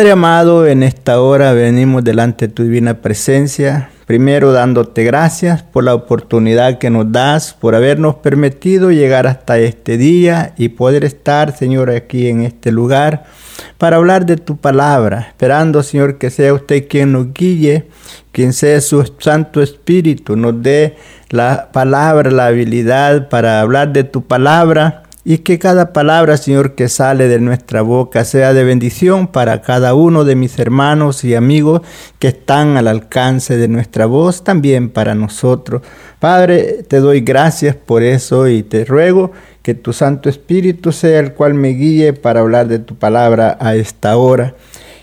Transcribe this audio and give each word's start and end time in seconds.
Padre 0.00 0.12
amado, 0.12 0.66
en 0.66 0.82
esta 0.82 1.20
hora 1.20 1.52
venimos 1.52 2.02
delante 2.02 2.48
de 2.48 2.54
tu 2.54 2.62
divina 2.62 3.02
presencia, 3.02 3.90
primero 4.06 4.50
dándote 4.50 5.04
gracias 5.04 5.62
por 5.62 5.84
la 5.84 5.94
oportunidad 5.94 6.78
que 6.78 6.88
nos 6.88 7.12
das, 7.12 7.52
por 7.52 7.74
habernos 7.74 8.14
permitido 8.14 8.90
llegar 8.92 9.26
hasta 9.26 9.58
este 9.58 9.98
día 9.98 10.54
y 10.56 10.70
poder 10.70 11.04
estar, 11.04 11.54
Señor, 11.54 11.90
aquí 11.90 12.28
en 12.28 12.40
este 12.40 12.72
lugar 12.72 13.26
para 13.76 13.98
hablar 13.98 14.24
de 14.24 14.38
tu 14.38 14.56
palabra, 14.56 15.26
esperando, 15.28 15.82
Señor, 15.82 16.16
que 16.16 16.30
sea 16.30 16.54
usted 16.54 16.88
quien 16.88 17.12
nos 17.12 17.34
guíe, 17.34 17.84
quien 18.32 18.54
sea 18.54 18.80
su 18.80 19.04
Santo 19.18 19.60
Espíritu, 19.60 20.34
nos 20.34 20.62
dé 20.62 20.96
la 21.28 21.68
palabra, 21.72 22.30
la 22.30 22.46
habilidad 22.46 23.28
para 23.28 23.60
hablar 23.60 23.92
de 23.92 24.04
tu 24.04 24.22
palabra 24.22 25.02
y 25.24 25.38
que 25.38 25.58
cada 25.58 25.92
palabra, 25.92 26.36
Señor, 26.36 26.74
que 26.74 26.88
sale 26.88 27.28
de 27.28 27.40
nuestra 27.40 27.82
boca 27.82 28.24
sea 28.24 28.54
de 28.54 28.64
bendición 28.64 29.28
para 29.28 29.60
cada 29.60 29.94
uno 29.94 30.24
de 30.24 30.34
mis 30.34 30.58
hermanos 30.58 31.24
y 31.24 31.34
amigos 31.34 31.82
que 32.18 32.28
están 32.28 32.76
al 32.76 32.88
alcance 32.88 33.56
de 33.56 33.68
nuestra 33.68 34.06
voz, 34.06 34.44
también 34.44 34.88
para 34.88 35.14
nosotros. 35.14 35.82
Padre, 36.18 36.84
te 36.88 37.00
doy 37.00 37.20
gracias 37.20 37.76
por 37.76 38.02
eso 38.02 38.48
y 38.48 38.62
te 38.62 38.84
ruego 38.84 39.32
que 39.62 39.74
tu 39.74 39.92
Santo 39.92 40.28
Espíritu 40.28 40.90
sea 40.92 41.20
el 41.20 41.34
cual 41.34 41.54
me 41.54 41.68
guíe 41.70 42.14
para 42.14 42.40
hablar 42.40 42.68
de 42.68 42.78
tu 42.78 42.94
palabra 42.94 43.58
a 43.60 43.74
esta 43.74 44.16
hora 44.16 44.54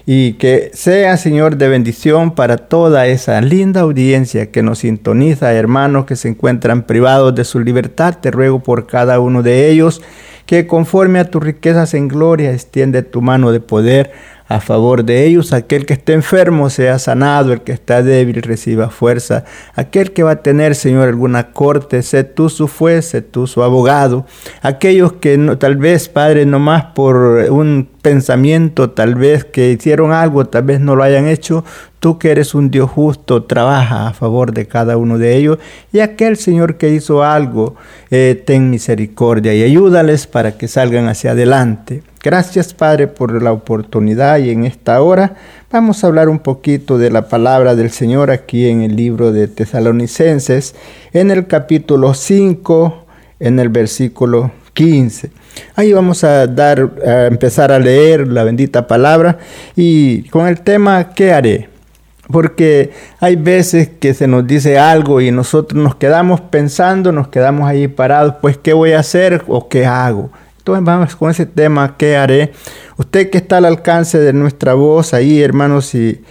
y 0.10 0.36
que 0.36 0.72
sea, 0.74 1.18
Señor, 1.18 1.58
de 1.58 1.68
bendición 1.68 2.34
para 2.34 2.56
toda 2.56 3.08
esa 3.08 3.42
linda 3.42 3.82
audiencia 3.82 4.52
que 4.52 4.64
nos 4.64 4.80
sintoniza, 4.80 5.52
hermanos 5.52 6.06
que 6.06 6.16
se 6.16 6.30
encuentran 6.30 6.84
privados 6.84 7.36
de 7.36 7.44
su 7.44 7.60
libertad. 7.60 8.16
Te 8.22 8.32
ruego 8.32 8.64
por 8.64 8.88
cada 8.88 9.20
uno 9.20 9.44
de 9.44 9.70
ellos 9.70 10.02
que 10.46 10.66
conforme 10.66 11.20
a 11.20 11.30
tus 11.30 11.44
riquezas 11.44 11.94
en 11.94 12.08
gloria 12.08 12.54
extiende 12.54 13.04
tu 13.04 13.22
mano 13.22 13.52
de 13.52 13.60
poder 13.60 14.14
a 14.48 14.60
favor 14.60 15.04
de 15.04 15.26
ellos. 15.26 15.54
Aquel 15.54 15.86
que 15.86 15.94
esté 15.94 16.14
enfermo 16.14 16.70
sea 16.70 17.00
sanado, 17.00 17.54
el 17.54 17.62
que 17.62 17.72
está 17.72 18.02
débil 18.02 18.42
reciba 18.42 18.90
fuerza. 18.90 19.44
Aquel 19.76 20.14
que 20.14 20.24
va 20.24 20.32
a 20.32 20.42
tener, 20.42 20.76
Señor, 20.76 21.08
alguna 21.08 21.52
corte, 21.52 22.02
sé 22.02 22.24
tú 22.24 22.50
su 22.50 22.68
juez, 22.68 23.06
sé 23.06 23.22
tú 23.22 23.48
su 23.48 23.64
abogado. 23.64 24.26
Aquellos 24.62 25.14
que 25.14 25.38
tal 25.60 25.78
vez, 25.78 26.10
Padre, 26.10 26.46
no 26.46 26.60
más 26.60 26.86
por 26.96 27.16
un 27.50 27.90
pensamiento, 28.02 28.92
tal 28.92 29.16
vez 29.16 29.44
que 29.44 29.72
hicieron 29.72 30.14
algo, 30.14 30.46
tal 30.46 30.64
vez 30.64 30.80
no 30.80 30.96
lo 30.96 31.04
hayan 31.04 31.28
hecho, 31.28 31.66
tú 32.00 32.18
que 32.18 32.32
eres 32.32 32.56
un 32.56 32.72
Dios 32.72 32.90
justo, 32.90 33.44
trabaja 33.44 34.08
a 34.08 34.14
favor 34.14 34.54
de 34.54 34.66
cada 34.66 34.96
uno 34.96 35.18
de 35.18 35.36
ellos. 35.36 35.58
Y 35.92 36.00
aquel 36.00 36.38
Señor 36.38 36.78
que 36.78 36.90
hizo 36.90 37.24
algo, 37.24 37.76
eh, 38.10 38.42
ten 38.46 38.70
misericordia 38.70 39.54
y 39.54 39.64
ayúdales 39.64 40.26
para 40.26 40.58
que 40.58 40.70
salgan 40.70 41.10
hacia 41.10 41.32
adelante. 41.32 42.02
Gracias 42.28 42.74
Padre 42.74 43.08
por 43.08 43.42
la 43.42 43.54
oportunidad 43.54 44.40
y 44.40 44.50
en 44.50 44.66
esta 44.66 45.02
hora 45.02 45.36
vamos 45.72 46.04
a 46.04 46.08
hablar 46.08 46.28
un 46.28 46.40
poquito 46.40 46.98
de 46.98 47.10
la 47.10 47.30
palabra 47.30 47.74
del 47.74 47.90
Señor 47.90 48.32
aquí 48.32 48.68
en 48.68 48.82
el 48.82 48.98
libro 48.98 49.32
de 49.32 49.48
Tesalonicenses, 49.48 50.76
en 51.14 51.32
el 51.32 51.48
capítulo 51.48 52.14
5, 52.14 53.06
en 53.40 53.60
el 53.60 53.70
versículo 53.70 54.52
15. 54.74 55.32
Ahí 55.78 55.94
vamos 55.94 56.26
a 56.26 56.48
dar 56.48 56.92
a 57.08 57.28
empezar 57.28 57.72
a 57.72 57.80
leer 57.80 58.28
la 58.28 58.44
bendita 58.44 58.88
palabra 58.88 59.38
y 59.78 60.24
con 60.24 60.48
el 60.48 60.60
tema 60.60 61.14
¿qué 61.14 61.32
haré? 61.32 61.70
Porque 62.30 62.92
hay 63.22 63.38
veces 63.38 63.90
que 64.02 64.14
se 64.14 64.28
nos 64.28 64.46
dice 64.46 64.78
algo 64.78 65.22
y 65.22 65.32
nosotros 65.32 65.82
nos 65.82 65.96
quedamos 65.96 66.42
pensando, 66.42 67.14
nos 67.14 67.30
quedamos 67.30 67.70
ahí 67.70 67.88
parados, 67.88 68.36
pues 68.42 68.58
¿qué 68.58 68.74
voy 68.74 68.92
a 68.92 69.00
hacer 69.00 69.46
o 69.48 69.70
qué 69.70 69.86
hago? 69.86 70.30
Entonces 70.68 70.84
vamos 70.84 71.16
con 71.16 71.32
ese 71.32 71.46
tema, 71.46 71.96
¿qué 71.98 72.18
haré? 72.18 72.52
Usted 72.98 73.30
que 73.30 73.38
está 73.38 73.58
al 73.58 73.66
alcance 73.66 74.18
de 74.20 74.34
nuestra 74.34 74.74
voz 74.74 75.14
ahí, 75.14 75.42
hermanos, 75.42 75.86
si 75.86 76.22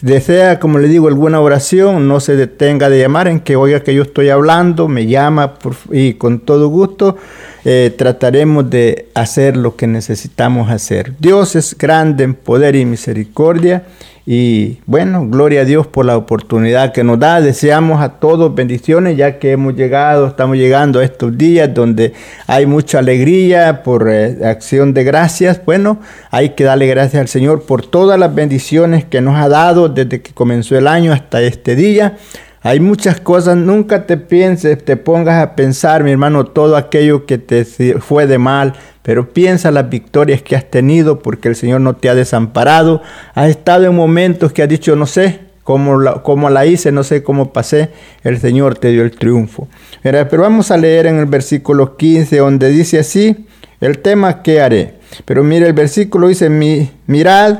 desea, 0.00 0.58
como 0.58 0.78
le 0.78 0.88
digo, 0.88 1.08
alguna 1.08 1.38
oración, 1.38 2.08
no 2.08 2.20
se 2.20 2.34
detenga 2.34 2.88
de 2.88 2.98
llamar 2.98 3.28
en 3.28 3.40
que 3.40 3.56
oiga 3.56 3.80
que 3.80 3.94
yo 3.94 4.04
estoy 4.04 4.30
hablando, 4.30 4.88
me 4.88 5.06
llama 5.06 5.54
y 5.90 6.14
con 6.14 6.40
todo 6.40 6.68
gusto 6.68 7.18
eh, 7.66 7.94
trataremos 7.96 8.70
de 8.70 9.08
hacer 9.14 9.56
lo 9.56 9.76
que 9.76 9.86
necesitamos 9.86 10.70
hacer. 10.70 11.12
Dios 11.18 11.54
es 11.54 11.76
grande 11.76 12.24
en 12.24 12.32
poder 12.32 12.74
y 12.74 12.86
misericordia 12.86 13.84
y 14.24 14.78
bueno, 14.86 15.26
gloria 15.26 15.62
a 15.62 15.64
Dios 15.64 15.88
por 15.88 16.04
la 16.04 16.16
oportunidad 16.16 16.92
que 16.92 17.02
nos 17.02 17.18
da. 17.18 17.40
Deseamos 17.40 18.00
a 18.00 18.20
todos 18.20 18.54
bendiciones 18.54 19.16
ya 19.16 19.40
que 19.40 19.52
hemos 19.52 19.74
llegado, 19.74 20.28
estamos 20.28 20.56
llegando 20.56 21.00
a 21.00 21.04
estos 21.04 21.36
días 21.36 21.74
donde 21.74 22.12
hay 22.46 22.66
mucha 22.66 23.00
alegría 23.00 23.82
por 23.82 24.08
eh, 24.08 24.38
acción 24.44 24.94
de 24.94 25.02
gracias. 25.02 25.60
Bueno, 25.64 25.98
hay 26.30 26.50
que 26.50 26.62
darle 26.62 26.86
gracias 26.86 27.20
al 27.20 27.28
Señor 27.28 27.62
por 27.64 27.84
todas 27.84 28.18
las 28.18 28.32
bendiciones 28.32 29.04
que 29.04 29.20
nos 29.20 29.36
ha 29.36 29.48
dado 29.48 29.88
desde 29.88 30.22
que 30.22 30.32
comenzó 30.32 30.78
el 30.78 30.86
año 30.86 31.12
hasta 31.12 31.42
este 31.42 31.74
día. 31.74 32.16
Hay 32.64 32.78
muchas 32.78 33.20
cosas, 33.20 33.56
nunca 33.56 34.06
te 34.06 34.16
pienses, 34.16 34.84
te 34.84 34.96
pongas 34.96 35.42
a 35.42 35.56
pensar, 35.56 36.04
mi 36.04 36.12
hermano, 36.12 36.44
todo 36.44 36.76
aquello 36.76 37.26
que 37.26 37.36
te 37.36 37.64
fue 37.64 38.28
de 38.28 38.38
mal, 38.38 38.74
pero 39.02 39.30
piensa 39.30 39.72
las 39.72 39.90
victorias 39.90 40.42
que 40.42 40.54
has 40.54 40.70
tenido 40.70 41.18
porque 41.18 41.48
el 41.48 41.56
Señor 41.56 41.80
no 41.80 41.96
te 41.96 42.08
ha 42.08 42.14
desamparado. 42.14 43.02
Has 43.34 43.50
estado 43.50 43.86
en 43.86 43.96
momentos 43.96 44.52
que 44.52 44.62
has 44.62 44.68
dicho, 44.68 44.94
no 44.94 45.06
sé 45.06 45.40
cómo 45.64 45.98
la, 45.98 46.22
la 46.50 46.66
hice, 46.66 46.92
no 46.92 47.02
sé 47.02 47.24
cómo 47.24 47.52
pasé, 47.52 47.90
el 48.22 48.38
Señor 48.38 48.78
te 48.78 48.92
dio 48.92 49.02
el 49.02 49.10
triunfo. 49.10 49.66
Pero 50.02 50.42
vamos 50.42 50.70
a 50.70 50.76
leer 50.76 51.06
en 51.06 51.18
el 51.18 51.26
versículo 51.26 51.96
15 51.96 52.36
donde 52.38 52.68
dice 52.68 53.00
así, 53.00 53.44
el 53.80 53.98
tema 53.98 54.42
que 54.42 54.60
haré. 54.60 54.94
Pero 55.24 55.42
mire, 55.42 55.66
el 55.66 55.72
versículo 55.72 56.28
dice, 56.28 56.48
mirad 56.48 57.58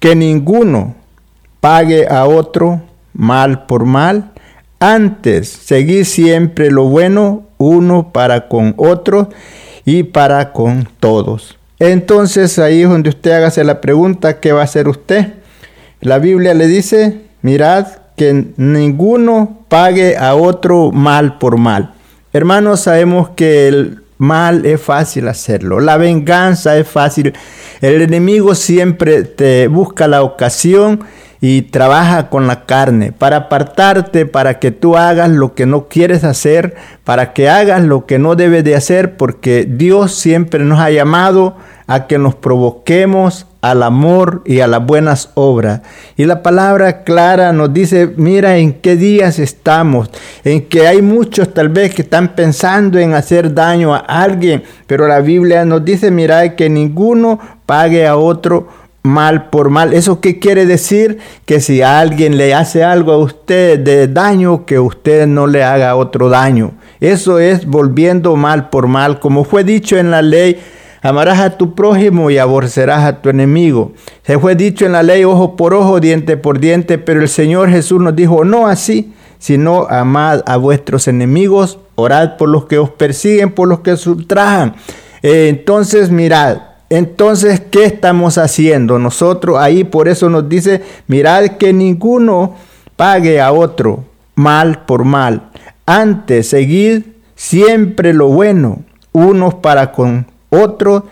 que 0.00 0.16
ninguno 0.16 0.96
pague 1.60 2.08
a 2.08 2.26
otro 2.26 2.82
mal 3.12 3.66
por 3.66 3.84
mal 3.84 4.31
antes, 4.82 5.48
seguir 5.48 6.04
siempre 6.04 6.72
lo 6.72 6.86
bueno 6.86 7.44
uno 7.56 8.10
para 8.12 8.48
con 8.48 8.74
otro 8.76 9.28
y 9.84 10.02
para 10.02 10.52
con 10.52 10.88
todos. 10.98 11.56
Entonces 11.78 12.58
ahí 12.58 12.82
es 12.82 12.88
donde 12.88 13.10
usted 13.10 13.30
hágase 13.30 13.62
la 13.62 13.80
pregunta, 13.80 14.40
¿qué 14.40 14.50
va 14.50 14.62
a 14.62 14.64
hacer 14.64 14.88
usted? 14.88 15.34
La 16.00 16.18
Biblia 16.18 16.52
le 16.54 16.66
dice, 16.66 17.20
mirad 17.42 17.86
que 18.16 18.48
ninguno 18.56 19.64
pague 19.68 20.16
a 20.16 20.34
otro 20.34 20.90
mal 20.90 21.38
por 21.38 21.58
mal. 21.58 21.94
Hermanos, 22.32 22.80
sabemos 22.80 23.30
que 23.36 23.68
el 23.68 24.01
mal 24.22 24.64
es 24.64 24.80
fácil 24.80 25.28
hacerlo. 25.28 25.80
La 25.80 25.96
venganza 25.96 26.78
es 26.78 26.88
fácil. 26.88 27.34
El 27.80 28.00
enemigo 28.00 28.54
siempre 28.54 29.24
te 29.24 29.66
busca 29.66 30.06
la 30.06 30.22
ocasión 30.22 31.00
y 31.40 31.62
trabaja 31.62 32.30
con 32.30 32.46
la 32.46 32.64
carne 32.64 33.10
para 33.10 33.36
apartarte, 33.36 34.24
para 34.24 34.60
que 34.60 34.70
tú 34.70 34.96
hagas 34.96 35.28
lo 35.28 35.54
que 35.54 35.66
no 35.66 35.88
quieres 35.88 36.22
hacer, 36.22 36.76
para 37.02 37.32
que 37.32 37.48
hagas 37.48 37.82
lo 37.82 38.06
que 38.06 38.20
no 38.20 38.36
debes 38.36 38.62
de 38.62 38.76
hacer, 38.76 39.16
porque 39.16 39.66
Dios 39.68 40.14
siempre 40.14 40.64
nos 40.64 40.78
ha 40.78 40.90
llamado 40.90 41.56
a 41.88 42.06
que 42.06 42.18
nos 42.18 42.36
provoquemos 42.36 43.46
al 43.62 43.84
amor 43.84 44.42
y 44.44 44.60
a 44.60 44.66
las 44.66 44.84
buenas 44.84 45.30
obras. 45.34 45.80
Y 46.16 46.26
la 46.26 46.42
palabra 46.42 47.04
clara 47.04 47.52
nos 47.52 47.72
dice, 47.72 48.12
mira 48.16 48.58
en 48.58 48.74
qué 48.74 48.96
días 48.96 49.38
estamos, 49.38 50.10
en 50.44 50.62
que 50.62 50.88
hay 50.88 51.00
muchos 51.00 51.54
tal 51.54 51.68
vez 51.68 51.94
que 51.94 52.02
están 52.02 52.34
pensando 52.34 52.98
en 52.98 53.14
hacer 53.14 53.54
daño 53.54 53.94
a 53.94 53.98
alguien, 53.98 54.64
pero 54.86 55.06
la 55.06 55.20
Biblia 55.20 55.64
nos 55.64 55.84
dice, 55.84 56.10
mira 56.10 56.56
que 56.56 56.68
ninguno 56.68 57.38
pague 57.64 58.06
a 58.06 58.16
otro 58.16 58.68
mal 59.04 59.48
por 59.48 59.70
mal. 59.70 59.94
¿Eso 59.94 60.20
qué 60.20 60.40
quiere 60.40 60.66
decir? 60.66 61.18
Que 61.44 61.60
si 61.60 61.82
alguien 61.82 62.36
le 62.36 62.54
hace 62.54 62.82
algo 62.82 63.12
a 63.12 63.18
usted 63.18 63.78
de 63.78 64.08
daño, 64.08 64.66
que 64.66 64.80
usted 64.80 65.26
no 65.26 65.46
le 65.46 65.62
haga 65.62 65.94
otro 65.94 66.28
daño. 66.28 66.72
Eso 67.00 67.38
es 67.38 67.66
volviendo 67.66 68.34
mal 68.36 68.70
por 68.70 68.88
mal. 68.88 69.20
Como 69.20 69.44
fue 69.44 69.64
dicho 69.64 69.96
en 69.96 70.10
la 70.10 70.22
ley, 70.22 70.60
amarás 71.02 71.40
a 71.40 71.58
tu 71.58 71.74
prójimo 71.74 72.30
y 72.30 72.38
aborrecerás 72.38 73.04
a 73.04 73.20
tu 73.20 73.28
enemigo. 73.28 73.92
Se 74.22 74.38
fue 74.38 74.54
dicho 74.54 74.86
en 74.86 74.92
la 74.92 75.02
ley 75.02 75.24
ojo 75.24 75.56
por 75.56 75.74
ojo, 75.74 76.00
diente 76.00 76.36
por 76.36 76.60
diente, 76.60 76.98
pero 76.98 77.20
el 77.20 77.28
Señor 77.28 77.68
Jesús 77.68 78.00
nos 78.00 78.16
dijo, 78.16 78.44
no 78.44 78.68
así, 78.68 79.12
sino 79.38 79.86
amad 79.90 80.42
a 80.46 80.56
vuestros 80.56 81.08
enemigos, 81.08 81.78
orad 81.96 82.36
por 82.36 82.48
los 82.48 82.66
que 82.66 82.78
os 82.78 82.90
persiguen, 82.90 83.50
por 83.50 83.68
los 83.68 83.80
que 83.80 83.92
os 83.92 84.06
ultrajan. 84.06 84.76
Eh, 85.22 85.48
entonces 85.48 86.10
mirad, 86.10 86.58
entonces, 86.92 87.60
¿qué 87.70 87.86
estamos 87.86 88.36
haciendo? 88.36 88.98
Nosotros 88.98 89.56
ahí 89.58 89.82
por 89.82 90.08
eso 90.08 90.28
nos 90.28 90.46
dice, 90.46 90.82
mirad 91.06 91.56
que 91.56 91.72
ninguno 91.72 92.54
pague 92.96 93.40
a 93.40 93.50
otro 93.50 94.04
mal 94.34 94.84
por 94.84 95.04
mal. 95.04 95.48
Antes, 95.86 96.50
seguid 96.50 97.04
siempre 97.34 98.12
lo 98.12 98.28
bueno, 98.28 98.82
unos 99.12 99.54
para 99.54 99.92
con 99.92 100.26
otros 100.52 101.04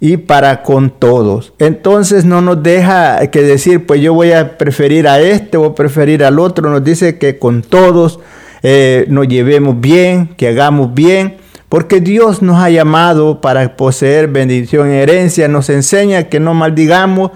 y 0.00 0.16
para 0.16 0.62
con 0.62 0.90
todos. 0.90 1.52
Entonces 1.58 2.24
no 2.24 2.40
nos 2.42 2.62
deja 2.62 3.26
que 3.28 3.42
decir, 3.42 3.86
pues 3.86 4.00
yo 4.00 4.12
voy 4.14 4.32
a 4.32 4.58
preferir 4.58 5.08
a 5.08 5.20
este 5.20 5.56
o 5.56 5.74
preferir 5.74 6.24
al 6.24 6.38
otro. 6.38 6.70
Nos 6.70 6.84
dice 6.84 7.18
que 7.18 7.38
con 7.38 7.62
todos 7.62 8.20
eh, 8.62 9.06
nos 9.08 9.28
llevemos 9.28 9.80
bien, 9.80 10.28
que 10.36 10.48
hagamos 10.48 10.92
bien 10.92 11.36
porque 11.72 12.00
Dios 12.02 12.42
nos 12.42 12.62
ha 12.62 12.68
llamado 12.68 13.40
para 13.40 13.78
poseer 13.78 14.28
bendición 14.28 14.92
y 14.92 14.96
herencia. 14.96 15.48
Nos 15.48 15.70
enseña 15.70 16.24
que 16.24 16.38
no 16.38 16.52
maldigamos 16.52 17.30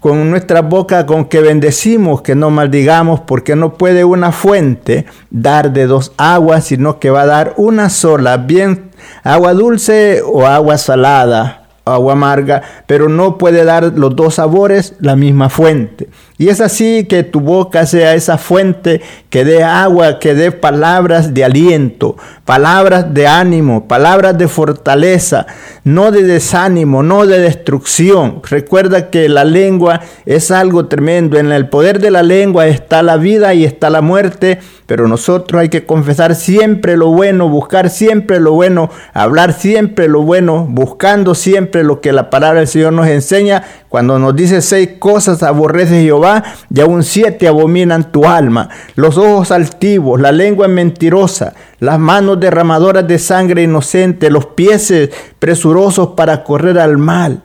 con 0.00 0.30
nuestra 0.30 0.62
boca, 0.62 1.04
con 1.04 1.26
que 1.26 1.42
bendecimos, 1.42 2.22
que 2.22 2.34
no 2.34 2.48
maldigamos, 2.48 3.20
porque 3.20 3.54
no 3.54 3.74
puede 3.74 4.02
una 4.02 4.32
fuente 4.32 5.04
dar 5.28 5.74
de 5.74 5.86
dos 5.86 6.12
aguas, 6.16 6.64
sino 6.64 6.98
que 7.00 7.10
va 7.10 7.20
a 7.20 7.26
dar 7.26 7.52
una 7.58 7.90
sola, 7.90 8.38
bien 8.38 8.91
agua 9.22 9.54
dulce 9.54 10.22
o 10.24 10.46
agua 10.46 10.78
salada 10.78 11.62
agua 11.84 12.12
amarga, 12.12 12.62
pero 12.86 13.08
no 13.08 13.38
puede 13.38 13.64
dar 13.64 13.92
los 13.96 14.14
dos 14.14 14.36
sabores 14.36 14.94
la 15.00 15.16
misma 15.16 15.48
fuente. 15.48 16.08
Y 16.38 16.48
es 16.48 16.60
así 16.60 17.06
que 17.08 17.22
tu 17.22 17.40
boca 17.40 17.86
sea 17.86 18.14
esa 18.14 18.38
fuente 18.38 19.00
que 19.30 19.44
dé 19.44 19.64
agua, 19.64 20.18
que 20.18 20.34
dé 20.34 20.52
palabras 20.52 21.34
de 21.34 21.44
aliento, 21.44 22.16
palabras 22.52 23.14
de 23.14 23.26
ánimo, 23.26 23.88
palabras 23.88 24.36
de 24.36 24.46
fortaleza, 24.46 25.46
no 25.84 26.10
de 26.10 26.22
desánimo, 26.22 27.02
no 27.02 27.24
de 27.24 27.38
destrucción. 27.38 28.42
Recuerda 28.46 29.08
que 29.08 29.30
la 29.30 29.46
lengua 29.46 30.02
es 30.26 30.50
algo 30.50 30.84
tremendo. 30.84 31.38
En 31.38 31.50
el 31.50 31.70
poder 31.70 31.98
de 31.98 32.10
la 32.10 32.22
lengua 32.22 32.66
está 32.66 33.02
la 33.02 33.16
vida 33.16 33.54
y 33.54 33.64
está 33.64 33.88
la 33.88 34.02
muerte, 34.02 34.58
pero 34.84 35.08
nosotros 35.08 35.62
hay 35.62 35.70
que 35.70 35.86
confesar 35.86 36.34
siempre 36.34 36.98
lo 36.98 37.08
bueno, 37.08 37.48
buscar 37.48 37.88
siempre 37.88 38.38
lo 38.38 38.52
bueno, 38.52 38.90
hablar 39.14 39.54
siempre 39.54 40.06
lo 40.06 40.20
bueno, 40.20 40.66
buscando 40.68 41.34
siempre 41.34 41.82
lo 41.82 42.02
que 42.02 42.12
la 42.12 42.28
palabra 42.28 42.58
del 42.58 42.68
Señor 42.68 42.92
nos 42.92 43.06
enseña. 43.06 43.64
Cuando 43.88 44.18
nos 44.18 44.36
dice 44.36 44.60
seis 44.60 44.90
cosas 44.98 45.42
aborrece 45.42 46.02
Jehová, 46.02 46.42
y 46.68 46.80
aún 46.82 47.02
siete 47.02 47.48
abominan 47.48 48.12
tu 48.12 48.26
alma. 48.26 48.68
Los 48.94 49.16
ojos 49.16 49.50
altivos, 49.50 50.20
la 50.20 50.32
lengua 50.32 50.68
mentirosa, 50.68 51.54
las 51.82 51.98
manos 51.98 52.38
derramadoras 52.38 53.08
de 53.08 53.18
sangre 53.18 53.64
inocente, 53.64 54.30
los 54.30 54.46
pies 54.46 54.94
presurosos 55.40 56.10
para 56.16 56.44
correr 56.44 56.78
al 56.78 56.96
mal. 56.96 57.42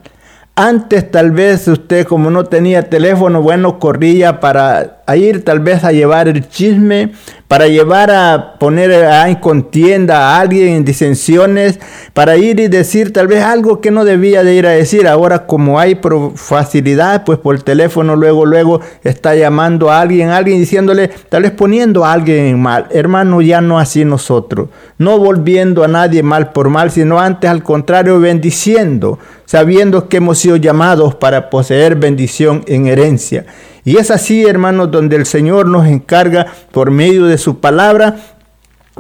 Antes 0.60 1.12
tal 1.12 1.30
vez 1.30 1.68
usted 1.68 2.08
como 2.08 2.32
no 2.32 2.46
tenía 2.46 2.90
teléfono, 2.90 3.44
bueno, 3.44 3.78
corría 3.78 4.40
para 4.40 5.04
ir 5.16 5.46
tal 5.46 5.60
vez 5.60 5.84
a 5.84 5.92
llevar 5.92 6.28
el 6.28 6.50
chisme, 6.50 7.12
para 7.48 7.68
llevar 7.68 8.10
a 8.10 8.56
poner 8.60 8.90
en 8.92 9.36
contienda 9.36 10.18
a 10.18 10.40
alguien 10.40 10.70
en 10.70 10.84
disensiones, 10.84 11.80
para 12.14 12.38
ir 12.38 12.60
y 12.60 12.70
decir 12.70 13.14
tal 13.14 13.28
vez 13.28 13.44
algo 13.44 13.82
que 13.82 13.92
no 13.92 14.04
debía 14.04 14.44
de 14.44 14.56
ir 14.56 14.66
a 14.66 14.72
decir. 14.72 15.08
Ahora 15.08 15.46
como 15.46 15.80
hay 15.80 16.00
facilidad, 16.34 17.24
pues 17.24 17.38
por 17.38 17.62
teléfono 17.62 18.16
luego, 18.16 18.44
luego 18.48 18.82
está 19.04 19.36
llamando 19.36 19.92
a 19.92 20.02
alguien, 20.02 20.30
alguien 20.30 20.58
diciéndole, 20.58 21.12
tal 21.30 21.44
vez 21.44 21.52
poniendo 21.52 22.04
a 22.04 22.14
alguien 22.14 22.60
mal. 22.60 22.88
Hermano, 22.90 23.44
ya 23.44 23.62
no 23.62 23.78
así 23.78 24.06
nosotros, 24.06 24.70
no 24.98 25.20
volviendo 25.20 25.84
a 25.84 25.88
nadie 25.88 26.24
mal 26.24 26.52
por 26.52 26.70
mal, 26.70 26.90
sino 26.90 27.20
antes 27.20 27.48
al 27.48 27.62
contrario 27.62 28.20
bendiciendo, 28.20 29.20
sabiendo 29.48 30.10
que 30.10 30.18
hemos 30.18 30.38
sido 30.38 30.58
llamados 30.58 31.16
para 31.16 31.50
poseer 31.50 31.96
bendición 31.96 32.64
en 32.68 32.86
herencia. 32.86 33.48
Y 33.84 33.98
es 33.98 34.12
así, 34.12 34.46
hermanos, 34.46 34.92
donde 34.92 35.16
el 35.16 35.26
Señor 35.26 35.68
nos 35.68 35.88
encarga 35.88 36.46
por 36.72 36.92
medio 36.92 37.26
de 37.26 37.38
su 37.38 37.60
palabra 37.60 38.18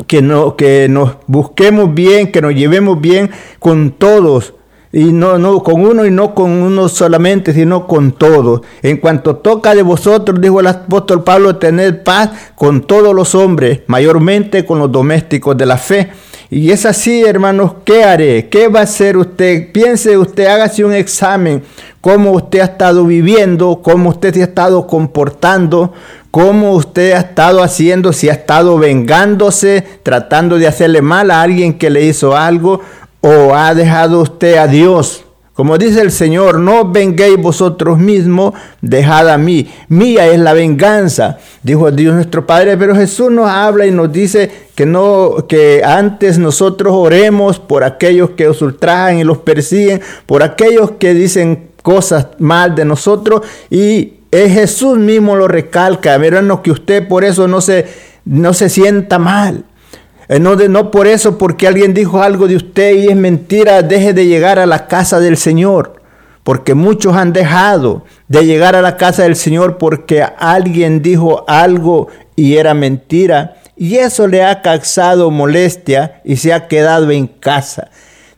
que, 0.08 0.22
no, 0.22 0.56
que 0.56 0.88
nos 0.90 1.18
busquemos 1.28 1.94
bien, 1.94 2.32
que 2.32 2.42
nos 2.42 2.56
llevemos 2.56 3.00
bien 3.02 3.30
con 3.60 3.92
todos. 3.92 4.54
Y 4.94 5.12
no, 5.12 5.38
no 5.38 5.62
con 5.64 5.82
uno 5.82 6.06
y 6.06 6.12
no 6.12 6.34
con 6.34 6.50
uno 6.50 6.88
solamente, 6.88 7.52
sino 7.54 7.86
con 7.86 8.14
todos. 8.14 8.62
En 8.82 8.98
cuanto 8.98 9.36
toca 9.36 9.76
de 9.76 9.82
vosotros, 9.82 10.40
dijo 10.40 10.62
el 10.62 10.68
apóstol 10.68 11.26
Pablo, 11.26 11.58
tener 11.58 12.04
paz 12.04 12.30
con 12.56 12.84
todos 12.84 13.14
los 13.14 13.36
hombres, 13.36 13.82
mayormente 13.88 14.66
con 14.66 14.80
los 14.80 14.90
domésticos 14.90 15.58
de 15.58 15.66
la 15.66 15.78
fe. 15.78 16.10
Y 16.50 16.72
es 16.72 16.86
así, 16.86 17.24
hermanos, 17.24 17.74
¿qué 17.84 18.06
haré? 18.06 18.48
¿Qué 18.48 18.70
va 18.70 18.80
a 18.80 18.84
hacer 18.84 19.18
usted? 19.18 19.72
Piense 19.74 20.18
usted, 20.18 20.46
hágase 20.46 20.86
un 20.86 20.94
examen, 20.94 21.62
cómo 22.00 22.32
usted 22.32 22.60
ha 22.62 22.66
estado 22.66 23.06
viviendo, 23.06 23.82
cómo 23.84 24.12
usted 24.12 24.34
se 24.34 24.42
ha 24.42 24.46
estado 24.46 24.88
comportando, 24.88 25.92
cómo 26.32 26.72
usted 26.72 27.12
ha 27.12 27.20
estado 27.20 27.62
haciendo, 27.62 28.14
si 28.14 28.30
ha 28.30 28.34
estado 28.34 28.78
vengándose, 28.78 29.84
tratando 30.04 30.58
de 30.58 30.68
hacerle 30.68 31.02
mal 31.02 31.32
a 31.32 31.42
alguien 31.42 31.78
que 31.78 31.90
le 31.90 32.06
hizo 32.06 32.38
algo, 32.38 32.80
o 33.20 33.54
ha 33.54 33.74
dejado 33.74 34.22
usted 34.22 34.56
a 34.56 34.68
Dios 34.68 35.27
como 35.58 35.80
dice 35.80 36.02
el 36.02 36.12
Señor, 36.12 36.60
no 36.60 36.92
venguéis 36.92 37.36
vosotros 37.42 37.98
mismos, 37.98 38.54
dejad 38.80 39.28
a 39.28 39.40
mí. 39.40 39.68
Mía 39.88 40.28
es 40.28 40.40
la 40.40 40.54
venganza, 40.54 41.40
dijo 41.64 41.90
Dios 41.90 42.14
nuestro 42.14 42.46
Padre. 42.46 42.78
Pero 42.78 42.96
Jesús 42.96 43.32
nos 43.32 43.50
habla 43.50 43.88
y 43.88 43.92
nos 43.92 44.12
dice 44.12 44.52
que 44.76 44.86
no, 44.86 45.48
que 45.50 45.82
antes 45.84 46.38
nosotros 46.38 46.94
oremos 46.96 47.58
por 47.58 47.84
aquellos 47.84 48.30
que 48.38 48.48
os 48.48 48.62
ultrajan 48.62 49.18
y 49.18 49.24
los 49.24 49.40
persiguen, 49.40 50.00
por 50.28 50.44
aquellos 50.44 50.92
que 51.00 51.16
dicen 51.16 51.70
cosas 51.82 52.28
mal 52.38 52.76
de 52.76 52.86
nosotros. 52.86 53.42
Y 53.72 54.14
es 54.30 54.54
Jesús 54.54 55.00
mismo 55.00 55.36
lo 55.36 55.48
recalca, 55.48 56.14
hermano, 56.14 56.62
que 56.62 56.70
usted 56.70 57.08
por 57.08 57.24
eso 57.24 57.48
no 57.48 57.62
se 57.62 57.88
no 58.26 58.54
se 58.54 58.70
sienta 58.70 59.18
mal. 59.18 59.64
No, 60.30 60.56
de, 60.56 60.68
no 60.68 60.92
por 60.92 61.08
eso, 61.08 61.38
porque 61.38 61.68
alguien 61.68 61.94
dijo 61.94 62.22
algo 62.22 62.48
de 62.48 62.58
usted 62.58 62.96
y 62.96 63.08
es 63.08 63.16
mentira, 63.16 63.82
deje 63.82 64.14
de 64.14 64.26
llegar 64.26 64.60
a 64.60 64.66
la 64.66 64.88
casa 64.88 65.20
del 65.20 65.38
Señor. 65.38 66.02
Porque 66.44 66.74
muchos 66.74 67.16
han 67.16 67.34
dejado 67.34 68.06
de 68.28 68.46
llegar 68.46 68.76
a 68.76 68.82
la 68.82 68.98
casa 68.98 69.24
del 69.24 69.36
Señor 69.36 69.78
porque 69.78 70.24
alguien 70.24 71.02
dijo 71.02 71.44
algo 71.48 72.08
y 72.36 72.56
era 72.58 72.74
mentira. 72.74 73.58
Y 73.76 73.98
eso 73.98 74.28
le 74.28 74.44
ha 74.44 74.62
causado 74.62 75.30
molestia 75.30 76.22
y 76.24 76.38
se 76.38 76.54
ha 76.54 76.68
quedado 76.68 77.12
en 77.12 77.28
casa. 77.28 77.90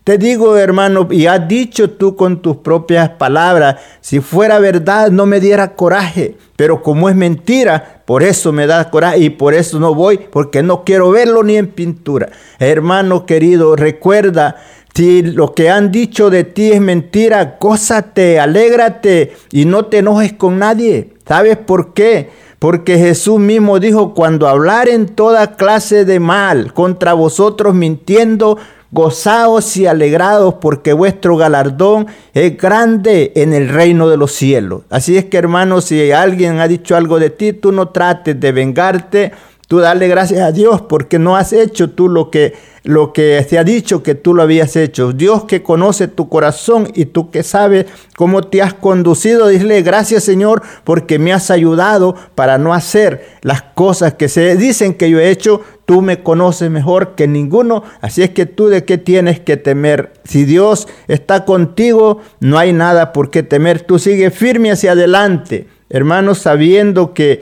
Te 0.10 0.18
digo, 0.18 0.58
hermano, 0.58 1.08
y 1.12 1.28
has 1.28 1.48
dicho 1.48 1.92
tú 1.92 2.16
con 2.16 2.42
tus 2.42 2.58
propias 2.58 3.10
palabras, 3.10 3.75
si 4.01 4.22
fuera 4.22 4.58
verdad 4.58 5.12
no 5.12 5.28
me 5.28 5.39
diera 5.39 5.75
coraje, 5.75 6.36
pero 6.56 6.82
como 6.82 7.10
es 7.10 7.16
mentira, 7.16 8.01
por 8.06 8.24
eso 8.24 8.51
me 8.51 8.66
da 8.66 8.89
coraje 8.89 9.20
y 9.20 9.30
por 9.30 9.54
eso 9.54 9.80
no 9.80 9.94
voy, 9.94 10.18
porque 10.32 10.63
no 10.63 10.84
quiero 10.84 11.12
verlo 11.12 11.44
ni 11.44 11.58
en 11.58 11.68
pintura. 11.68 12.30
Hermano 12.58 13.28
querido, 13.28 13.75
recuerda, 13.75 14.56
si 14.96 15.22
lo 15.22 15.54
que 15.54 15.70
han 15.70 15.92
dicho 15.92 16.32
de 16.32 16.44
ti 16.44 16.72
es 16.72 16.82
mentira, 16.82 17.58
gózate, 17.62 18.39
alégrate 18.39 19.34
y 19.51 19.66
no 19.66 19.86
te 19.86 20.00
enojes 20.00 20.34
con 20.34 20.58
nadie. 20.58 21.13
¿Sabes 21.28 21.56
por 21.58 21.94
qué? 21.94 22.32
Porque 22.58 22.98
Jesús 22.98 23.39
mismo 23.39 23.80
dijo, 23.80 24.16
cuando 24.16 24.48
hablaren 24.48 25.06
toda 25.06 25.56
clase 25.56 26.04
de 26.04 26.20
mal 26.20 26.74
contra 26.74 27.13
vosotros 27.13 27.75
mintiendo, 27.75 28.58
Gozaos 28.91 29.77
y 29.77 29.86
alegrados 29.86 30.55
porque 30.55 30.93
vuestro 30.93 31.38
galardón 31.38 32.08
es 32.34 32.58
grande 32.58 33.34
en 33.36 33.53
el 33.53 33.69
reino 33.69 34.10
de 34.10 34.17
los 34.17 34.31
cielos. 34.31 34.81
Así 34.89 35.15
es 35.15 35.25
que 35.25 35.38
hermanos, 35.38 35.86
si 35.86 36.12
alguien 36.12 36.60
ha 36.60 36.67
dicho 36.67 36.96
algo 36.96 37.19
de 37.19 37.29
ti, 37.29 37.53
tú 37.53 37.72
no 37.72 37.89
trates 37.89 38.39
de 38.39 38.51
vengarte, 38.51 39.31
tú 39.70 39.78
dale 39.78 40.08
gracias 40.08 40.42
a 40.42 40.52
Dios 40.52 40.82
porque 40.82 41.20
no 41.20 41.38
has 41.38 41.54
hecho 41.54 41.92
tú 41.92 42.10
lo 42.10 42.32
que 42.32 42.56
lo 42.84 43.14
que 43.14 43.46
se 43.48 43.60
ha 43.60 43.64
dicho 43.64 44.02
que 44.02 44.16
tú 44.16 44.34
lo 44.34 44.42
habías 44.42 44.76
hecho. 44.76 45.12
Dios 45.12 45.44
que 45.44 45.62
conoce 45.62 46.08
tu 46.08 46.28
corazón 46.28 46.90
y 46.96 47.06
tú 47.06 47.30
que 47.30 47.44
sabes 47.44 47.86
cómo 48.16 48.42
te 48.42 48.64
has 48.64 48.74
conducido, 48.74 49.48
dile 49.48 49.84
gracias 49.84 50.24
Señor 50.24 50.64
porque 50.86 51.20
me 51.20 51.32
has 51.32 51.52
ayudado 51.52 52.16
para 52.34 52.58
no 52.58 52.74
hacer 52.74 53.28
las 53.42 53.62
cosas 53.62 54.16
que 54.16 54.28
se 54.28 54.56
dicen 54.56 54.96
que 54.96 55.10
yo 55.10 55.20
he 55.20 55.30
hecho. 55.30 55.62
Tú 55.86 56.02
me 56.02 56.24
conoces 56.24 56.72
mejor 56.72 57.16
que 57.16 57.28
ninguno, 57.28 57.84
así 58.02 58.24
es 58.24 58.32
que 58.32 58.46
tú 58.46 58.68
de 58.68 58.86
qué 58.86 58.98
tienes 58.98 59.40
que 59.40 59.58
temer. 59.58 60.14
Si 60.24 60.46
Dios 60.46 60.88
está 61.08 61.46
contigo, 61.46 62.22
no 62.40 62.58
hay 62.58 62.74
nada 62.74 63.12
por 63.14 63.30
qué 63.30 63.44
temer. 63.44 63.82
Tú 63.82 63.98
sigue 63.98 64.30
firme 64.30 64.72
hacia 64.72 64.92
adelante, 64.92 65.68
hermanos, 65.90 66.40
sabiendo 66.40 67.16
que 67.16 67.42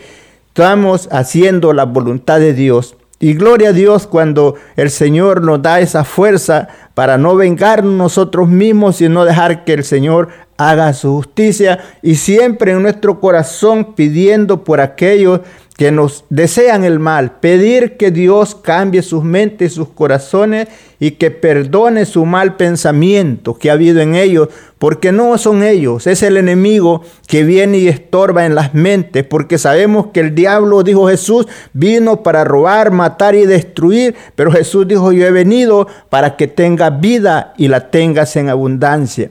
estamos 0.58 1.08
haciendo 1.12 1.72
la 1.72 1.84
voluntad 1.84 2.40
de 2.40 2.52
Dios. 2.52 2.96
Y 3.20 3.36
gloria 3.36 3.70
a 3.70 3.74
Dios 3.74 4.08
cuando 4.08 4.56
el 4.76 4.90
Señor 4.90 5.44
nos 5.44 5.62
da 5.62 5.80
esa 5.82 6.04
fuerza 6.04 6.68
para 6.96 7.20
no 7.20 7.36
vengarnos 7.36 7.94
nosotros 7.94 8.50
mismos, 8.50 8.96
sino 8.96 9.24
dejar 9.24 9.66
que 9.66 9.74
el 9.74 9.84
Señor 9.84 10.30
haga 10.58 10.94
su 10.94 11.14
justicia. 11.14 11.78
Y 12.02 12.16
siempre 12.16 12.72
en 12.72 12.82
nuestro 12.82 13.20
corazón 13.20 13.94
pidiendo 13.94 14.64
por 14.64 14.82
aquellos 14.82 15.42
que 15.78 15.92
nos 15.92 16.26
desean 16.32 16.84
el 16.84 16.98
mal, 16.98 17.40
pedir 17.40 17.98
que 17.98 18.10
Dios 18.10 18.56
cambie 18.56 19.04
sus 19.04 19.24
mentes 19.24 19.72
y 19.72 19.76
sus 19.76 19.90
corazones 19.90 20.68
y 21.00 21.12
que 21.12 21.30
perdone 21.30 22.06
su 22.06 22.26
mal 22.26 22.56
pensamiento 22.56 23.54
que 23.54 23.70
ha 23.70 23.74
habido 23.74 24.02
en 24.02 24.16
ellos, 24.16 24.50
porque 24.80 25.12
no 25.12 25.38
son 25.38 25.62
ellos, 25.62 26.08
es 26.08 26.24
el 26.24 26.38
enemigo 26.38 27.04
que 27.28 27.44
viene 27.44 27.78
y 27.78 27.88
estorba 27.88 28.48
en 28.48 28.56
las 28.56 28.74
mentes, 28.74 29.24
porque 29.24 29.60
sabemos 29.60 30.08
que 30.08 30.22
el 30.22 30.34
diablo, 30.34 30.82
dijo 30.82 31.08
Jesús, 31.08 31.46
vino 31.74 32.24
para 32.24 32.44
robar, 32.44 32.90
matar 32.90 33.36
y 33.36 33.46
destruir, 33.46 34.16
pero 34.36 34.52
Jesús 34.52 34.88
dijo, 34.88 35.12
yo 35.12 35.28
he 35.28 35.32
venido 35.32 35.88
para 36.10 36.36
que 36.38 36.48
tengas 36.48 37.00
vida 37.00 37.54
y 37.56 37.68
la 37.68 37.92
tengas 37.92 38.36
en 38.36 38.50
abundancia. 38.50 39.30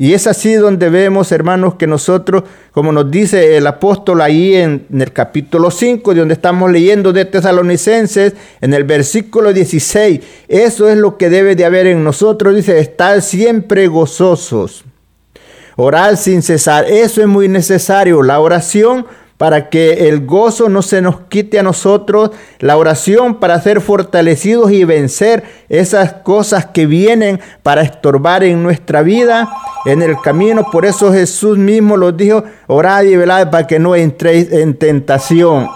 Y 0.00 0.14
es 0.14 0.28
así 0.28 0.54
donde 0.54 0.90
vemos, 0.90 1.32
hermanos, 1.32 1.74
que 1.74 1.88
nosotros, 1.88 2.44
como 2.70 2.92
nos 2.92 3.10
dice 3.10 3.56
el 3.56 3.66
apóstol 3.66 4.20
ahí 4.20 4.54
en, 4.54 4.86
el 4.92 5.12
capítulo 5.12 5.72
5, 5.72 6.14
de 6.14 6.20
donde 6.20 6.34
estamos 6.34 6.70
leyendo 6.70 7.12
de 7.12 7.24
Tesalonicenses, 7.24 8.34
en 8.60 8.74
el 8.74 8.84
versículo 8.84 9.52
16, 9.52 10.20
eso 10.46 10.88
es 10.88 10.96
lo 10.96 11.16
que 11.16 11.28
debe 11.28 11.56
de 11.56 11.64
haber 11.64 11.88
en 11.88 12.04
nosotros, 12.04 12.54
dice, 12.54 12.78
estar 12.78 13.20
siempre 13.22 13.88
gozosos, 13.88 14.84
orar 15.74 16.16
sin 16.16 16.42
cesar, 16.42 16.84
eso 16.84 17.20
es 17.20 17.26
muy 17.26 17.48
necesario, 17.48 18.22
la 18.22 18.38
oración 18.38 19.04
para 19.38 19.70
que 19.70 20.08
el 20.08 20.26
gozo 20.26 20.68
no 20.68 20.82
se 20.82 21.00
nos 21.00 21.20
quite 21.28 21.58
a 21.58 21.62
nosotros, 21.62 22.32
la 22.58 22.76
oración 22.76 23.36
para 23.36 23.60
ser 23.60 23.80
fortalecidos 23.80 24.72
y 24.72 24.84
vencer 24.84 25.44
esas 25.68 26.12
cosas 26.12 26.66
que 26.66 26.86
vienen 26.86 27.40
para 27.62 27.82
estorbar 27.82 28.42
en 28.44 28.62
nuestra 28.62 29.02
vida, 29.02 29.48
en 29.86 30.02
el 30.02 30.20
camino. 30.20 30.70
Por 30.70 30.84
eso 30.84 31.12
Jesús 31.12 31.56
mismo 31.56 31.96
los 31.96 32.16
dijo, 32.16 32.42
orad 32.66 33.04
y 33.04 33.16
velad 33.16 33.50
para 33.50 33.66
que 33.66 33.78
no 33.78 33.94
entréis 33.94 34.52
en 34.52 34.74
tentación. 34.74 35.68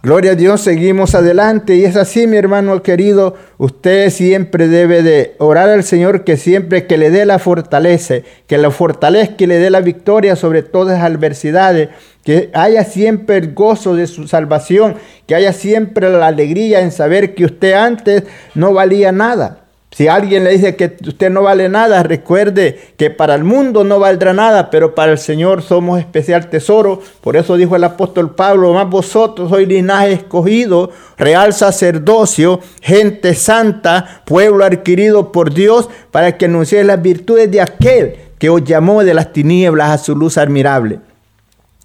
Gloria 0.00 0.32
a 0.32 0.34
Dios, 0.36 0.60
seguimos 0.60 1.16
adelante. 1.16 1.74
Y 1.74 1.84
es 1.84 1.96
así, 1.96 2.28
mi 2.28 2.36
hermano 2.36 2.82
querido, 2.82 3.34
usted 3.58 4.10
siempre 4.10 4.68
debe 4.68 5.02
de 5.02 5.34
orar 5.38 5.68
al 5.70 5.82
Señor 5.82 6.22
que 6.22 6.36
siempre 6.36 6.86
que 6.86 6.96
le 6.96 7.10
dé 7.10 7.26
la 7.26 7.40
fortaleza, 7.40 8.14
que 8.46 8.58
lo 8.58 8.70
fortalezca 8.70 9.42
y 9.42 9.46
le 9.48 9.58
dé 9.58 9.70
la 9.70 9.80
victoria 9.80 10.36
sobre 10.36 10.62
todas 10.62 10.98
las 10.98 11.10
adversidades, 11.10 11.88
que 12.22 12.48
haya 12.54 12.84
siempre 12.84 13.38
el 13.38 13.54
gozo 13.54 13.96
de 13.96 14.06
su 14.06 14.28
salvación, 14.28 14.94
que 15.26 15.34
haya 15.34 15.52
siempre 15.52 16.08
la 16.08 16.28
alegría 16.28 16.80
en 16.80 16.92
saber 16.92 17.34
que 17.34 17.46
usted 17.46 17.72
antes 17.72 18.22
no 18.54 18.72
valía 18.72 19.10
nada 19.10 19.67
si 19.98 20.06
alguien 20.06 20.44
le 20.44 20.50
dice 20.50 20.76
que 20.76 20.96
usted 21.08 21.28
no 21.28 21.42
vale 21.42 21.68
nada, 21.68 22.04
recuerde 22.04 22.78
que 22.96 23.10
para 23.10 23.34
el 23.34 23.42
mundo 23.42 23.82
no 23.82 23.98
valdrá 23.98 24.32
nada, 24.32 24.70
pero 24.70 24.94
para 24.94 25.10
el 25.10 25.18
Señor 25.18 25.60
somos 25.60 25.98
especial 25.98 26.48
tesoro. 26.50 27.02
Por 27.20 27.36
eso 27.36 27.56
dijo 27.56 27.74
el 27.74 27.82
apóstol 27.82 28.32
Pablo, 28.32 28.72
más 28.72 28.88
vosotros 28.88 29.50
sois 29.50 29.66
linaje 29.66 30.12
escogido, 30.12 30.92
real 31.16 31.52
sacerdocio, 31.52 32.60
gente 32.80 33.34
santa, 33.34 34.22
pueblo 34.24 34.64
adquirido 34.64 35.32
por 35.32 35.52
Dios, 35.52 35.90
para 36.12 36.38
que 36.38 36.44
anunciéis 36.44 36.86
las 36.86 37.02
virtudes 37.02 37.50
de 37.50 37.60
aquel 37.60 38.14
que 38.38 38.50
os 38.50 38.62
llamó 38.62 39.02
de 39.02 39.14
las 39.14 39.32
tinieblas 39.32 39.90
a 39.90 39.98
su 39.98 40.14
luz 40.14 40.38
admirable. 40.38 41.00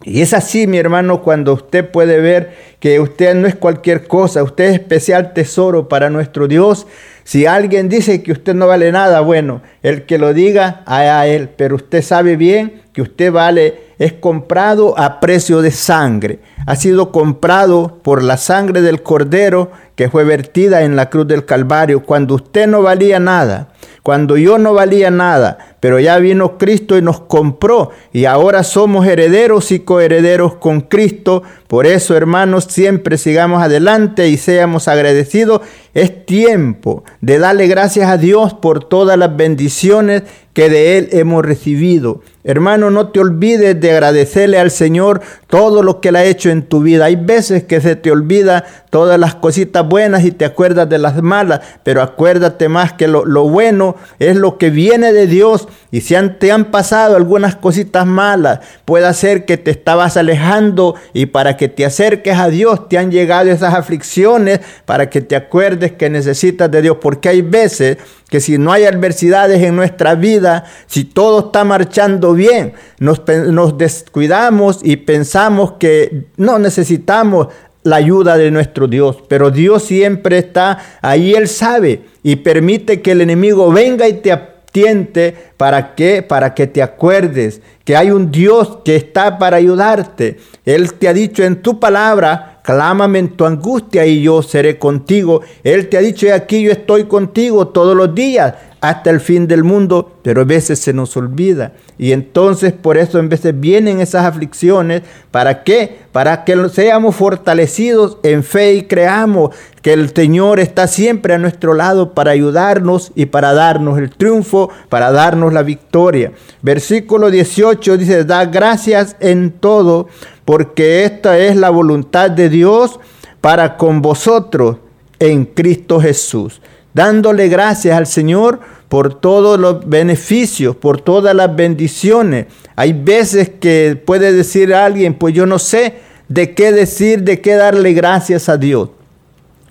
Y 0.05 0.22
es 0.22 0.33
así, 0.33 0.67
mi 0.67 0.77
hermano, 0.77 1.22
cuando 1.22 1.53
usted 1.53 1.89
puede 1.89 2.19
ver 2.19 2.53
que 2.79 3.00
usted 3.00 3.36
no 3.36 3.48
es 3.48 3.55
cualquier 3.55 4.05
cosa, 4.07 4.43
usted 4.43 4.65
es 4.65 4.74
especial 4.74 5.33
tesoro 5.33 5.88
para 5.88 6.10
nuestro 6.10 6.48
Dios. 6.48 6.88
Si 7.24 7.45
alguien 7.45 7.88
dice 7.88 8.22
que 8.22 8.33
usted 8.33 8.53
no 8.53 8.67
vale 8.67 8.91
nada, 8.91 9.22
bueno, 9.22 9.62
el 9.81 10.05
que 10.05 10.17
lo 10.17 10.33
diga 10.33 10.83
a 10.86 11.25
él, 11.25 11.50
pero 11.55 11.77
usted 11.77 12.01
sabe 12.01 12.36
bien 12.36 12.81
que 12.91 13.01
usted 13.01 13.31
vale, 13.31 13.93
es 13.98 14.12
comprado 14.13 14.98
a 15.00 15.22
precio 15.22 15.62
de 15.62 15.72
sangre. 15.72 16.39
Ha 16.67 16.75
sido 16.75 17.12
comprado 17.12 18.00
por 18.03 18.22
la 18.22 18.36
sangre 18.36 18.81
del 18.81 19.01
cordero 19.01 19.72
que 19.95 20.10
fue 20.10 20.25
vertida 20.25 20.83
en 20.83 20.95
la 20.95 21.10
cruz 21.10 21.27
del 21.27 21.45
Calvario, 21.45 22.03
cuando 22.03 22.36
usted 22.36 22.67
no 22.67 22.81
valía 22.81 23.19
nada, 23.19 23.69
cuando 24.01 24.36
yo 24.38 24.57
no 24.57 24.74
valía 24.74 25.10
nada, 25.12 25.72
pero 25.83 25.99
ya 25.99 26.17
vino 26.17 26.57
Cristo 26.57 26.97
y 26.97 27.01
nos 27.01 27.19
compró 27.19 27.89
y 28.13 28.23
ahora 28.23 28.63
somos 28.63 29.05
herederos 29.05 29.69
y 29.73 29.79
coherederos 29.79 30.55
con 30.55 30.79
Cristo. 30.79 31.43
Por 31.67 31.85
eso, 31.85 32.15
hermanos, 32.15 32.67
siempre 32.69 33.17
sigamos 33.17 33.61
adelante 33.61 34.29
y 34.29 34.37
seamos 34.37 34.87
agradecidos. 34.87 35.59
Es 35.93 36.25
tiempo 36.25 37.03
de 37.19 37.37
darle 37.37 37.67
gracias 37.67 38.09
a 38.09 38.17
Dios 38.17 38.53
por 38.53 38.85
todas 38.87 39.17
las 39.17 39.35
bendiciones 39.35 40.23
que 40.53 40.69
de 40.69 40.97
Él 40.97 41.09
hemos 41.11 41.43
recibido. 41.43 42.21
Hermano, 42.43 42.91
no 42.91 43.07
te 43.07 43.19
olvides 43.19 43.79
de 43.79 43.91
agradecerle 43.91 44.59
al 44.59 44.69
Señor 44.69 45.21
todo 45.47 45.81
lo 45.81 45.99
que 45.99 46.09
Él 46.09 46.15
ha 46.17 46.25
hecho 46.25 46.49
en 46.49 46.63
tu 46.63 46.81
vida. 46.81 47.05
Hay 47.05 47.15
veces 47.15 47.63
que 47.63 47.81
se 47.81 47.95
te 47.95 48.11
olvida 48.11 48.65
todas 48.89 49.19
las 49.19 49.35
cositas 49.35 49.87
buenas 49.87 50.23
y 50.25 50.31
te 50.31 50.45
acuerdas 50.45 50.89
de 50.89 50.99
las 50.99 51.21
malas, 51.21 51.61
pero 51.83 52.01
acuérdate 52.01 52.69
más 52.69 52.93
que 52.93 53.07
lo, 53.07 53.23
bueno 53.47 53.95
es 54.19 54.35
lo 54.35 54.57
que 54.57 54.69
viene 54.69 55.13
de 55.13 55.25
Dios. 55.25 55.67
Y 55.91 56.01
si 56.01 56.15
te 56.39 56.51
han 56.51 56.65
pasado 56.65 57.15
algunas 57.15 57.55
cositas 57.55 58.05
malas, 58.05 58.59
puede 58.85 59.13
ser 59.13 59.45
que 59.45 59.57
te 59.57 59.71
estabas 59.71 60.17
alejando 60.17 60.95
y 61.13 61.27
para 61.27 61.55
que 61.55 61.69
te 61.69 61.85
acerques 61.85 62.37
a 62.37 62.49
Dios 62.49 62.89
te 62.89 62.97
han 62.97 63.11
llegado 63.11 63.51
esas 63.51 63.73
aflicciones 63.73 64.59
para 64.85 65.09
que 65.09 65.21
te 65.21 65.35
acuerdes 65.35 65.91
que 65.91 66.09
necesitas 66.09 66.71
de 66.71 66.81
Dios. 66.81 66.97
Porque 66.99 67.29
hay 67.29 67.41
veces 67.41 67.97
que 68.29 68.39
si 68.39 68.57
no 68.57 68.71
hay 68.71 68.85
adversidades 68.85 69.61
en 69.61 69.75
nuestra 69.75 70.15
vida, 70.15 70.63
si 70.87 71.03
todo 71.03 71.45
está 71.47 71.63
marchando 71.63 72.33
bien, 72.33 72.73
nos, 72.99 73.21
nos 73.27 73.77
descuidamos 73.77 74.79
y 74.83 74.97
pensamos 74.97 75.73
que 75.73 76.25
no 76.37 76.57
necesitamos 76.57 77.49
la 77.83 77.97
ayuda 77.97 78.37
de 78.37 78.49
nuestro 78.49 78.87
Dios, 78.87 79.17
pero 79.27 79.51
Dios 79.51 79.83
siempre 79.83 80.37
está 80.37 80.79
ahí, 81.01 81.33
Él 81.33 81.47
sabe 81.47 82.01
y 82.23 82.37
permite 82.37 83.01
que 83.01 83.11
el 83.11 83.21
enemigo 83.21 83.71
venga 83.71 84.07
y 84.07 84.13
te 84.13 84.31
atiente 84.73 85.35
para 85.55 85.93
que 85.93 86.23
para 86.23 86.55
que 86.55 86.65
te 86.65 86.81
acuerdes 86.81 87.61
que 87.85 87.95
hay 87.95 88.09
un 88.09 88.31
Dios 88.31 88.79
que 88.83 88.95
está 88.95 89.37
para 89.37 89.57
ayudarte. 89.57 90.39
Él 90.65 90.91
te 90.93 91.07
ha 91.07 91.13
dicho 91.13 91.43
en 91.43 91.61
tu 91.61 91.79
palabra 91.79 92.61
clámame 92.63 93.19
en 93.19 93.35
tu 93.35 93.45
angustia 93.45 94.05
y 94.05 94.23
yo 94.23 94.41
seré 94.41 94.79
contigo. 94.79 95.41
Él 95.63 95.89
te 95.89 95.97
ha 95.97 95.99
dicho, 95.99 96.25
aquí 96.33 96.63
yo 96.63 96.71
estoy 96.71 97.03
contigo 97.03 97.67
todos 97.67 97.95
los 97.95 98.15
días 98.15 98.55
hasta 98.83 99.09
el 99.11 99.21
fin 99.21 99.47
del 99.47 99.63
mundo, 99.63 100.11
pero 100.23 100.41
a 100.41 100.43
veces 100.43 100.77
se 100.77 100.91
nos 100.91 101.15
olvida. 101.15 101.71
Y 101.97 102.11
entonces 102.11 102.73
por 102.73 102.97
eso 102.97 103.17
en 103.17 103.29
veces 103.29 103.57
vienen 103.57 104.01
esas 104.01 104.25
aflicciones. 104.25 105.03
¿Para 105.31 105.63
qué? 105.63 105.99
Para 106.11 106.43
que 106.43 106.67
seamos 106.67 107.15
fortalecidos 107.15 108.17
en 108.23 108.43
fe 108.43 108.73
y 108.73 108.83
creamos 108.83 109.55
que 109.81 109.93
el 109.93 110.13
Señor 110.13 110.59
está 110.59 110.87
siempre 110.87 111.33
a 111.33 111.37
nuestro 111.37 111.73
lado 111.73 112.13
para 112.13 112.31
ayudarnos 112.31 113.13
y 113.15 113.27
para 113.27 113.53
darnos 113.53 113.97
el 113.97 114.09
triunfo, 114.09 114.69
para 114.89 115.13
darnos 115.13 115.53
la 115.53 115.63
victoria. 115.63 116.33
Versículo 116.61 117.31
18 117.31 117.97
dice, 117.97 118.25
da 118.25 118.43
gracias 118.43 119.15
en 119.21 119.51
todo, 119.51 120.09
porque 120.43 121.05
esta 121.05 121.37
es 121.37 121.55
la 121.55 121.69
voluntad 121.69 122.29
de 122.29 122.49
Dios 122.49 122.99
para 123.39 123.77
con 123.77 124.01
vosotros 124.01 124.75
en 125.19 125.45
Cristo 125.45 126.01
Jesús 126.01 126.59
dándole 126.93 127.47
gracias 127.47 127.97
al 127.97 128.07
Señor 128.07 128.59
por 128.89 129.19
todos 129.19 129.59
los 129.59 129.88
beneficios, 129.88 130.75
por 130.75 131.01
todas 131.01 131.35
las 131.35 131.55
bendiciones. 131.55 132.47
Hay 132.75 132.93
veces 132.93 133.50
que 133.59 134.01
puede 134.03 134.31
decir 134.31 134.73
alguien, 134.73 135.15
pues 135.15 135.33
yo 135.33 135.45
no 135.45 135.59
sé 135.59 135.95
de 136.27 136.53
qué 136.53 136.71
decir, 136.71 137.23
de 137.23 137.41
qué 137.41 137.55
darle 137.55 137.93
gracias 137.93 138.50
a 138.50 138.57
Dios. 138.57 138.89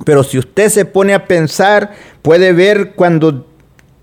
Pero 0.05 0.25
si 0.25 0.39
usted 0.39 0.69
se 0.69 0.85
pone 0.85 1.15
a 1.15 1.27
pensar, 1.27 1.93
puede 2.23 2.53
ver 2.53 2.95
cuando, 2.95 3.47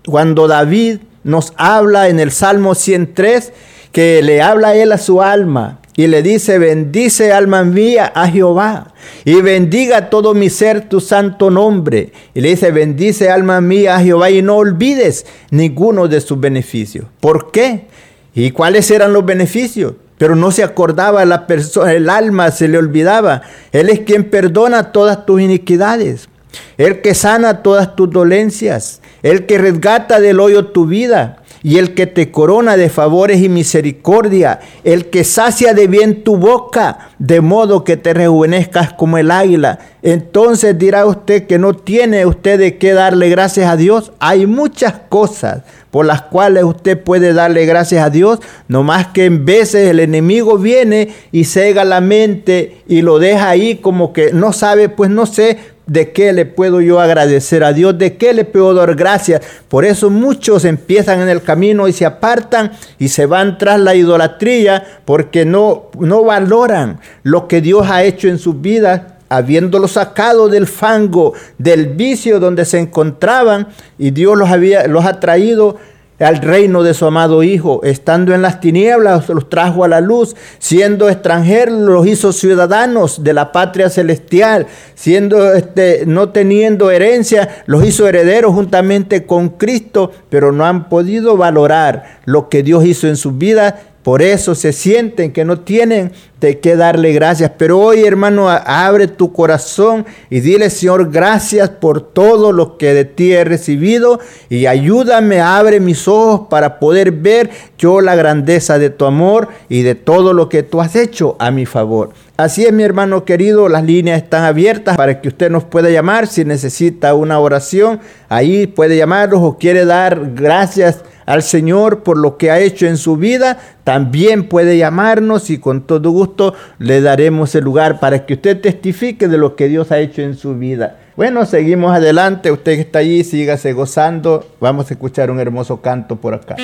cuando 0.06 0.48
David 0.48 1.00
nos 1.24 1.52
habla 1.56 2.08
en 2.08 2.20
el 2.20 2.30
Salmo 2.30 2.74
103, 2.74 3.52
que 3.92 4.22
le 4.22 4.40
habla 4.40 4.68
a 4.68 4.74
él 4.74 4.92
a 4.92 4.98
su 4.98 5.20
alma 5.20 5.79
y 6.00 6.06
le 6.06 6.22
dice, 6.22 6.58
bendice 6.58 7.30
alma 7.30 7.62
mía 7.62 8.10
a 8.14 8.26
Jehová 8.26 8.94
y 9.26 9.42
bendiga 9.42 10.08
todo 10.08 10.32
mi 10.32 10.48
ser 10.48 10.88
tu 10.88 10.98
santo 10.98 11.50
nombre. 11.50 12.10
Y 12.32 12.40
le 12.40 12.48
dice, 12.48 12.70
bendice 12.70 13.28
alma 13.28 13.60
mía 13.60 13.96
a 13.96 14.00
Jehová 14.00 14.30
y 14.30 14.40
no 14.40 14.56
olvides 14.56 15.26
ninguno 15.50 16.08
de 16.08 16.22
sus 16.22 16.40
beneficios. 16.40 17.04
¿Por 17.20 17.50
qué? 17.50 17.88
¿Y 18.34 18.50
cuáles 18.52 18.90
eran 18.90 19.12
los 19.12 19.26
beneficios? 19.26 19.92
Pero 20.16 20.36
no 20.36 20.50
se 20.52 20.62
acordaba 20.62 21.22
la 21.26 21.46
persona, 21.46 21.92
el 21.92 22.08
alma 22.08 22.50
se 22.50 22.68
le 22.68 22.78
olvidaba. 22.78 23.42
Él 23.70 23.90
es 23.90 24.00
quien 24.00 24.30
perdona 24.30 24.92
todas 24.92 25.26
tus 25.26 25.42
iniquidades. 25.42 26.29
El 26.78 27.00
que 27.00 27.14
sana 27.14 27.62
todas 27.62 27.96
tus 27.96 28.10
dolencias. 28.10 29.00
El 29.22 29.46
que 29.46 29.58
resgata 29.58 30.20
del 30.20 30.40
hoyo 30.40 30.66
tu 30.66 30.86
vida 30.86 31.40
y 31.62 31.78
el 31.78 31.94
que 31.94 32.06
te 32.06 32.30
corona 32.30 32.76
de 32.76 32.88
favores 32.88 33.42
y 33.42 33.48
misericordia, 33.48 34.60
el 34.84 35.06
que 35.06 35.24
sacia 35.24 35.74
de 35.74 35.86
bien 35.86 36.24
tu 36.24 36.36
boca, 36.36 37.10
de 37.18 37.40
modo 37.40 37.84
que 37.84 37.96
te 37.96 38.14
rejuvenezcas 38.14 38.92
como 38.94 39.18
el 39.18 39.30
águila. 39.30 39.78
Entonces 40.02 40.78
dirá 40.78 41.04
usted 41.04 41.46
que 41.46 41.58
no 41.58 41.74
tiene 41.74 42.24
usted 42.24 42.58
de 42.58 42.78
qué 42.78 42.94
darle 42.94 43.28
gracias 43.28 43.70
a 43.70 43.76
Dios. 43.76 44.12
Hay 44.20 44.46
muchas 44.46 44.94
cosas 45.10 45.62
por 45.90 46.06
las 46.06 46.22
cuales 46.22 46.64
usted 46.64 47.02
puede 47.02 47.32
darle 47.32 47.66
gracias 47.66 48.04
a 48.04 48.10
Dios, 48.10 48.38
no 48.68 48.84
más 48.84 49.08
que 49.08 49.24
en 49.24 49.44
veces 49.44 49.90
el 49.90 49.98
enemigo 49.98 50.56
viene 50.56 51.12
y 51.32 51.44
cega 51.44 51.84
la 51.84 52.00
mente 52.00 52.82
y 52.86 53.02
lo 53.02 53.18
deja 53.18 53.48
ahí 53.48 53.76
como 53.76 54.12
que 54.12 54.32
no 54.32 54.52
sabe, 54.52 54.88
pues 54.88 55.10
no 55.10 55.26
sé, 55.26 55.58
¿De 55.90 56.12
qué 56.12 56.32
le 56.32 56.46
puedo 56.46 56.80
yo 56.80 57.00
agradecer 57.00 57.64
a 57.64 57.72
Dios? 57.72 57.98
¿De 57.98 58.16
qué 58.16 58.32
le 58.32 58.44
puedo 58.44 58.72
dar 58.74 58.94
gracias? 58.94 59.42
Por 59.66 59.84
eso 59.84 60.08
muchos 60.08 60.64
empiezan 60.64 61.20
en 61.20 61.28
el 61.28 61.42
camino 61.42 61.88
y 61.88 61.92
se 61.92 62.06
apartan 62.06 62.70
y 63.00 63.08
se 63.08 63.26
van 63.26 63.58
tras 63.58 63.80
la 63.80 63.96
idolatría 63.96 65.00
porque 65.04 65.44
no, 65.44 65.90
no 65.98 66.22
valoran 66.22 67.00
lo 67.24 67.48
que 67.48 67.60
Dios 67.60 67.88
ha 67.90 68.04
hecho 68.04 68.28
en 68.28 68.38
sus 68.38 68.60
vidas 68.60 69.02
habiéndolo 69.28 69.88
sacado 69.88 70.48
del 70.48 70.68
fango, 70.68 71.34
del 71.58 71.86
vicio 71.86 72.38
donde 72.38 72.66
se 72.66 72.78
encontraban, 72.78 73.66
y 73.98 74.12
Dios 74.12 74.38
los, 74.38 74.48
había, 74.48 74.86
los 74.86 75.04
ha 75.04 75.18
traído 75.18 75.76
al 76.20 76.36
reino 76.38 76.82
de 76.82 76.94
su 76.94 77.06
amado 77.06 77.42
Hijo. 77.42 77.80
Estando 77.82 78.34
en 78.34 78.42
las 78.42 78.60
tinieblas, 78.60 79.28
los 79.28 79.48
trajo 79.48 79.84
a 79.84 79.88
la 79.88 80.00
luz. 80.00 80.36
Siendo 80.58 81.08
extranjeros, 81.08 81.80
los 81.80 82.06
hizo 82.06 82.32
ciudadanos 82.32 83.24
de 83.24 83.32
la 83.32 83.52
patria 83.52 83.90
celestial. 83.90 84.66
Siendo, 84.94 85.52
este, 85.54 86.04
no 86.06 86.28
teniendo 86.28 86.90
herencia, 86.90 87.62
los 87.66 87.84
hizo 87.84 88.06
herederos 88.06 88.54
juntamente 88.54 89.26
con 89.26 89.48
Cristo, 89.50 90.12
pero 90.28 90.52
no 90.52 90.64
han 90.64 90.88
podido 90.88 91.36
valorar 91.36 92.20
lo 92.24 92.48
que 92.48 92.62
Dios 92.62 92.84
hizo 92.84 93.08
en 93.08 93.16
sus 93.16 93.36
vidas 93.36 93.74
por 94.02 94.22
eso 94.22 94.54
se 94.54 94.72
sienten 94.72 95.32
que 95.32 95.44
no 95.44 95.60
tienen 95.60 96.12
de 96.40 96.58
qué 96.58 96.74
darle 96.74 97.12
gracias. 97.12 97.52
Pero 97.58 97.78
hoy, 97.78 98.02
hermano, 98.02 98.48
abre 98.48 99.08
tu 99.08 99.32
corazón 99.32 100.06
y 100.30 100.40
dile, 100.40 100.70
Señor, 100.70 101.10
gracias 101.10 101.68
por 101.68 102.00
todo 102.00 102.52
lo 102.52 102.78
que 102.78 102.94
de 102.94 103.04
ti 103.04 103.32
he 103.32 103.44
recibido 103.44 104.18
y 104.48 104.64
ayúdame, 104.64 105.40
abre 105.40 105.80
mis 105.80 106.08
ojos 106.08 106.48
para 106.48 106.78
poder 106.78 107.12
ver 107.12 107.50
yo 107.76 108.00
la 108.00 108.14
grandeza 108.14 108.78
de 108.78 108.88
tu 108.88 109.04
amor 109.04 109.48
y 109.68 109.82
de 109.82 109.94
todo 109.94 110.32
lo 110.32 110.48
que 110.48 110.62
tú 110.62 110.80
has 110.80 110.96
hecho 110.96 111.36
a 111.38 111.50
mi 111.50 111.66
favor. 111.66 112.10
Así 112.38 112.64
es, 112.64 112.72
mi 112.72 112.84
hermano 112.84 113.26
querido, 113.26 113.68
las 113.68 113.84
líneas 113.84 114.22
están 114.22 114.44
abiertas 114.44 114.96
para 114.96 115.20
que 115.20 115.28
usted 115.28 115.50
nos 115.50 115.64
pueda 115.64 115.90
llamar 115.90 116.26
si 116.26 116.46
necesita 116.46 117.12
una 117.12 117.38
oración. 117.38 118.00
Ahí 118.30 118.66
puede 118.66 118.96
llamarnos 118.96 119.40
o 119.42 119.58
quiere 119.58 119.84
dar 119.84 120.32
gracias 120.34 121.04
al 121.30 121.44
Señor 121.44 122.02
por 122.02 122.18
lo 122.18 122.36
que 122.38 122.50
ha 122.50 122.58
hecho 122.58 122.88
en 122.88 122.96
su 122.96 123.16
vida, 123.16 123.56
también 123.84 124.48
puede 124.48 124.76
llamarnos 124.76 125.48
y 125.50 125.58
con 125.58 125.82
todo 125.82 126.10
gusto 126.10 126.54
le 126.80 127.00
daremos 127.00 127.54
el 127.54 127.62
lugar 127.62 128.00
para 128.00 128.26
que 128.26 128.34
usted 128.34 128.60
testifique 128.60 129.28
de 129.28 129.38
lo 129.38 129.54
que 129.54 129.68
Dios 129.68 129.92
ha 129.92 130.00
hecho 130.00 130.22
en 130.22 130.34
su 130.36 130.56
vida. 130.56 130.98
Bueno, 131.14 131.46
seguimos 131.46 131.94
adelante. 131.94 132.50
Usted 132.50 132.74
que 132.74 132.80
está 132.80 132.98
allí, 132.98 133.22
sígase 133.22 133.72
gozando. 133.74 134.44
Vamos 134.58 134.90
a 134.90 134.94
escuchar 134.94 135.30
un 135.30 135.38
hermoso 135.38 135.80
canto 135.80 136.16
por 136.16 136.34
acá. 136.34 136.56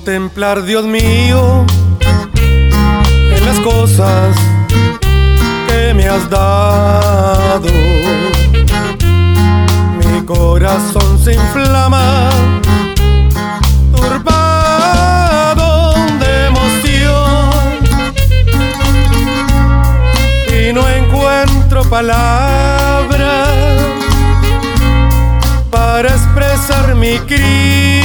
Contemplar, 0.00 0.62
Dios 0.62 0.86
mío, 0.86 1.66
en 2.00 3.44
las 3.44 3.60
cosas 3.60 4.34
que 5.68 5.92
me 5.92 6.08
has 6.08 6.30
dado. 6.30 7.68
Mi 9.98 10.24
corazón 10.24 11.18
se 11.22 11.34
inflama, 11.34 12.30
turbado 13.94 15.92
de 16.18 16.46
emoción, 16.46 17.50
y 20.48 20.72
no 20.72 20.88
encuentro 20.88 21.84
palabras 21.90 23.50
para 25.70 26.08
expresar 26.08 26.94
mi 26.94 27.18
Cristo 27.18 27.99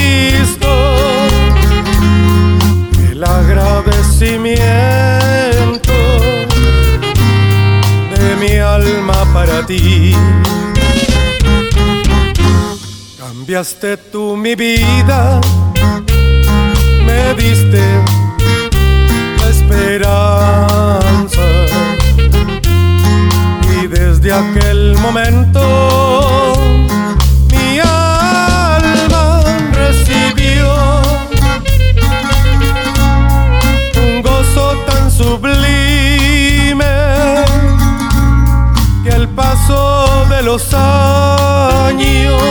agradecimiento 4.16 5.94
de 8.16 8.36
mi 8.40 8.58
alma 8.58 9.26
para 9.34 9.66
ti. 9.66 10.16
Cambiaste 13.18 13.98
tú 13.98 14.38
mi 14.38 14.56
vida, 14.56 15.42
me 17.06 17.34
diste 17.36 17.84
la 19.40 19.50
esperanza 19.50 21.42
y 23.78 23.88
desde 23.88 24.34
aquel 24.34 24.96
momento 24.98 26.05
los 40.46 40.74
años 40.74 42.42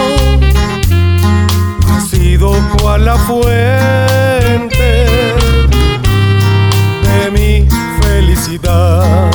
ha 1.88 2.00
sido 2.00 2.52
cual 2.76 3.04
la 3.04 3.16
fuente 3.16 5.06
de 7.02 7.30
mi 7.32 7.68
felicidad. 8.02 9.30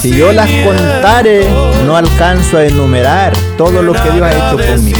Si 0.00 0.16
yo 0.16 0.32
las 0.32 0.48
contare, 0.64 1.46
no 1.84 1.94
alcanzo 1.94 2.56
a 2.56 2.64
enumerar 2.64 3.34
todo 3.58 3.82
lo 3.82 3.92
que 3.92 4.10
Dios 4.10 4.22
ha 4.22 4.32
hecho 4.32 4.56
conmigo. 4.56 4.98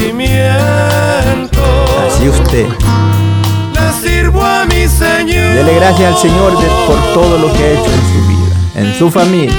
Así 2.07 2.29
usted. 2.29 2.67
Dele 5.25 5.75
gracias 5.75 6.13
al 6.13 6.17
Señor 6.21 6.53
por 6.85 7.13
todo 7.15 7.39
lo 7.39 7.51
que 7.53 7.63
ha 7.63 7.71
hecho 7.71 7.85
en 7.85 8.01
su 8.13 8.27
vida, 8.27 8.55
en 8.75 8.99
su 8.99 9.09
familia. 9.09 9.55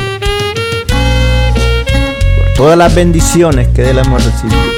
Por 2.36 2.54
todas 2.54 2.78
las 2.78 2.94
bendiciones 2.94 3.66
que 3.74 3.90
él 3.90 3.98
hemos 3.98 4.24
recibido. 4.24 4.73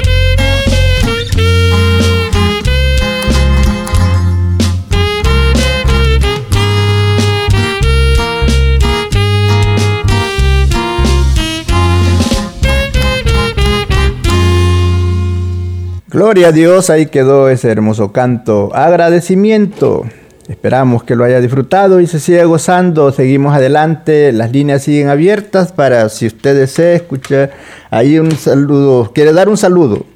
Gloria 16.16 16.48
a 16.48 16.52
Dios, 16.52 16.88
ahí 16.88 17.08
quedó 17.08 17.50
ese 17.50 17.70
hermoso 17.70 18.10
canto. 18.10 18.70
Agradecimiento. 18.74 20.06
Esperamos 20.48 21.04
que 21.04 21.14
lo 21.14 21.24
haya 21.24 21.42
disfrutado 21.42 22.00
y 22.00 22.06
se 22.06 22.20
siga 22.20 22.42
gozando. 22.44 23.12
Seguimos 23.12 23.54
adelante, 23.54 24.32
las 24.32 24.50
líneas 24.50 24.82
siguen 24.82 25.10
abiertas 25.10 25.72
para 25.72 26.08
si 26.08 26.26
usted 26.28 26.56
desea 26.58 26.94
escuchar 26.94 27.50
ahí 27.90 28.18
un 28.18 28.30
saludo. 28.30 29.12
¿Quiere 29.12 29.34
dar 29.34 29.50
un 29.50 29.58
saludo? 29.58 30.06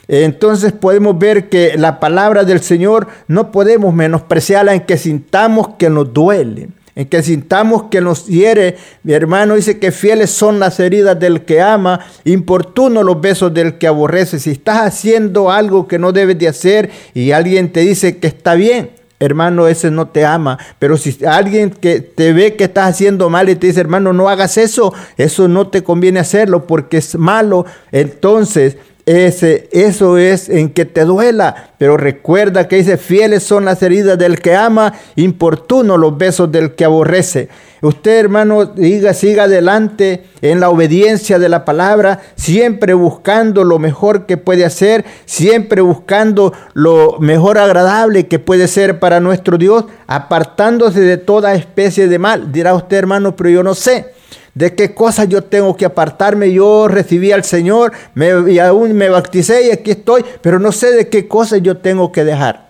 Entonces 0.08 0.72
podemos 0.72 1.20
ver 1.20 1.50
que 1.50 1.78
la 1.78 2.00
palabra 2.00 2.44
del 2.44 2.62
Señor 2.62 3.08
no 3.28 3.52
podemos 3.52 3.94
menospreciarla 3.94 4.74
en 4.74 4.82
que 4.82 4.98
sintamos 4.98 5.76
que 5.78 5.90
nos 5.90 6.12
duele, 6.14 6.70
en 6.96 7.08
que 7.08 7.22
sintamos 7.22 7.84
que 7.92 8.02
nos 8.02 8.26
hiere. 8.26 8.78
Mi 9.04 9.14
hermano 9.14 9.56
dice 9.56 9.78
que 9.78 9.92
fieles 9.92 10.32
son 10.32 10.60
las 10.60 10.80
heridas 10.80 11.20
del 11.20 11.46
que 11.46 11.62
ama, 11.62 12.00
importuno 12.26 13.04
los 13.04 13.22
besos 13.22 13.54
del 13.54 13.78
que 13.78 13.86
aborrece. 13.88 14.40
Si 14.40 14.50
estás 14.52 14.82
haciendo 14.82 15.52
algo 15.52 15.88
que 15.88 16.00
no 16.00 16.12
debes 16.12 16.40
de 16.40 16.48
hacer 16.48 16.90
y 17.14 17.32
alguien 17.32 17.72
te 17.72 17.82
dice 17.82 18.18
que 18.18 18.28
está 18.28 18.56
bien, 18.56 18.90
hermano, 19.20 19.68
ese 19.68 19.92
no 19.92 20.08
te 20.08 20.26
ama. 20.26 20.58
Pero 20.80 20.98
si 20.98 21.18
alguien 21.26 21.70
que 21.70 22.00
te 22.00 22.34
ve 22.34 22.56
que 22.56 22.66
estás 22.66 22.90
haciendo 22.90 23.30
mal 23.30 23.50
y 23.50 23.56
te 23.56 23.68
dice, 23.68 23.82
hermano, 23.82 24.14
no 24.14 24.30
hagas 24.30 24.58
eso, 24.58 24.94
eso 25.18 25.48
no 25.48 25.68
te 25.68 25.84
conviene 25.84 26.20
hacerlo 26.20 26.66
porque 26.66 26.98
es 26.98 27.18
malo, 27.18 27.66
entonces 27.92 28.78
ese, 29.06 29.70
eso 29.72 30.20
es 30.20 30.50
en 30.50 30.70
que 30.70 30.86
te 30.86 31.04
duela. 31.04 31.72
Pero 31.80 31.98
recuerda 31.98 32.68
que 32.68 32.76
dice, 32.76 32.98
fieles 32.98 33.44
son 33.44 33.66
las 33.66 33.82
heridas 33.82 34.18
del 34.20 34.40
que 34.40 34.56
ama, 34.56 34.94
importuno 35.16 35.98
los 35.98 36.18
besos 36.18 36.52
del 36.52 36.76
que 36.76 36.86
aborrece. 36.86 37.50
Usted, 37.82 38.20
hermano, 38.20 38.66
diga, 38.66 39.14
siga 39.14 39.44
adelante 39.44 40.26
en 40.42 40.60
la 40.60 40.70
obediencia 40.70 41.40
de 41.40 41.50
la 41.50 41.64
palabra, 41.64 42.20
siempre 42.36 42.94
buscando 42.94 43.64
lo 43.64 43.80
mejor 43.80 44.26
que 44.26 44.38
puede 44.38 44.66
hacer, 44.66 45.06
siempre 45.26 45.82
buscando 45.82 46.54
lo 46.74 47.18
mejor 47.20 47.58
agradable 47.58 48.28
que 48.28 48.40
puede 48.40 48.68
ser 48.68 49.00
para 49.00 49.20
nuestro 49.20 49.58
Dios, 49.58 49.86
apartándose 50.08 51.00
de 51.00 51.18
toda 51.18 51.54
especie 51.56 52.08
de 52.08 52.20
mal. 52.20 52.52
Dirá 52.52 52.74
usted, 52.74 52.98
hermano, 52.98 53.36
pero 53.36 53.50
yo 53.50 53.64
no 53.64 53.76
sé 53.76 54.14
de 54.54 54.76
qué 54.76 54.94
cosas 54.94 55.30
yo 55.30 55.44
tengo 55.44 55.76
que 55.78 55.86
apartarme. 55.86 56.52
Yo 56.52 56.88
recibí 56.88 57.32
al 57.32 57.44
Señor 57.44 57.94
me, 58.14 58.52
y 58.52 58.60
aún 58.60 58.94
me 58.94 59.10
bauticé 59.10 59.68
y 59.68 59.72
aquí 59.72 59.92
estoy, 59.92 60.26
pero 60.42 60.60
no 60.60 60.72
sé 60.72 60.92
de 60.92 61.08
qué 61.08 61.28
cosas 61.28 61.62
yo 61.62 61.78
tengo 61.78 62.12
que 62.12 62.26
dejar. 62.26 62.69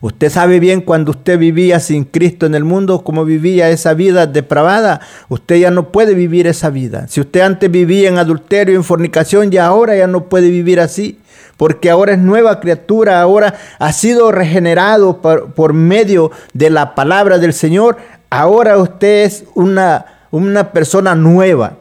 Usted 0.00 0.30
sabe 0.30 0.60
bien 0.60 0.80
cuando 0.80 1.10
usted 1.10 1.38
vivía 1.38 1.80
sin 1.80 2.04
Cristo 2.04 2.46
en 2.46 2.54
el 2.54 2.64
mundo, 2.64 3.02
cómo 3.04 3.24
vivía 3.24 3.70
esa 3.70 3.94
vida 3.94 4.26
depravada. 4.26 5.00
Usted 5.28 5.56
ya 5.56 5.70
no 5.70 5.90
puede 5.90 6.14
vivir 6.14 6.46
esa 6.46 6.70
vida. 6.70 7.06
Si 7.08 7.20
usted 7.20 7.40
antes 7.40 7.70
vivía 7.70 8.08
en 8.08 8.18
adulterio, 8.18 8.76
en 8.76 8.84
fornicación, 8.84 9.50
ya 9.50 9.66
ahora 9.66 9.96
ya 9.96 10.06
no 10.06 10.24
puede 10.24 10.50
vivir 10.50 10.80
así. 10.80 11.18
Porque 11.56 11.90
ahora 11.90 12.12
es 12.12 12.18
nueva 12.18 12.60
criatura, 12.60 13.20
ahora 13.20 13.54
ha 13.78 13.92
sido 13.92 14.30
regenerado 14.30 15.20
por, 15.20 15.52
por 15.54 15.72
medio 15.72 16.30
de 16.52 16.70
la 16.70 16.94
palabra 16.94 17.38
del 17.38 17.52
Señor. 17.52 17.96
Ahora 18.30 18.78
usted 18.78 19.24
es 19.24 19.44
una 19.54 20.06
una 20.30 20.72
persona 20.72 21.14
nueva. 21.14 21.78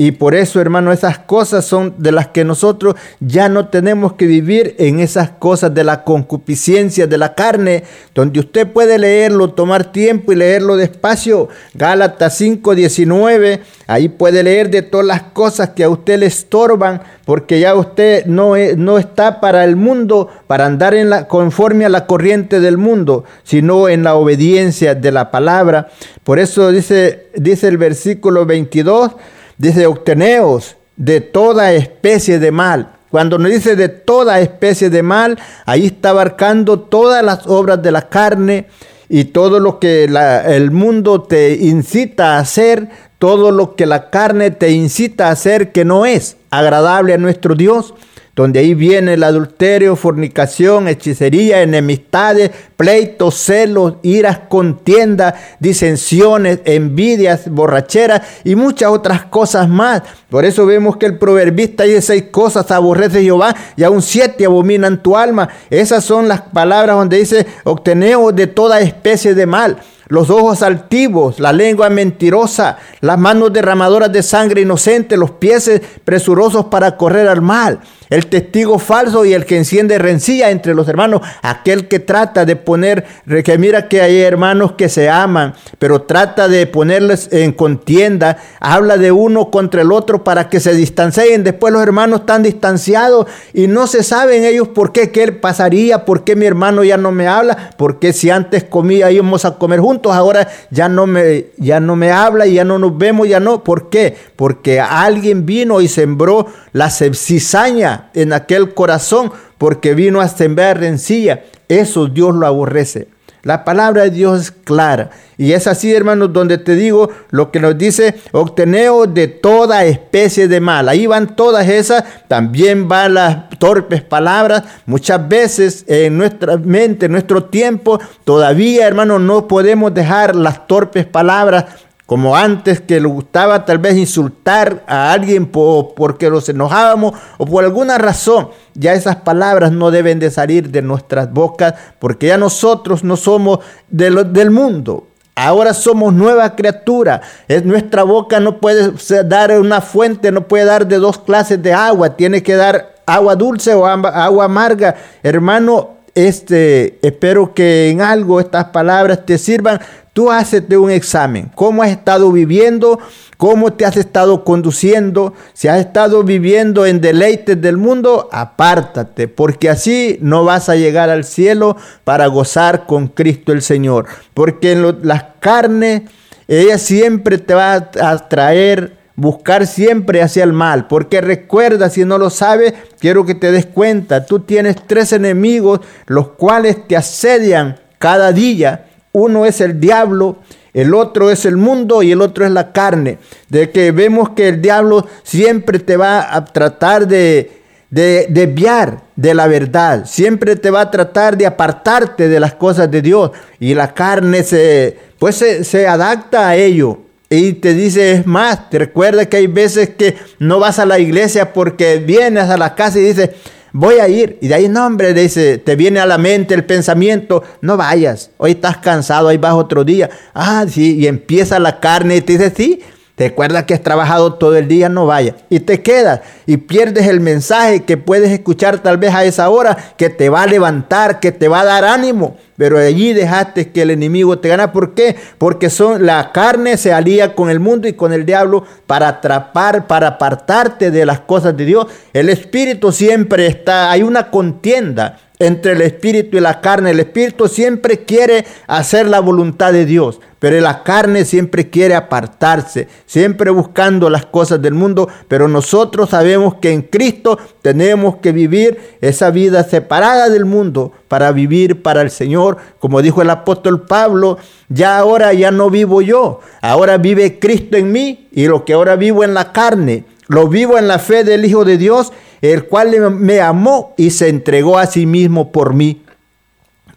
Y 0.00 0.12
por 0.12 0.36
eso, 0.36 0.60
hermano, 0.60 0.92
esas 0.92 1.18
cosas 1.18 1.64
son 1.64 1.92
de 1.98 2.12
las 2.12 2.28
que 2.28 2.44
nosotros 2.44 2.94
ya 3.18 3.48
no 3.48 3.66
tenemos 3.66 4.12
que 4.12 4.26
vivir 4.26 4.76
en 4.78 5.00
esas 5.00 5.30
cosas 5.30 5.74
de 5.74 5.82
la 5.82 6.04
concupiscencia 6.04 7.08
de 7.08 7.18
la 7.18 7.34
carne, 7.34 7.82
donde 8.14 8.38
usted 8.38 8.68
puede 8.68 8.96
leerlo, 8.96 9.54
tomar 9.54 9.90
tiempo 9.90 10.30
y 10.30 10.36
leerlo 10.36 10.76
despacio. 10.76 11.48
Gálatas 11.74 12.40
5:19, 12.40 13.58
ahí 13.88 14.08
puede 14.08 14.44
leer 14.44 14.70
de 14.70 14.82
todas 14.82 15.04
las 15.04 15.22
cosas 15.22 15.70
que 15.70 15.82
a 15.82 15.88
usted 15.88 16.20
le 16.20 16.26
estorban, 16.26 17.02
porque 17.24 17.58
ya 17.58 17.74
usted 17.74 18.24
no, 18.26 18.54
no 18.76 18.98
está 18.98 19.40
para 19.40 19.64
el 19.64 19.74
mundo, 19.74 20.28
para 20.46 20.66
andar 20.66 20.94
en 20.94 21.10
la, 21.10 21.26
conforme 21.26 21.84
a 21.84 21.88
la 21.88 22.06
corriente 22.06 22.60
del 22.60 22.78
mundo, 22.78 23.24
sino 23.42 23.88
en 23.88 24.04
la 24.04 24.14
obediencia 24.14 24.94
de 24.94 25.10
la 25.10 25.32
palabra. 25.32 25.88
Por 26.22 26.38
eso 26.38 26.70
dice, 26.70 27.30
dice 27.34 27.66
el 27.66 27.78
versículo 27.78 28.46
22, 28.46 29.16
Dice, 29.58 29.86
obteneos 29.86 30.76
de 30.96 31.20
toda 31.20 31.72
especie 31.72 32.38
de 32.38 32.50
mal. 32.50 32.92
Cuando 33.10 33.38
nos 33.38 33.50
dice 33.50 33.74
de 33.76 33.88
toda 33.88 34.40
especie 34.40 34.90
de 34.90 35.02
mal, 35.02 35.38
ahí 35.66 35.86
está 35.86 36.10
abarcando 36.10 36.80
todas 36.80 37.24
las 37.24 37.46
obras 37.46 37.82
de 37.82 37.90
la 37.90 38.08
carne 38.08 38.66
y 39.08 39.24
todo 39.24 39.60
lo 39.60 39.78
que 39.78 40.04
el 40.04 40.70
mundo 40.70 41.22
te 41.22 41.54
incita 41.54 42.36
a 42.36 42.40
hacer, 42.40 42.88
todo 43.18 43.50
lo 43.50 43.74
que 43.74 43.86
la 43.86 44.10
carne 44.10 44.50
te 44.50 44.70
incita 44.70 45.28
a 45.28 45.32
hacer 45.32 45.72
que 45.72 45.84
no 45.84 46.04
es 46.04 46.36
agradable 46.50 47.14
a 47.14 47.18
nuestro 47.18 47.54
Dios 47.54 47.94
donde 48.38 48.60
ahí 48.60 48.72
viene 48.72 49.14
el 49.14 49.24
adulterio, 49.24 49.96
fornicación, 49.96 50.86
hechicería, 50.86 51.60
enemistades, 51.60 52.52
pleitos, 52.76 53.34
celos, 53.34 53.94
iras, 54.04 54.42
contiendas, 54.48 55.34
disensiones, 55.58 56.60
envidias, 56.64 57.50
borracheras 57.50 58.22
y 58.44 58.54
muchas 58.54 58.92
otras 58.92 59.24
cosas 59.24 59.68
más. 59.68 60.02
Por 60.30 60.44
eso 60.44 60.66
vemos 60.66 60.98
que 60.98 61.06
el 61.06 61.18
proverbista 61.18 61.82
dice 61.82 62.00
seis 62.00 62.24
cosas 62.30 62.70
aborrece 62.70 63.24
Jehová 63.24 63.56
y 63.76 63.82
aún 63.82 64.02
siete 64.02 64.44
abominan 64.44 65.02
tu 65.02 65.16
alma. 65.16 65.48
Esas 65.68 66.04
son 66.04 66.28
las 66.28 66.42
palabras 66.42 66.94
donde 66.94 67.18
dice 67.18 67.44
obtenemos 67.64 68.36
de 68.36 68.46
toda 68.46 68.78
especie 68.80 69.34
de 69.34 69.46
mal 69.46 69.78
los 70.08 70.30
ojos 70.30 70.62
altivos, 70.62 71.38
la 71.38 71.52
lengua 71.52 71.90
mentirosa, 71.90 72.78
las 73.00 73.18
manos 73.18 73.52
derramadoras 73.52 74.12
de 74.12 74.22
sangre 74.22 74.62
inocente, 74.62 75.16
los 75.16 75.32
pies 75.32 75.70
presurosos 76.04 76.66
para 76.66 76.96
correr 76.96 77.28
al 77.28 77.42
mal, 77.42 77.80
el 78.10 78.26
testigo 78.26 78.78
falso 78.78 79.24
y 79.24 79.34
el 79.34 79.44
que 79.44 79.58
enciende 79.58 79.98
rencilla 79.98 80.50
entre 80.50 80.74
los 80.74 80.88
hermanos, 80.88 81.20
aquel 81.42 81.88
que 81.88 81.98
trata 81.98 82.46
de 82.46 82.56
poner, 82.56 83.04
que 83.44 83.58
mira 83.58 83.88
que 83.88 84.00
hay 84.00 84.20
hermanos 84.20 84.72
que 84.72 84.88
se 84.88 85.10
aman, 85.10 85.54
pero 85.78 86.02
trata 86.02 86.48
de 86.48 86.66
ponerles 86.66 87.28
en 87.32 87.52
contienda, 87.52 88.38
habla 88.60 88.96
de 88.96 89.12
uno 89.12 89.50
contra 89.50 89.82
el 89.82 89.92
otro 89.92 90.24
para 90.24 90.48
que 90.48 90.60
se 90.60 90.74
distancien, 90.74 91.44
después 91.44 91.72
los 91.72 91.82
hermanos 91.82 92.20
están 92.20 92.42
distanciados 92.42 93.26
y 93.52 93.66
no 93.66 93.86
se 93.86 94.02
saben 94.02 94.44
ellos 94.44 94.68
por 94.68 94.92
qué, 94.92 95.10
qué 95.10 95.30
pasaría, 95.32 96.06
por 96.06 96.24
qué 96.24 96.34
mi 96.34 96.46
hermano 96.46 96.84
ya 96.84 96.96
no 96.96 97.12
me 97.12 97.28
habla, 97.28 97.72
porque 97.76 98.14
si 98.14 98.30
antes 98.30 98.64
comía 98.64 99.10
íbamos 99.10 99.44
a 99.44 99.56
comer 99.56 99.80
juntos, 99.80 99.97
ahora 100.04 100.48
ya 100.70 100.88
no 100.88 101.06
me, 101.06 101.46
ya 101.56 101.80
no 101.80 101.96
me 101.96 102.10
habla 102.10 102.46
ya 102.46 102.64
no 102.64 102.78
nos 102.78 102.96
vemos, 102.96 103.28
ya 103.28 103.40
no. 103.40 103.64
¿Por 103.64 103.90
qué? 103.90 104.16
Porque 104.36 104.80
alguien 104.80 105.46
vino 105.46 105.80
y 105.80 105.88
sembró 105.88 106.46
la 106.72 106.90
cizaña 106.90 108.10
en 108.14 108.32
aquel 108.32 108.74
corazón, 108.74 109.32
porque 109.58 109.94
vino 109.94 110.20
a 110.20 110.28
sembrar 110.28 110.78
rencilla. 110.78 111.44
Eso 111.68 112.06
Dios 112.06 112.34
lo 112.34 112.46
aborrece. 112.46 113.08
La 113.48 113.64
palabra 113.64 114.02
de 114.02 114.10
Dios 114.10 114.40
es 114.42 114.50
clara. 114.50 115.08
Y 115.38 115.52
es 115.52 115.66
así, 115.66 115.94
hermanos, 115.94 116.34
donde 116.34 116.58
te 116.58 116.74
digo 116.74 117.08
lo 117.30 117.50
que 117.50 117.60
nos 117.60 117.78
dice, 117.78 118.14
obteneo 118.32 119.06
de 119.06 119.26
toda 119.26 119.86
especie 119.86 120.48
de 120.48 120.60
mal. 120.60 120.86
Ahí 120.86 121.06
van 121.06 121.34
todas 121.34 121.66
esas, 121.66 122.04
también 122.28 122.88
van 122.88 123.14
las 123.14 123.48
torpes 123.58 124.02
palabras. 124.02 124.64
Muchas 124.84 125.26
veces 125.26 125.86
en 125.86 126.18
nuestra 126.18 126.58
mente, 126.58 127.06
en 127.06 127.12
nuestro 127.12 127.44
tiempo, 127.44 127.98
todavía, 128.24 128.86
hermanos, 128.86 129.22
no 129.22 129.48
podemos 129.48 129.94
dejar 129.94 130.36
las 130.36 130.66
torpes 130.66 131.06
palabras 131.06 131.64
como 132.08 132.34
antes 132.34 132.80
que 132.80 133.02
le 133.02 133.06
gustaba 133.06 133.66
tal 133.66 133.76
vez 133.76 133.94
insultar 133.98 134.82
a 134.86 135.12
alguien 135.12 135.44
porque 135.44 136.30
los 136.30 136.48
enojábamos 136.48 137.12
o 137.36 137.44
por 137.44 137.64
alguna 137.64 137.98
razón, 137.98 138.48
ya 138.72 138.94
esas 138.94 139.16
palabras 139.16 139.72
no 139.72 139.90
deben 139.90 140.18
de 140.18 140.30
salir 140.30 140.70
de 140.70 140.80
nuestras 140.80 141.30
bocas 141.30 141.74
porque 141.98 142.28
ya 142.28 142.38
nosotros 142.38 143.04
no 143.04 143.18
somos 143.18 143.58
del 143.90 144.50
mundo. 144.50 145.06
Ahora 145.34 145.74
somos 145.74 146.14
nueva 146.14 146.56
criatura. 146.56 147.20
Es, 147.46 147.66
nuestra 147.66 148.04
boca 148.04 148.40
no 148.40 148.58
puede 148.58 148.90
dar 149.24 149.60
una 149.60 149.82
fuente, 149.82 150.32
no 150.32 150.48
puede 150.48 150.64
dar 150.64 150.86
de 150.86 150.96
dos 150.96 151.18
clases 151.18 151.62
de 151.62 151.74
agua. 151.74 152.16
Tiene 152.16 152.42
que 152.42 152.54
dar 152.54 152.94
agua 153.04 153.36
dulce 153.36 153.74
o 153.74 153.84
agua 153.84 154.46
amarga. 154.46 154.94
Hermano, 155.22 155.98
este, 156.14 156.98
espero 157.06 157.52
que 157.52 157.90
en 157.90 158.00
algo 158.00 158.40
estas 158.40 158.64
palabras 158.70 159.26
te 159.26 159.36
sirvan 159.36 159.78
Tú 160.18 160.32
haces 160.32 160.64
un 160.70 160.90
examen. 160.90 161.48
¿Cómo 161.54 161.80
has 161.80 161.90
estado 161.90 162.32
viviendo? 162.32 162.98
¿Cómo 163.36 163.74
te 163.74 163.84
has 163.84 163.96
estado 163.96 164.42
conduciendo? 164.42 165.32
Si 165.52 165.68
has 165.68 165.78
estado 165.78 166.24
viviendo 166.24 166.86
en 166.86 167.00
deleites 167.00 167.62
del 167.62 167.76
mundo, 167.76 168.28
apártate, 168.32 169.28
porque 169.28 169.70
así 169.70 170.18
no 170.20 170.44
vas 170.44 170.68
a 170.68 170.74
llegar 170.74 171.08
al 171.08 171.22
cielo 171.22 171.76
para 172.02 172.26
gozar 172.26 172.84
con 172.84 173.06
Cristo 173.06 173.52
el 173.52 173.62
Señor. 173.62 174.06
Porque 174.34 174.72
en 174.72 175.06
las 175.06 175.22
carnes, 175.38 176.02
ella 176.48 176.78
siempre 176.78 177.38
te 177.38 177.54
va 177.54 177.74
a 177.74 178.28
traer 178.28 178.98
buscar 179.14 179.68
siempre 179.68 180.20
hacia 180.20 180.42
el 180.42 180.52
mal, 180.52 180.88
porque 180.88 181.20
recuerda, 181.20 181.90
si 181.90 182.04
no 182.04 182.18
lo 182.18 182.30
sabes, 182.30 182.74
quiero 182.98 183.24
que 183.24 183.36
te 183.36 183.52
des 183.52 183.66
cuenta, 183.66 184.26
tú 184.26 184.40
tienes 184.40 184.84
tres 184.84 185.12
enemigos, 185.12 185.78
los 186.06 186.30
cuales 186.30 186.88
te 186.88 186.96
asedian 186.96 187.78
cada 188.00 188.32
día 188.32 188.87
uno 189.18 189.46
es 189.46 189.60
el 189.60 189.80
diablo, 189.80 190.36
el 190.72 190.94
otro 190.94 191.30
es 191.30 191.44
el 191.44 191.56
mundo 191.56 192.02
y 192.02 192.12
el 192.12 192.20
otro 192.20 192.44
es 192.44 192.52
la 192.52 192.72
carne. 192.72 193.18
De 193.48 193.70
que 193.70 193.90
vemos 193.92 194.30
que 194.30 194.48
el 194.48 194.62
diablo 194.62 195.06
siempre 195.22 195.78
te 195.78 195.96
va 195.96 196.34
a 196.34 196.44
tratar 196.44 197.06
de, 197.06 197.58
de 197.90 198.26
desviar 198.28 199.02
de 199.16 199.34
la 199.34 199.46
verdad, 199.46 200.04
siempre 200.06 200.56
te 200.56 200.70
va 200.70 200.82
a 200.82 200.90
tratar 200.90 201.36
de 201.36 201.46
apartarte 201.46 202.28
de 202.28 202.40
las 202.40 202.54
cosas 202.54 202.90
de 202.90 203.02
Dios 203.02 203.32
y 203.58 203.74
la 203.74 203.94
carne 203.94 204.42
se, 204.42 204.96
pues 205.18 205.36
se, 205.36 205.64
se 205.64 205.86
adapta 205.86 206.48
a 206.48 206.56
ello. 206.56 206.98
Y 207.30 207.54
te 207.54 207.74
dice, 207.74 208.12
es 208.12 208.26
más, 208.26 208.70
te 208.70 208.78
recuerda 208.78 209.26
que 209.26 209.36
hay 209.36 209.48
veces 209.48 209.90
que 209.90 210.16
no 210.38 210.58
vas 210.58 210.78
a 210.78 210.86
la 210.86 210.98
iglesia 210.98 211.52
porque 211.52 211.98
vienes 211.98 212.44
a 212.44 212.56
la 212.56 212.74
casa 212.74 212.98
y 212.98 213.02
dices, 213.02 213.30
voy 213.72 213.96
a 213.96 214.08
ir. 214.08 214.38
Y 214.40 214.48
de 214.48 214.54
ahí, 214.54 214.68
no, 214.68 214.86
hombre, 214.86 215.14
dice, 215.14 215.58
te 215.58 215.76
viene 215.76 216.00
a 216.00 216.06
la 216.06 216.18
mente 216.18 216.54
el 216.54 216.64
pensamiento, 216.64 217.42
no 217.60 217.76
vayas, 217.76 218.30
hoy 218.38 218.52
estás 218.52 218.78
cansado, 218.78 219.28
ahí 219.28 219.38
vas 219.38 219.54
otro 219.54 219.84
día. 219.84 220.10
Ah, 220.34 220.64
sí, 220.68 220.96
y 220.96 221.06
empieza 221.06 221.58
la 221.58 221.80
carne 221.80 222.16
y 222.16 222.20
te 222.20 222.32
dice, 222.34 222.52
sí, 222.54 222.82
Te 223.18 223.26
acuerdas 223.26 223.64
que 223.64 223.74
has 223.74 223.82
trabajado 223.82 224.34
todo 224.34 224.56
el 224.56 224.68
día, 224.68 224.88
no 224.88 225.06
vaya. 225.06 225.34
Y 225.50 225.58
te 225.58 225.82
quedas 225.82 226.20
y 226.46 226.56
pierdes 226.56 227.08
el 227.08 227.18
mensaje 227.18 227.82
que 227.82 227.96
puedes 227.96 228.30
escuchar 228.30 228.78
tal 228.78 228.96
vez 228.96 229.12
a 229.12 229.24
esa 229.24 229.50
hora, 229.50 229.76
que 229.96 230.08
te 230.08 230.28
va 230.28 230.42
a 230.42 230.46
levantar, 230.46 231.18
que 231.18 231.32
te 231.32 231.48
va 231.48 231.62
a 231.62 231.64
dar 231.64 231.84
ánimo. 231.84 232.36
Pero 232.56 232.78
allí 232.78 233.14
dejaste 233.14 233.72
que 233.72 233.82
el 233.82 233.90
enemigo 233.90 234.38
te 234.38 234.48
gana. 234.48 234.70
¿Por 234.70 234.94
qué? 234.94 235.16
Porque 235.36 235.68
son, 235.68 236.06
la 236.06 236.30
carne 236.30 236.76
se 236.76 236.92
alía 236.92 237.34
con 237.34 237.50
el 237.50 237.58
mundo 237.58 237.88
y 237.88 237.94
con 237.94 238.12
el 238.12 238.24
diablo 238.24 238.64
para 238.86 239.08
atrapar, 239.08 239.88
para 239.88 240.06
apartarte 240.06 240.92
de 240.92 241.04
las 241.04 241.18
cosas 241.18 241.56
de 241.56 241.64
Dios. 241.64 241.88
El 242.12 242.28
espíritu 242.28 242.92
siempre 242.92 243.48
está, 243.48 243.90
hay 243.90 244.04
una 244.04 244.30
contienda 244.30 245.18
entre 245.38 245.72
el 245.72 245.82
espíritu 245.82 246.36
y 246.36 246.40
la 246.40 246.60
carne. 246.60 246.90
El 246.90 247.00
espíritu 247.00 247.48
siempre 247.48 248.04
quiere 248.04 248.44
hacer 248.66 249.06
la 249.06 249.20
voluntad 249.20 249.72
de 249.72 249.84
Dios, 249.84 250.20
pero 250.38 250.60
la 250.60 250.82
carne 250.84 251.24
siempre 251.24 251.68
quiere 251.68 251.94
apartarse, 251.94 252.88
siempre 253.06 253.50
buscando 253.50 254.10
las 254.10 254.26
cosas 254.26 254.62
del 254.62 254.74
mundo. 254.74 255.08
Pero 255.28 255.48
nosotros 255.48 256.10
sabemos 256.10 256.56
que 256.56 256.72
en 256.72 256.82
Cristo 256.82 257.38
tenemos 257.62 258.16
que 258.16 258.32
vivir 258.32 258.96
esa 259.00 259.30
vida 259.30 259.64
separada 259.64 260.28
del 260.28 260.44
mundo 260.44 260.92
para 261.08 261.32
vivir 261.32 261.82
para 261.82 262.02
el 262.02 262.10
Señor. 262.10 262.58
Como 262.78 263.02
dijo 263.02 263.22
el 263.22 263.30
apóstol 263.30 263.82
Pablo, 263.86 264.38
ya 264.68 264.98
ahora 264.98 265.32
ya 265.32 265.50
no 265.50 265.70
vivo 265.70 266.02
yo, 266.02 266.40
ahora 266.60 266.98
vive 266.98 267.38
Cristo 267.38 267.76
en 267.76 267.90
mí 267.90 268.28
y 268.32 268.46
lo 268.46 268.64
que 268.64 268.74
ahora 268.74 268.96
vivo 268.96 269.24
en 269.24 269.34
la 269.34 269.52
carne. 269.52 270.04
Lo 270.28 270.48
vivo 270.48 270.78
en 270.78 270.86
la 270.88 270.98
fe 270.98 271.24
del 271.24 271.44
Hijo 271.44 271.64
de 271.64 271.78
Dios 271.78 272.12
el 272.40 272.66
cual 272.66 273.10
me 273.12 273.40
amó 273.40 273.94
y 273.96 274.10
se 274.10 274.28
entregó 274.28 274.78
a 274.78 274.86
sí 274.86 275.06
mismo 275.06 275.50
por 275.50 275.74
mí. 275.74 276.02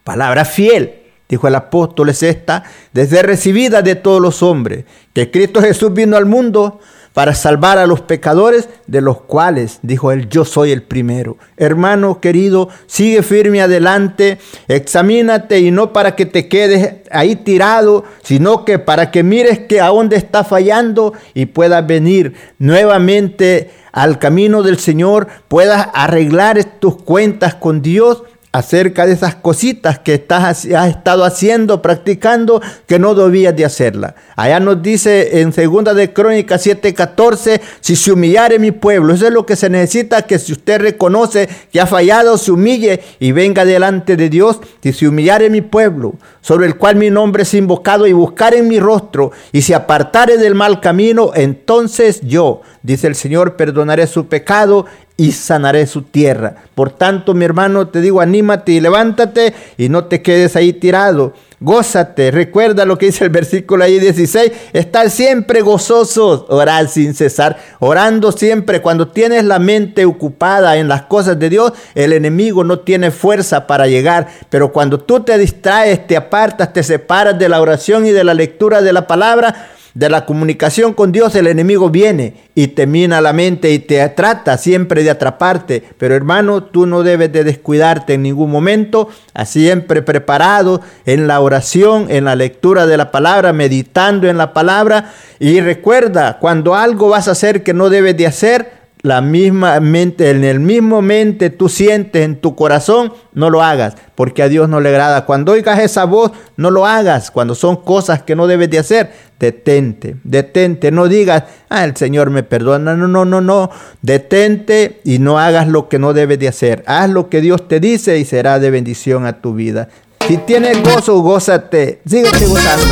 Palabra 0.04 0.46
fiel, 0.46 0.94
dijo 1.28 1.48
el 1.48 1.56
apóstol, 1.56 2.10
es 2.10 2.24
esta, 2.24 2.64
desde 2.94 3.22
recibida 3.24 3.82
de 3.82 3.96
todos 3.96 4.22
los 4.22 4.44
hombres, 4.44 4.86
que 5.14 5.32
Cristo 5.32 5.62
Jesús 5.62 5.94
vino 5.94 6.18
al 6.18 6.26
mundo 6.26 6.80
para 7.14 7.36
salvar 7.36 7.78
a 7.78 7.88
los 7.88 8.02
pecadores, 8.02 8.70
de 8.88 9.02
los 9.02 9.22
cuales, 9.22 9.80
dijo 9.82 10.12
él, 10.12 10.30
yo 10.30 10.46
soy 10.46 10.72
el 10.72 10.84
primero. 10.84 11.38
Hermano 11.58 12.22
querido, 12.22 12.70
sigue 12.88 13.22
firme 13.24 13.62
adelante, 13.62 14.40
examínate 14.68 15.60
y 15.60 15.72
no 15.72 15.92
para 15.94 16.16
que 16.16 16.26
te 16.26 16.48
quedes 16.48 16.96
ahí 17.12 17.36
tirado, 17.36 18.06
sino 18.24 18.64
que 18.64 18.80
para 18.80 19.12
que 19.12 19.24
mires 19.24 19.60
que 19.60 19.82
a 19.82 19.88
dónde 19.88 20.16
está 20.16 20.44
fallando 20.44 21.14
y 21.34 21.48
puedas 21.48 21.86
venir 21.86 22.34
nuevamente 22.60 23.72
al 23.92 24.20
camino 24.20 24.64
del 24.64 24.80
Señor, 24.80 25.28
puedas 25.50 25.90
arreglar 25.94 26.64
tus 26.80 26.96
cuentas 26.96 27.56
con 27.56 27.82
Dios 27.82 28.24
acerca 28.52 29.06
de 29.06 29.14
esas 29.14 29.36
cositas 29.36 30.00
que 30.00 30.16
estás, 30.16 30.66
has 30.66 30.90
estado 30.90 31.24
haciendo, 31.24 31.82
practicando, 31.82 32.62
que 32.86 33.00
no 33.00 33.16
debías 33.16 33.56
de 33.56 33.64
hacerla. 33.64 34.16
Allá 34.36 34.60
nos 34.60 34.82
dice 34.82 35.40
en 35.40 35.54
segunda 35.54 35.94
de 35.94 36.12
Crónicas 36.12 36.66
7:14, 36.66 37.62
si 37.80 37.96
se 37.96 38.12
humillare 38.12 38.60
mi 38.60 38.72
pueblo, 38.72 39.14
eso 39.14 39.28
es 39.28 39.34
lo 39.34 39.46
que 39.46 39.56
se 39.56 39.70
necesita, 39.70 40.24
que 40.24 40.38
si 40.38 40.52
usted 40.52 40.82
reconoce 40.82 41.48
que 41.72 41.80
ha 41.80 41.86
fallado, 41.86 42.38
se 42.38 42.52
humille 42.52 43.02
y 43.20 43.32
venga 43.32 43.64
delante 43.64 44.18
de 44.18 44.30
Dios, 44.30 44.60
si 44.84 44.92
se 44.92 45.08
humillare 45.08 45.50
mi 45.50 45.62
pueblo, 45.62 46.16
sobre 46.42 46.66
el 46.66 46.76
cual 46.76 46.98
mi 46.98 47.10
nombre 47.10 47.44
es 47.44 47.54
invocado, 47.54 48.06
y 48.06 48.14
buscar 48.14 48.54
en 48.54 48.68
mi 48.68 48.80
rostro, 48.80 49.32
y 49.54 49.62
se 49.62 49.76
apartare 49.76 50.38
del 50.38 50.56
mal 50.56 50.82
camino, 50.82 51.32
entonces 51.36 52.22
yo, 52.22 52.62
dice 52.84 53.08
el 53.08 53.16
Señor, 53.16 53.56
perdonaré 53.56 54.08
su 54.08 54.28
pecado 54.28 54.86
y 55.22 55.34
sanaré 55.34 55.86
su 55.86 56.02
tierra. 56.02 56.56
Por 56.74 56.90
tanto, 56.90 57.36
mi 57.36 57.46
hermano, 57.46 57.90
te 57.90 58.02
digo, 58.02 58.22
anímate 58.22 58.72
y 58.72 58.80
levántate 58.80 59.54
y 59.78 59.88
no 59.88 60.06
te 60.06 60.24
quedes 60.24 60.56
ahí 60.56 60.74
tirado. 60.74 61.36
Gózate, 61.60 62.32
recuerda 62.32 62.86
lo 62.86 62.98
que 62.98 63.06
dice 63.06 63.26
el 63.26 63.30
versículo 63.30 63.84
ahí 63.84 64.00
16, 64.00 64.52
estar 64.74 65.12
siempre 65.12 65.62
gozosos, 65.62 66.46
orar 66.50 66.88
sin 66.88 67.14
cesar, 67.14 67.60
orando 67.78 68.32
siempre. 68.32 68.82
Cuando 68.82 69.10
tienes 69.10 69.46
la 69.46 69.60
mente 69.60 70.06
ocupada 70.06 70.78
en 70.78 70.88
las 70.88 71.04
cosas 71.04 71.38
de 71.38 71.50
Dios, 71.50 71.74
el 71.94 72.14
enemigo 72.14 72.64
no 72.64 72.80
tiene 72.80 73.12
fuerza 73.12 73.68
para 73.68 73.86
llegar. 73.86 74.28
Pero 74.50 74.72
cuando 74.72 75.02
tú 75.02 75.20
te 75.20 75.38
distraes, 75.38 76.08
te 76.08 76.18
apartas, 76.18 76.74
te 76.74 76.82
separas 76.82 77.38
de 77.38 77.48
la 77.48 77.62
oración 77.62 78.08
y 78.08 78.10
de 78.10 78.24
la 78.24 78.34
lectura 78.34 78.82
de 78.82 78.94
la 78.94 79.06
palabra, 79.06 79.70
de 79.94 80.10
la 80.10 80.26
comunicación 80.26 80.94
con 80.94 81.12
Dios, 81.12 81.36
el 81.36 81.48
enemigo 81.48 81.90
viene 81.90 82.36
y 82.56 82.68
te 82.68 82.88
mina 82.88 83.20
la 83.20 83.34
mente 83.34 83.72
y 83.72 83.80
te 83.80 84.08
trata 84.10 84.58
siempre 84.58 85.04
de 85.04 85.10
atraparte. 85.10 85.84
Pero 85.98 86.16
hermano, 86.16 86.64
tú 86.64 86.86
no 86.86 87.04
debes 87.04 87.32
de 87.32 87.44
descuidarte 87.44 88.14
en 88.14 88.24
ningún 88.24 88.52
momento, 88.52 89.10
siempre 89.46 90.02
preparado 90.02 90.82
en 91.06 91.28
la 91.28 91.42
oración, 91.42 92.08
en 92.10 92.26
la 92.26 92.36
lectura 92.36 92.86
de 92.86 92.98
la 92.98 93.12
palabra, 93.12 93.54
meditando 93.54 94.28
en 94.28 94.38
la 94.38 94.54
palabra. 94.54 95.14
Y 95.40 95.60
recuerda, 95.60 96.40
cuando 96.40 96.76
algo 96.76 97.10
vas 97.10 97.28
a 97.28 97.32
hacer 97.32 97.64
que 97.64 97.74
no 97.74 97.90
debes 97.90 98.16
de 98.16 98.28
hacer, 98.28 98.82
la 99.04 99.20
misma 99.22 99.80
mente, 99.80 100.30
en 100.30 100.44
el 100.44 100.60
mismo 100.60 101.02
mente 101.02 101.50
tú 101.50 101.70
sientes 101.70 102.24
en 102.24 102.36
tu 102.36 102.56
corazón, 102.56 103.14
no 103.34 103.50
lo 103.50 103.64
hagas, 103.64 103.96
porque 104.14 104.44
a 104.44 104.48
Dios 104.48 104.70
no 104.70 104.80
le 104.80 104.90
agrada. 104.90 105.26
Cuando 105.26 105.54
oigas 105.54 105.80
esa 105.80 106.06
voz, 106.06 106.32
no 106.56 106.70
lo 106.70 106.86
hagas. 106.86 107.32
Cuando 107.32 107.56
son 107.56 107.78
cosas 107.78 108.22
que 108.22 108.36
no 108.36 108.46
debes 108.46 108.70
de 108.70 108.78
hacer, 108.78 109.12
detente, 109.42 110.16
detente. 110.24 110.92
No 110.92 111.08
digas, 111.08 111.44
ah, 111.70 111.84
el 111.84 111.98
Señor 111.98 112.30
me 112.30 112.44
perdona. 112.44 112.96
No, 112.96 113.08
no, 113.08 113.26
no, 113.26 113.42
no. 113.42 113.70
Detente 114.02 115.02
y 115.04 115.20
no 115.20 115.40
hagas 115.40 115.68
lo 115.68 115.90
que 115.90 116.00
no 116.00 116.14
debes 116.14 116.40
de 116.40 116.48
hacer. 116.48 116.84
Haz 116.86 117.10
lo 117.10 117.28
que 117.28 117.42
Dios 117.42 117.68
te 117.68 117.80
dice 117.80 118.20
y 118.20 118.26
será 118.26 118.60
de 118.60 118.70
bendición 118.70 119.26
a 119.26 119.42
tu 119.42 119.54
vida. 119.54 119.90
Si 120.28 120.38
tienes 120.38 120.82
gozo, 120.84 121.20
gózate. 121.20 122.02
Síguete 122.08 122.46
gozando. 122.46 122.86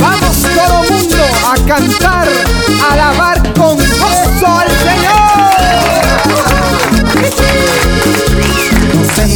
Vamos 0.00 0.42
todo 0.42 0.82
mundo 0.90 1.24
a 1.46 1.54
cantar, 1.66 2.28
alabar 2.90 3.42
con 3.52 3.76
gozo 3.76 4.46
al 4.46 4.68
Señor. 4.68 5.87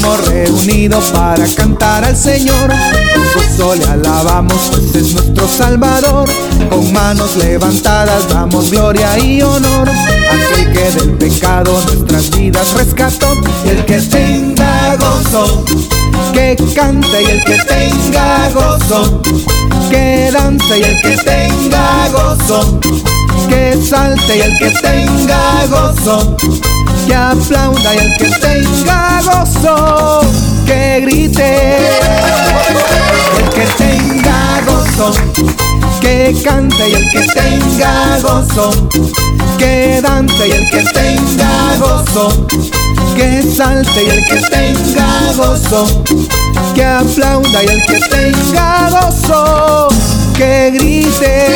Nos 0.02 0.18
hemos 0.18 0.28
reunido 0.28 1.00
para 1.12 1.46
cantar 1.54 2.04
al 2.04 2.16
Señor. 2.16 2.70
Con 3.14 3.24
gozo 3.34 3.74
le 3.76 3.84
alabamos, 3.84 4.70
pues 4.70 4.94
es 4.96 5.14
nuestro 5.14 5.48
Salvador. 5.48 6.28
Con 6.68 6.92
manos 6.92 7.36
levantadas 7.36 8.28
damos 8.28 8.70
gloria 8.70 9.16
y 9.18 9.42
honor. 9.42 9.88
Aquel 9.88 10.72
que 10.72 10.90
del 10.90 11.12
pecado 11.12 11.80
nuestras 11.86 12.30
vidas 12.30 12.72
rescató. 12.72 13.32
El 13.64 13.84
que 13.84 14.00
tenga 14.00 14.96
gozo, 14.96 15.64
que 16.32 16.56
cante 16.74 17.22
y 17.22 17.26
el 17.26 17.44
que 17.44 17.58
tenga 17.58 18.50
gozo 18.50 19.22
que 19.92 20.30
dance 20.32 20.78
y 20.78 20.82
el 20.82 21.00
que 21.02 21.16
tenga 21.18 22.08
gozo, 22.08 22.80
que 23.48 23.78
salte 23.82 24.38
y 24.38 24.40
el 24.40 24.58
que 24.58 24.70
tenga 24.80 25.66
gozo, 25.66 26.36
que 27.06 27.14
aplauda 27.14 27.94
y 27.94 27.98
el 27.98 28.16
que 28.16 28.30
tenga 28.40 29.20
gozo, 29.22 30.20
que 30.66 31.00
grite, 31.02 31.76
el 33.38 33.50
que 33.50 33.66
tenga 33.76 34.60
gozo, 34.66 35.12
que 36.00 36.34
cante 36.44 36.88
y 36.88 36.94
el 36.94 37.10
que 37.10 37.26
tenga 37.34 38.18
gozo, 38.22 38.88
que 39.58 40.00
dance 40.02 40.48
y 40.48 40.52
el 40.52 40.70
que 40.70 40.82
tenga 40.92 41.76
gozo, 41.78 42.46
que 43.16 43.42
salte 43.42 44.04
y 44.04 44.10
el 44.10 44.24
que 44.26 44.40
tenga 44.50 45.32
gozo 45.36 46.02
que 46.74 46.84
aplauda 46.84 47.62
y 47.62 47.66
el 47.66 47.82
que 47.82 48.00
tenga 48.08 48.88
gozo, 48.90 49.88
que 50.36 50.70
grite. 50.74 51.48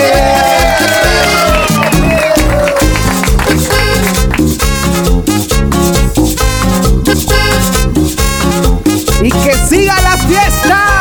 Siga 9.68 10.00
la 10.02 10.16
fiesta. 10.18 10.96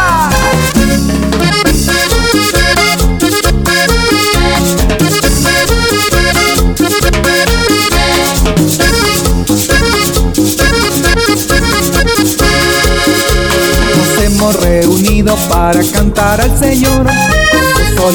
reunido 14.61 15.35
para 15.49 15.81
cantar 15.91 16.41
al 16.41 16.57
Señor. 16.57 17.07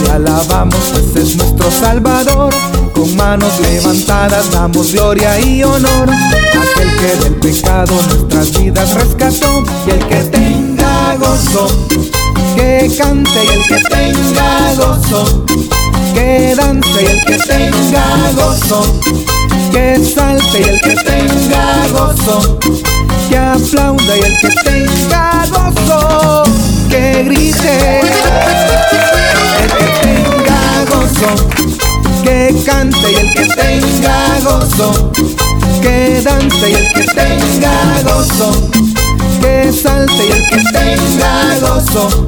Le 0.04 0.10
alabamos, 0.10 0.92
pues 0.92 1.16
es 1.16 1.36
nuestro 1.36 1.70
Salvador. 1.70 2.69
Con 3.00 3.16
manos 3.16 3.58
levantadas 3.60 4.50
damos 4.50 4.92
gloria 4.92 5.40
y 5.40 5.62
honor. 5.64 6.10
Aquel 6.10 6.96
que 6.98 7.24
del 7.24 7.34
pecado 7.36 7.94
nuestras 7.94 8.52
vidas 8.58 8.92
rescató. 8.92 9.64
Y 9.86 9.90
el 9.92 10.06
que 10.06 10.16
tenga 10.24 11.16
gozo, 11.16 11.66
que 12.54 12.94
cante. 12.98 13.42
Y 13.42 13.48
el 13.48 13.66
que 13.68 13.80
tenga 13.88 14.74
gozo, 14.74 15.46
que 16.12 16.54
dance. 16.54 17.02
Y 17.02 17.06
el 17.06 17.24
que 17.24 17.38
tenga 17.38 18.32
gozo, 18.34 19.00
que 19.72 20.04
salte. 20.04 20.60
Y 20.60 20.64
el 20.64 20.80
que 20.82 20.94
tenga 20.96 21.88
gozo 21.92 22.58
que 23.30 23.38
aplauda 23.38 24.16
y 24.18 24.20
el 24.20 24.38
que 24.40 24.48
tenga 24.62 25.46
gozo, 25.46 26.42
que 26.90 27.24
grite. 27.24 28.00
El 29.62 29.70
que 29.70 29.84
tenga 30.02 30.30
que 32.22 32.54
cante 32.64 33.12
y 33.12 33.14
el 33.14 33.32
que 33.32 33.46
tenga 33.54 34.38
gozo, 34.42 35.12
que 35.80 36.20
dance 36.22 36.70
y 36.70 36.74
el 36.74 36.92
que 36.92 37.04
tenga 37.14 38.02
gozo, 38.04 38.52
que 39.40 39.72
salte 39.72 40.26
y 40.26 40.32
el 40.32 40.46
que 40.48 40.62
tenga 40.72 41.58
gozo, 41.60 42.26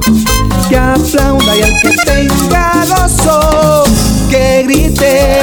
que 0.69 0.77
aplauda 0.77 1.55
y 1.55 1.61
el 1.61 1.79
que 1.81 1.91
tenga 2.05 2.85
gozo, 2.87 3.83
que 4.29 4.63
grite. 4.63 5.39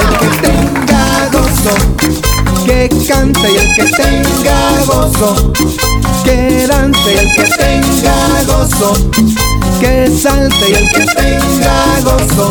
El 0.00 0.18
que 0.18 0.28
tenga 0.46 1.28
gozo, 1.32 1.74
que 2.64 2.88
cante 3.08 3.50
y 3.52 3.56
el 3.56 3.74
que 3.74 3.84
tenga 3.96 4.84
gozo, 4.86 5.52
que 6.24 6.66
dance 6.66 7.12
y 7.12 7.18
el 7.18 7.34
que 7.34 7.44
tenga 7.56 8.42
gozo 8.46 8.94
que 9.84 10.10
salte 10.10 10.70
y 10.70 10.74
el 10.74 10.88
que 10.88 11.04
tenga 11.14 12.00
gozo, 12.04 12.50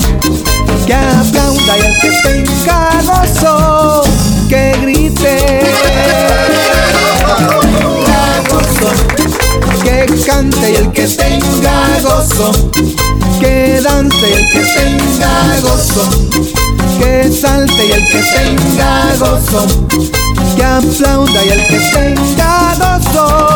que 0.86 0.94
aplauda 0.94 1.78
y 1.78 1.82
el 1.82 2.00
que 2.00 2.12
tenga 2.24 3.02
gozo, 3.04 4.04
que 4.50 4.76
grite. 4.82 5.60
Que 9.84 10.06
cante 10.26 10.72
y 10.72 10.76
el 10.76 10.92
que 10.92 11.08
tenga 11.08 12.00
gozo, 12.04 12.52
que 13.40 13.82
dance 13.82 14.30
y 14.30 14.34
el 14.34 14.50
que 14.50 14.60
tenga 14.60 15.60
gozo, 15.62 16.10
que 17.00 17.32
salte 17.32 17.86
y 17.88 17.92
el 17.94 18.08
que 18.08 18.22
tenga 18.36 19.16
gozo, 19.18 19.66
que 20.56 20.64
aplauda 20.64 21.46
y 21.46 21.50
el 21.50 21.68
que 21.68 21.80
tenga 21.94 22.76
gozo, 22.78 23.53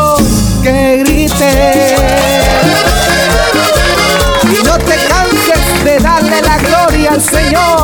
y 1.40 1.44
no 4.64 4.76
te 4.78 4.96
canses 5.06 5.84
de 5.84 5.98
darle 6.00 6.42
la 6.42 6.58
gloria 6.58 7.12
al 7.12 7.22
Señor 7.22 7.77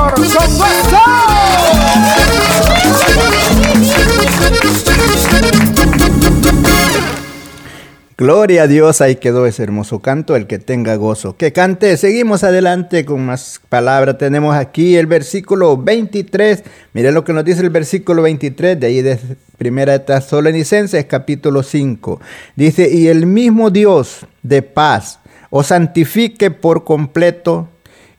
Gloria 8.25 8.63
a 8.63 8.67
Dios, 8.67 9.03
ahí 9.03 9.17
quedó 9.17 9.45
ese 9.45 9.65
hermoso 9.65 9.99
canto, 9.99 10.35
el 10.35 10.47
que 10.47 10.59
tenga 10.59 10.97
gozo. 10.97 11.37
Que 11.37 11.53
cante, 11.53 11.95
seguimos 11.99 12.43
adelante 12.43 13.05
con 13.05 13.27
más 13.27 13.61
palabras. 13.69 14.17
Tenemos 14.17 14.57
aquí 14.57 14.97
el 14.97 15.07
versículo 15.07 15.77
23. 15.77 16.63
Miren 16.95 17.13
lo 17.13 17.23
que 17.23 17.35
nos 17.35 17.45
dice 17.45 17.61
el 17.61 17.69
versículo 17.69 18.23
23 18.23 18.81
de 18.81 18.87
ahí 18.87 19.03
de 19.03 19.19
Primera 19.59 19.93
de 19.93 19.99
Tesalonicenses, 19.99 21.05
capítulo 21.05 21.63
5. 21.63 22.19
Dice, 22.57 22.89
y 22.91 23.09
el 23.09 23.27
mismo 23.27 23.69
Dios 23.69 24.27
de 24.43 24.63
paz 24.63 25.21
os 25.51 25.67
santifique 25.67 26.51
por 26.51 26.85
completo 26.85 27.69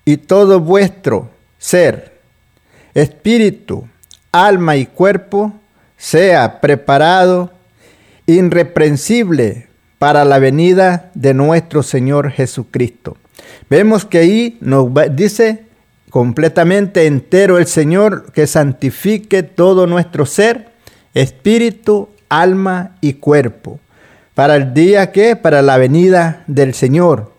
y 0.06 0.18
todo 0.18 0.60
vuestro 0.60 1.32
ser, 1.58 2.20
espíritu, 2.94 3.88
alma 4.32 4.76
y 4.76 4.86
cuerpo 4.86 5.52
sea 5.98 6.62
preparado, 6.62 7.52
irreprensible 8.28 9.65
para 10.00 10.26
la 10.26 10.40
venida 10.40 11.12
de 11.14 11.34
nuestro 11.34 11.84
Señor 11.84 12.32
Jesucristo. 12.32 13.18
Vemos 13.70 14.06
que 14.06 14.20
ahí 14.20 14.58
nos 14.62 14.90
dice 15.12 15.64
completamente 16.10 17.08
entero 17.08 17.58
el 17.58 17.68
Señor 17.68 18.32
que 18.32 18.48
santifique 18.48 19.44
todo 19.44 19.88
nuestro 19.88 20.26
ser, 20.26 20.70
espíritu, 21.14 22.10
alma 22.30 22.96
y 23.02 23.14
cuerpo 23.14 23.80
para 24.36 24.58
el 24.58 24.74
día 24.74 25.12
que, 25.12 25.36
para 25.36 25.62
la 25.62 25.78
venida 25.78 26.44
del 26.46 26.74
Señor. 26.74 27.32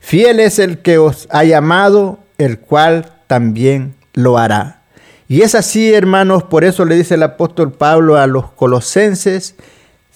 Fiel 0.00 0.40
es 0.40 0.58
el 0.58 0.78
que 0.78 0.96
os 0.96 1.26
ha 1.30 1.44
llamado, 1.44 2.20
el 2.38 2.60
cual 2.60 3.12
también 3.26 3.94
lo 4.14 4.38
hará. 4.38 4.80
Y 5.28 5.42
es 5.42 5.56
así, 5.56 5.92
hermanos, 5.92 6.44
por 6.44 6.64
eso 6.64 6.84
le 6.84 6.94
dice 6.94 7.14
el 7.14 7.24
apóstol 7.24 7.72
Pablo 7.72 8.16
a 8.16 8.28
los 8.28 8.52
colosenses, 8.52 9.56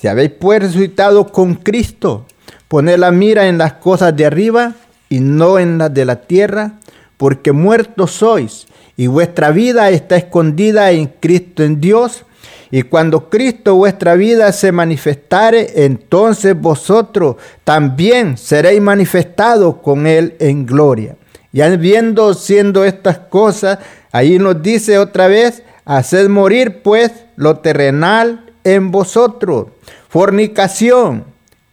si 0.01 0.09
habéis 0.09 0.31
pues 0.31 0.61
resucitado 0.61 1.27
con 1.27 1.57
Cristo, 1.57 2.25
poned 2.69 2.99
la 2.99 3.11
mira 3.11 3.49
en 3.49 3.59
las 3.59 3.75
cosas 3.75 4.17
de 4.17 4.25
arriba 4.25 4.73
y 5.11 5.21
no 5.21 5.59
en 5.59 5.77
las 5.77 5.93
de 5.93 6.07
la 6.07 6.23
tierra, 6.23 6.79
porque 7.19 7.53
muertos 7.53 8.13
sois 8.13 8.67
y 8.97 9.09
vuestra 9.09 9.51
vida 9.51 9.91
está 9.91 10.17
escondida 10.17 10.91
en 10.91 11.07
Cristo 11.21 11.63
en 11.65 11.83
Dios. 11.83 12.25
Y 12.71 12.83
cuando 12.83 13.29
Cristo 13.29 13.75
vuestra 13.75 14.15
vida 14.15 14.53
se 14.53 14.73
manifestare, 14.73 15.85
entonces 15.85 16.59
vosotros 16.59 17.37
también 17.65 18.39
seréis 18.39 18.81
manifestados 18.81 19.77
con 19.83 20.07
Él 20.07 20.35
en 20.39 20.65
gloria. 20.65 21.17
Y 21.53 21.61
viendo, 21.77 22.33
siendo 22.33 22.85
estas 22.85 23.19
cosas, 23.19 23.81
ahí 24.13 24.39
nos 24.39 24.63
dice 24.63 24.99
otra 24.99 25.27
vez, 25.29 25.63
haced 25.85 26.29
morir 26.29 26.81
pues 26.83 27.13
lo 27.37 27.59
terrenal 27.59 28.50
en 28.65 28.91
vosotros, 28.91 29.69
fornicación, 30.09 31.25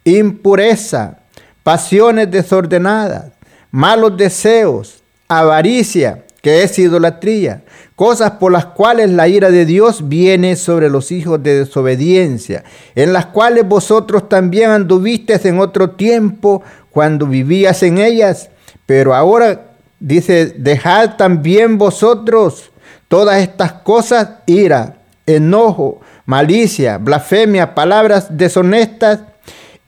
impureza, 0.04 1.20
pasiones 1.64 2.32
desordenadas, 2.32 3.32
malos 3.72 4.16
deseos, 4.18 5.04
avaricia, 5.28 6.24
que 6.42 6.64
es 6.64 6.80
idolatría, 6.80 7.64
cosas 7.96 8.32
por 8.32 8.52
las 8.52 8.68
cuales 8.68 9.10
la 9.10 9.28
ira 9.28 9.52
de 9.52 9.66
Dios 9.66 10.08
viene 10.08 10.56
sobre 10.56 10.90
los 10.90 11.12
hijos 11.12 11.42
de 11.44 11.60
desobediencia, 11.60 12.64
en 12.96 13.12
las 13.12 13.26
cuales 13.26 13.68
vosotros 13.68 14.30
también 14.30 14.70
anduvisteis 14.70 15.44
en 15.46 15.60
otro 15.60 15.92
tiempo 15.92 16.64
cuando 16.92 17.28
vivías 17.28 17.84
en 17.84 17.98
ellas, 17.98 18.50
pero 18.86 19.14
ahora 19.14 19.72
dice, 20.00 20.54
dejad 20.58 21.18
también 21.18 21.78
vosotros 21.78 22.72
todas 23.08 23.42
estas 23.42 23.74
cosas, 23.74 24.30
ira, 24.46 24.98
enojo, 25.26 26.00
malicia, 26.28 27.00
blasfemia, 27.00 27.74
palabras 27.74 28.38
deshonestas 28.38 29.22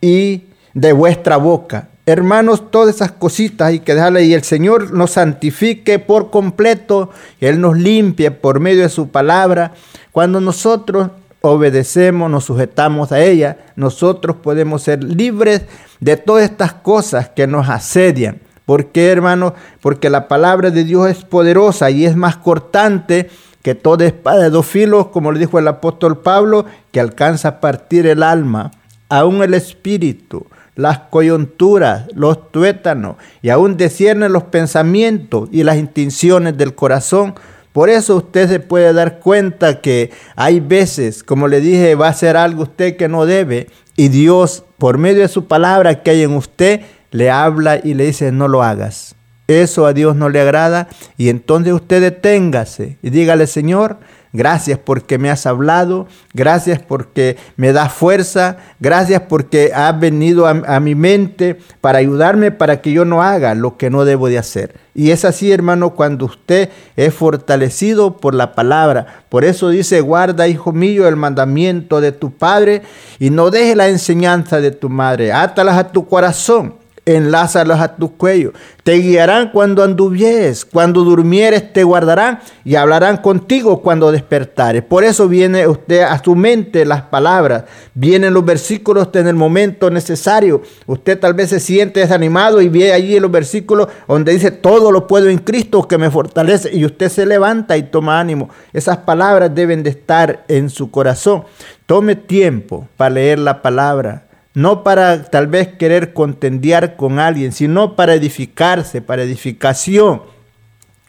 y 0.02 0.46
de 0.74 0.92
vuestra 0.94 1.38
boca 1.38 1.90
Hermanos, 2.12 2.72
todas 2.72 2.96
esas 2.96 3.12
cositas 3.12 3.68
hay 3.68 3.82
que 3.82 3.94
dejarle 3.94 4.24
y 4.24 4.34
el 4.34 4.42
Señor 4.42 4.92
nos 4.92 5.12
santifique 5.12 6.00
por 6.00 6.32
completo, 6.32 7.12
Él 7.40 7.62
nos 7.62 7.78
limpie 7.78 8.32
por 8.32 8.60
medio 8.60 8.82
de 8.82 8.90
su 8.90 9.10
palabra. 9.10 9.74
Cuando 10.12 10.42
nosotros 10.42 11.12
obedecemos, 11.42 12.32
nos 12.32 12.46
sujetamos 12.46 13.12
a 13.12 13.22
ella, 13.22 13.58
nosotros 13.76 14.38
podemos 14.38 14.82
ser 14.82 15.04
libres 15.04 15.62
de 16.00 16.18
todas 16.18 16.46
estas 16.46 16.74
cosas 16.74 17.30
que 17.30 17.46
nos 17.46 17.70
asedian. 17.70 18.40
¿Por 18.66 18.88
qué, 18.88 19.12
hermanos? 19.12 19.54
Porque 19.80 20.10
la 20.10 20.28
palabra 20.28 20.72
de 20.72 20.86
Dios 20.86 21.12
es 21.12 21.24
poderosa 21.24 21.92
y 21.92 22.06
es 22.06 22.16
más 22.16 22.38
cortante 22.38 23.30
que 23.62 23.76
toda 23.76 24.06
espada 24.06 24.44
de 24.44 24.50
dos 24.50 24.66
filos, 24.66 25.08
como 25.08 25.32
le 25.32 25.40
dijo 25.40 25.60
el 25.60 25.68
apóstol 25.68 26.20
Pablo, 26.20 26.66
que 26.92 27.00
alcanza 27.00 27.48
a 27.48 27.60
partir 27.60 28.08
el 28.08 28.24
alma, 28.24 28.72
aún 29.10 29.42
el 29.44 29.54
espíritu 29.54 30.46
las 30.80 31.00
coyunturas, 31.10 32.06
los 32.16 32.52
tuétanos 32.52 33.18
y 33.42 33.50
aún 33.50 33.76
desciernen 33.76 34.32
los 34.32 34.44
pensamientos 34.44 35.50
y 35.52 35.64
las 35.64 35.76
intenciones 35.76 36.58
del 36.58 36.74
corazón. 36.74 37.36
Por 37.74 37.90
eso 37.90 38.16
usted 38.16 38.48
se 38.48 38.62
puede 38.62 38.94
dar 38.94 39.20
cuenta 39.20 39.82
que 39.82 40.12
hay 40.38 40.62
veces, 40.62 41.22
como 41.22 41.50
le 41.50 41.60
dije, 41.60 41.96
va 41.96 42.08
a 42.08 42.12
hacer 42.12 42.38
algo 42.38 42.64
usted 42.64 42.96
que 42.96 43.10
no 43.10 43.26
debe 43.26 43.68
y 43.98 44.08
Dios, 44.08 44.64
por 44.78 44.98
medio 44.98 45.22
de 45.24 45.28
su 45.28 45.48
palabra 45.48 46.02
que 46.02 46.12
hay 46.12 46.24
en 46.24 46.34
usted, 46.34 46.80
le 47.12 47.30
habla 47.30 47.82
y 47.84 47.94
le 47.94 48.06
dice, 48.06 48.32
no 48.32 48.48
lo 48.48 48.64
hagas. 48.64 49.18
Eso 49.50 49.88
a 49.88 49.94
Dios 49.94 50.16
no 50.16 50.30
le 50.30 50.40
agrada 50.40 50.88
y 51.18 51.30
entonces 51.30 51.74
usted 51.74 52.02
deténgase 52.02 52.98
y 53.02 53.10
dígale, 53.10 53.48
Señor, 53.48 53.98
Gracias 54.32 54.78
porque 54.78 55.18
me 55.18 55.32
has 55.32 55.48
hablado, 55.48 56.08
gracias 56.36 56.80
porque 56.80 57.36
me 57.58 57.74
das 57.74 57.92
fuerza, 57.92 58.58
gracias 58.80 59.24
porque 59.28 59.72
has 59.74 60.00
venido 60.00 60.46
a, 60.46 60.80
mi 60.80 60.94
mente 60.94 61.58
para 61.82 61.98
ayudarme 61.98 62.52
para 62.52 62.80
que 62.80 62.92
yo 62.92 63.06
no 63.06 63.24
haga 63.24 63.56
lo 63.56 63.76
que 63.78 63.90
no 63.90 64.06
debo 64.06 64.30
de 64.30 64.38
hacer. 64.38 64.76
Y 64.94 65.10
es 65.10 65.26
así, 65.26 65.52
hermano, 65.52 65.96
cuando 65.96 66.26
usted 66.26 66.70
es 66.96 67.12
fortalecido 67.12 68.18
por 68.18 68.36
la 68.36 68.54
palabra. 68.54 69.24
Por 69.30 69.46
eso 69.46 69.70
dice, 69.70 70.00
guarda, 70.02 70.48
hijo 70.48 70.74
mío, 70.74 71.08
el 71.08 71.16
mandamiento 71.16 72.00
de 72.00 72.12
tu 72.12 72.32
padre 72.32 72.84
y 73.18 73.32
no 73.32 73.50
deje 73.50 73.76
la 73.76 73.88
enseñanza 73.88 74.62
de 74.62 74.70
tu 74.70 74.90
madre. 74.90 75.34
Átalas 75.34 75.78
a 75.78 75.92
tu 75.92 76.08
corazón 76.08 76.76
enlázalos 77.16 77.80
a 77.80 77.96
tu 77.96 78.16
cuello. 78.16 78.54
Te 78.84 78.94
guiarán 78.94 79.52
cuando 79.52 79.84
anduvieres, 79.84 80.66
cuando 80.66 81.04
durmieres 81.04 81.74
te 81.74 81.84
guardarán 81.84 82.40
y 82.64 82.76
hablarán 82.76 83.18
contigo 83.18 83.82
cuando 83.82 84.12
despertares. 84.12 84.84
Por 84.84 85.04
eso 85.04 85.28
viene 85.28 85.68
usted 85.68 86.02
a 86.02 86.22
su 86.24 86.36
mente 86.36 86.86
las 86.86 87.04
palabras, 87.04 87.66
vienen 87.94 88.34
los 88.34 88.46
versículos 88.46 89.10
en 89.14 89.28
el 89.28 89.36
momento 89.36 89.90
necesario. 89.90 90.62
Usted 90.86 91.20
tal 91.20 91.34
vez 91.34 91.50
se 91.50 91.60
siente 91.60 92.00
desanimado 92.00 92.62
y 92.62 92.70
ve 92.70 92.94
allí 92.94 93.20
los 93.20 93.32
versículos 93.32 93.88
donde 94.08 94.34
dice 94.34 94.52
todo 94.52 94.92
lo 94.92 95.08
puedo 95.08 95.30
en 95.30 95.40
Cristo 95.40 95.88
que 95.88 95.98
me 95.98 96.12
fortalece 96.12 96.74
y 96.74 96.86
usted 96.86 97.10
se 97.10 97.26
levanta 97.26 97.78
y 97.78 97.84
toma 97.84 98.20
ánimo. 98.20 98.50
Esas 98.74 98.98
palabras 98.98 99.54
deben 99.54 99.84
de 99.84 99.92
estar 99.92 100.46
en 100.48 100.70
su 100.70 100.92
corazón. 100.92 101.44
Tome 101.86 102.16
tiempo 102.16 102.88
para 102.98 103.16
leer 103.16 103.40
la 103.40 103.62
palabra 103.62 104.29
no 104.54 104.84
para 104.84 105.24
tal 105.24 105.48
vez 105.48 105.68
querer 105.68 106.14
contendiar 106.14 106.96
con 106.96 107.20
alguien, 107.20 107.52
sino 107.52 107.96
para 107.96 108.14
edificarse, 108.16 109.02
para 109.02 109.24
edificación. 109.24 110.22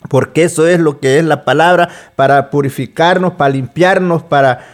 porque 0.08 0.44
eso 0.44 0.66
es 0.66 0.80
lo 0.80 0.98
que 0.98 1.18
es 1.18 1.24
la 1.24 1.44
palabra 1.44 1.90
para 2.16 2.48
purificarnos, 2.48 3.34
para 3.34 3.50
limpiarnos, 3.50 4.22
para 4.22 4.66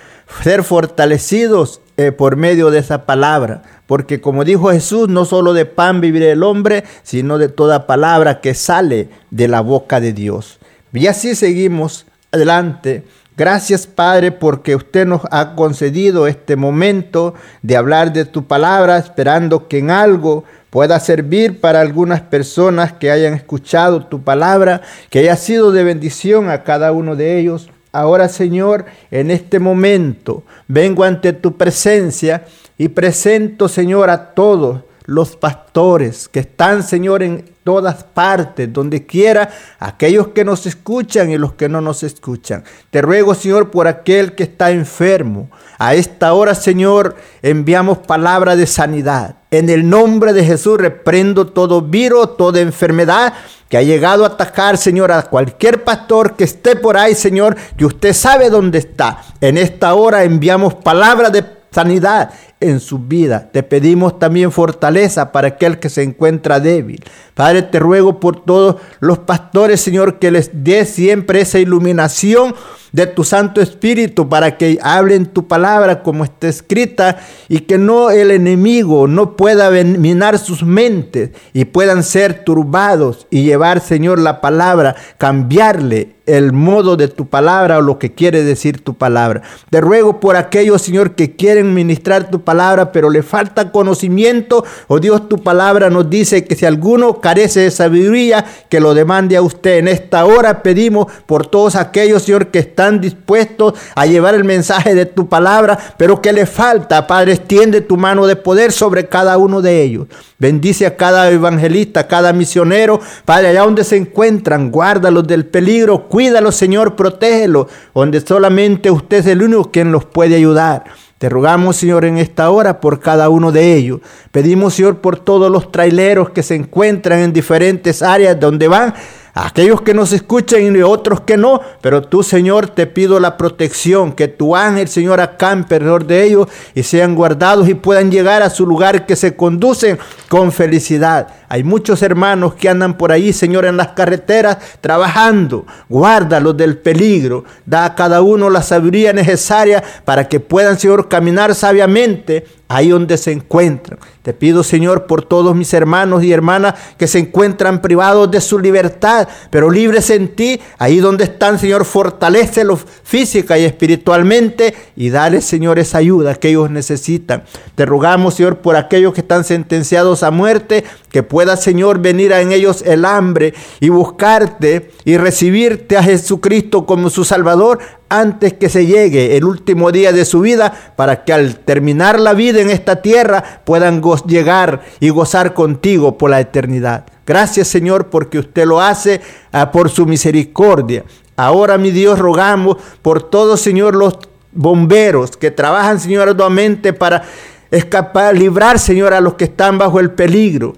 ser 0.42 0.62
fortalecidos 0.62 1.80
eh, 1.96 2.12
por 2.12 2.36
medio 2.36 2.70
de 2.70 2.78
esa 2.78 3.06
palabra. 3.06 3.62
Porque 3.86 4.20
como 4.20 4.44
dijo 4.44 4.70
Jesús, 4.70 5.08
no 5.08 5.24
solo 5.24 5.52
de 5.52 5.66
pan 5.66 6.00
vivirá 6.00 6.26
el 6.30 6.42
hombre, 6.42 6.84
sino 7.02 7.38
de 7.38 7.48
toda 7.48 7.86
palabra 7.86 8.40
que 8.40 8.54
sale 8.54 9.08
de 9.30 9.48
la 9.48 9.60
boca 9.62 9.98
de 10.00 10.12
Dios. 10.12 10.58
Y 10.92 11.06
así 11.08 11.34
seguimos 11.34 12.06
adelante. 12.32 13.04
Gracias 13.36 13.86
Padre 13.86 14.32
porque 14.32 14.74
usted 14.74 15.06
nos 15.06 15.20
ha 15.30 15.54
concedido 15.54 16.26
este 16.26 16.56
momento 16.56 17.34
de 17.60 17.76
hablar 17.76 18.14
de 18.14 18.24
tu 18.24 18.46
palabra, 18.46 18.96
esperando 18.96 19.68
que 19.68 19.76
en 19.76 19.90
algo 19.90 20.44
pueda 20.70 20.98
servir 21.00 21.60
para 21.60 21.82
algunas 21.82 22.22
personas 22.22 22.94
que 22.94 23.10
hayan 23.10 23.34
escuchado 23.34 24.06
tu 24.06 24.22
palabra, 24.22 24.80
que 25.10 25.18
haya 25.18 25.36
sido 25.36 25.70
de 25.70 25.84
bendición 25.84 26.48
a 26.48 26.62
cada 26.62 26.92
uno 26.92 27.14
de 27.14 27.38
ellos. 27.38 27.68
Ahora, 27.92 28.28
Señor, 28.28 28.86
en 29.10 29.30
este 29.30 29.58
momento 29.58 30.42
vengo 30.66 31.04
ante 31.04 31.34
tu 31.34 31.58
presencia 31.58 32.46
y 32.78 32.88
presento, 32.88 33.68
Señor, 33.68 34.08
a 34.08 34.32
todos 34.32 34.80
los 35.06 35.36
pastores 35.36 36.28
que 36.28 36.40
están, 36.40 36.82
Señor, 36.82 37.22
en 37.22 37.44
todas 37.62 38.04
partes, 38.04 38.72
donde 38.72 39.06
quiera, 39.06 39.50
aquellos 39.78 40.28
que 40.28 40.44
nos 40.44 40.66
escuchan 40.66 41.30
y 41.30 41.38
los 41.38 41.54
que 41.54 41.68
no 41.68 41.80
nos 41.80 42.02
escuchan. 42.02 42.64
Te 42.90 43.02
ruego, 43.02 43.34
Señor, 43.34 43.70
por 43.70 43.86
aquel 43.86 44.34
que 44.34 44.42
está 44.42 44.70
enfermo. 44.70 45.48
A 45.78 45.94
esta 45.94 46.32
hora, 46.32 46.54
Señor, 46.54 47.16
enviamos 47.42 47.98
palabra 47.98 48.56
de 48.56 48.66
sanidad. 48.66 49.36
En 49.52 49.70
el 49.70 49.88
nombre 49.88 50.32
de 50.32 50.44
Jesús 50.44 50.78
reprendo 50.78 51.46
todo 51.46 51.82
virus, 51.82 52.36
toda 52.36 52.60
enfermedad 52.60 53.32
que 53.68 53.76
ha 53.76 53.82
llegado 53.82 54.24
a 54.24 54.28
atacar, 54.28 54.76
Señor, 54.76 55.12
a 55.12 55.22
cualquier 55.22 55.84
pastor 55.84 56.34
que 56.34 56.44
esté 56.44 56.76
por 56.76 56.96
ahí, 56.96 57.14
Señor, 57.14 57.56
que 57.76 57.86
usted 57.86 58.12
sabe 58.12 58.50
dónde 58.50 58.78
está. 58.78 59.22
En 59.40 59.56
esta 59.56 59.94
hora 59.94 60.24
enviamos 60.24 60.74
palabra 60.74 61.30
de 61.30 61.44
sanidad 61.70 62.30
en 62.60 62.80
su 62.80 62.98
vida. 62.98 63.50
Te 63.52 63.62
pedimos 63.62 64.18
también 64.18 64.50
fortaleza 64.50 65.32
para 65.32 65.48
aquel 65.48 65.78
que 65.78 65.90
se 65.90 66.02
encuentra 66.02 66.60
débil. 66.60 67.04
Padre, 67.34 67.62
te 67.62 67.78
ruego 67.78 68.18
por 68.18 68.44
todos 68.44 68.76
los 69.00 69.18
pastores, 69.18 69.80
Señor, 69.80 70.18
que 70.18 70.30
les 70.30 70.50
dé 70.52 70.86
siempre 70.86 71.42
esa 71.42 71.58
iluminación 71.58 72.54
de 72.92 73.06
tu 73.06 73.24
Santo 73.24 73.60
Espíritu 73.60 74.28
para 74.30 74.56
que 74.56 74.78
hablen 74.80 75.26
tu 75.26 75.46
palabra 75.46 76.02
como 76.02 76.24
está 76.24 76.48
escrita 76.48 77.18
y 77.46 77.60
que 77.60 77.76
no 77.76 78.08
el 78.10 78.30
enemigo 78.30 79.06
no 79.06 79.36
pueda 79.36 79.70
minar 79.70 80.38
sus 80.38 80.62
mentes 80.62 81.30
y 81.52 81.66
puedan 81.66 82.02
ser 82.02 82.42
turbados 82.42 83.26
y 83.30 83.42
llevar, 83.42 83.80
Señor, 83.80 84.18
la 84.18 84.40
palabra, 84.40 84.96
cambiarle 85.18 86.16
el 86.24 86.52
modo 86.52 86.96
de 86.96 87.08
tu 87.08 87.28
palabra 87.28 87.78
o 87.78 87.82
lo 87.82 87.98
que 87.98 88.14
quiere 88.14 88.42
decir 88.42 88.82
tu 88.82 88.94
palabra. 88.94 89.42
Te 89.70 89.80
ruego 89.80 90.18
por 90.18 90.36
aquellos, 90.36 90.82
Señor, 90.82 91.14
que 91.14 91.36
quieren 91.36 91.74
ministrar 91.74 92.30
tu 92.30 92.42
palabra, 92.46 92.92
pero 92.92 93.10
le 93.10 93.22
falta 93.22 93.70
conocimiento. 93.70 94.64
Oh 94.88 94.98
Dios, 94.98 95.28
tu 95.28 95.42
palabra 95.42 95.90
nos 95.90 96.08
dice 96.08 96.44
que 96.44 96.56
si 96.56 96.64
alguno 96.64 97.20
carece 97.20 97.60
de 97.60 97.70
sabiduría, 97.70 98.46
que 98.70 98.80
lo 98.80 98.94
demande 98.94 99.36
a 99.36 99.42
usted. 99.42 99.76
En 99.76 99.88
esta 99.88 100.24
hora 100.24 100.62
pedimos 100.62 101.12
por 101.26 101.46
todos 101.46 101.76
aquellos, 101.76 102.22
Señor, 102.22 102.46
que 102.46 102.60
están 102.60 103.02
dispuestos 103.02 103.74
a 103.94 104.06
llevar 104.06 104.34
el 104.34 104.44
mensaje 104.44 104.94
de 104.94 105.04
tu 105.04 105.28
palabra, 105.28 105.78
pero 105.98 106.22
que 106.22 106.32
le 106.32 106.46
falta, 106.46 107.06
Padre, 107.06 107.32
extiende 107.34 107.82
tu 107.82 107.98
mano 107.98 108.26
de 108.26 108.36
poder 108.36 108.72
sobre 108.72 109.08
cada 109.08 109.36
uno 109.36 109.60
de 109.60 109.82
ellos. 109.82 110.06
Bendice 110.38 110.86
a 110.86 110.96
cada 110.96 111.30
evangelista, 111.30 112.00
a 112.00 112.08
cada 112.08 112.32
misionero, 112.32 113.00
Padre, 113.24 113.48
allá 113.48 113.62
donde 113.62 113.84
se 113.84 113.96
encuentran, 113.96 114.70
guárdalos 114.70 115.26
del 115.26 115.46
peligro, 115.46 116.08
cuídalos, 116.08 116.54
Señor, 116.54 116.94
protégelos, 116.94 117.66
donde 117.94 118.20
solamente 118.20 118.90
usted 118.90 119.18
es 119.18 119.26
el 119.26 119.42
único 119.42 119.70
quien 119.70 119.90
los 119.92 120.04
puede 120.04 120.36
ayudar. 120.36 120.84
Te 121.18 121.30
rogamos, 121.30 121.76
Señor, 121.76 122.04
en 122.04 122.18
esta 122.18 122.50
hora 122.50 122.78
por 122.78 123.00
cada 123.00 123.30
uno 123.30 123.50
de 123.50 123.74
ellos. 123.74 124.00
Pedimos, 124.32 124.74
Señor, 124.74 125.00
por 125.00 125.18
todos 125.18 125.50
los 125.50 125.72
traileros 125.72 126.28
que 126.28 126.42
se 126.42 126.54
encuentran 126.54 127.20
en 127.20 127.32
diferentes 127.32 128.02
áreas 128.02 128.38
donde 128.38 128.68
van 128.68 128.92
aquellos 129.32 129.80
que 129.80 129.94
nos 129.94 130.12
escuchan 130.12 130.76
y 130.76 130.82
otros 130.82 131.20
que 131.22 131.38
no, 131.38 131.60
pero 131.80 132.02
tú, 132.02 132.22
Señor, 132.22 132.68
te 132.68 132.86
pido 132.86 133.18
la 133.18 133.38
protección, 133.38 134.12
que 134.12 134.28
tu 134.28 134.56
ángel, 134.56 134.88
Señor, 134.88 135.20
acampe 135.20 135.76
alrededor 135.76 136.06
de 136.06 136.24
ellos 136.24 136.48
y 136.74 136.82
sean 136.82 137.14
guardados 137.14 137.66
y 137.68 137.74
puedan 137.74 138.10
llegar 138.10 138.42
a 138.42 138.50
su 138.50 138.66
lugar 138.66 139.06
que 139.06 139.16
se 139.16 139.36
conducen 139.36 139.98
con 140.28 140.52
felicidad. 140.52 141.28
Hay 141.48 141.64
muchos 141.64 142.02
hermanos 142.02 142.54
que 142.54 142.68
andan 142.68 142.96
por 142.96 143.12
ahí, 143.12 143.32
Señor, 143.32 143.64
en 143.64 143.76
las 143.76 143.88
carreteras 143.88 144.58
trabajando. 144.80 145.66
Guárdalos 145.88 146.56
del 146.56 146.78
peligro. 146.78 147.44
Da 147.64 147.84
a 147.84 147.94
cada 147.94 148.22
uno 148.22 148.50
la 148.50 148.62
sabiduría 148.62 149.12
necesaria 149.12 149.82
para 150.04 150.28
que 150.28 150.40
puedan, 150.40 150.78
Señor, 150.78 151.08
caminar 151.08 151.54
sabiamente 151.54 152.44
ahí 152.68 152.88
donde 152.88 153.16
se 153.16 153.32
encuentran. 153.32 153.98
Te 154.22 154.32
pido, 154.32 154.64
Señor, 154.64 155.06
por 155.06 155.24
todos 155.24 155.54
mis 155.54 155.72
hermanos 155.72 156.24
y 156.24 156.32
hermanas 156.32 156.74
que 156.98 157.06
se 157.06 157.18
encuentran 157.20 157.80
privados 157.80 158.28
de 158.30 158.40
su 158.40 158.58
libertad, 158.58 159.28
pero 159.50 159.70
libres 159.70 160.10
en 160.10 160.34
ti, 160.34 160.60
ahí 160.78 160.98
donde 160.98 161.24
están, 161.24 161.58
Señor, 161.58 161.84
fortalecelos 161.84 162.84
física 163.04 163.56
y 163.56 163.64
espiritualmente 163.64 164.74
y 164.96 165.10
dale, 165.10 165.40
Señor, 165.42 165.78
esa 165.78 165.98
ayuda 165.98 166.34
que 166.34 166.48
ellos 166.48 166.70
necesitan. 166.70 167.44
Te 167.76 167.86
rogamos, 167.86 168.34
Señor, 168.34 168.58
por 168.58 168.76
aquellos 168.76 169.14
que 169.14 169.20
están 169.20 169.44
sentenciados 169.44 170.24
a 170.24 170.32
muerte, 170.32 170.84
que 171.10 171.22
pueda, 171.36 171.58
Señor, 171.58 171.98
venir 171.98 172.32
en 172.32 172.50
ellos 172.50 172.80
el 172.86 173.04
hambre 173.04 173.52
y 173.78 173.90
buscarte 173.90 174.90
y 175.04 175.18
recibirte 175.18 175.98
a 175.98 176.02
Jesucristo 176.02 176.86
como 176.86 177.10
su 177.10 177.26
Salvador 177.26 177.78
antes 178.08 178.54
que 178.54 178.70
se 178.70 178.86
llegue 178.86 179.36
el 179.36 179.44
último 179.44 179.92
día 179.92 180.12
de 180.12 180.24
su 180.24 180.40
vida, 180.40 180.72
para 180.96 181.24
que 181.24 181.34
al 181.34 181.58
terminar 181.58 182.18
la 182.18 182.32
vida 182.32 182.62
en 182.62 182.70
esta 182.70 183.02
tierra 183.02 183.60
puedan 183.66 184.00
llegar 184.26 184.80
y 184.98 185.10
gozar 185.10 185.52
contigo 185.52 186.16
por 186.16 186.30
la 186.30 186.40
eternidad. 186.40 187.04
Gracias 187.26 187.68
Señor 187.68 188.06
porque 188.06 188.38
usted 188.38 188.64
lo 188.64 188.80
hace 188.80 189.20
ah, 189.52 189.70
por 189.70 189.90
su 189.90 190.06
misericordia. 190.06 191.04
Ahora 191.36 191.76
mi 191.76 191.90
Dios 191.90 192.18
rogamos 192.18 192.78
por 193.02 193.22
todos 193.22 193.60
Señor 193.60 193.94
los 193.94 194.18
bomberos 194.52 195.36
que 195.36 195.50
trabajan 195.50 196.00
Señor 196.00 196.30
arduamente 196.30 196.94
para 196.94 197.24
escapar, 197.70 198.34
librar 198.34 198.78
Señor 198.78 199.12
a 199.12 199.20
los 199.20 199.34
que 199.34 199.44
están 199.44 199.76
bajo 199.76 200.00
el 200.00 200.12
peligro. 200.12 200.72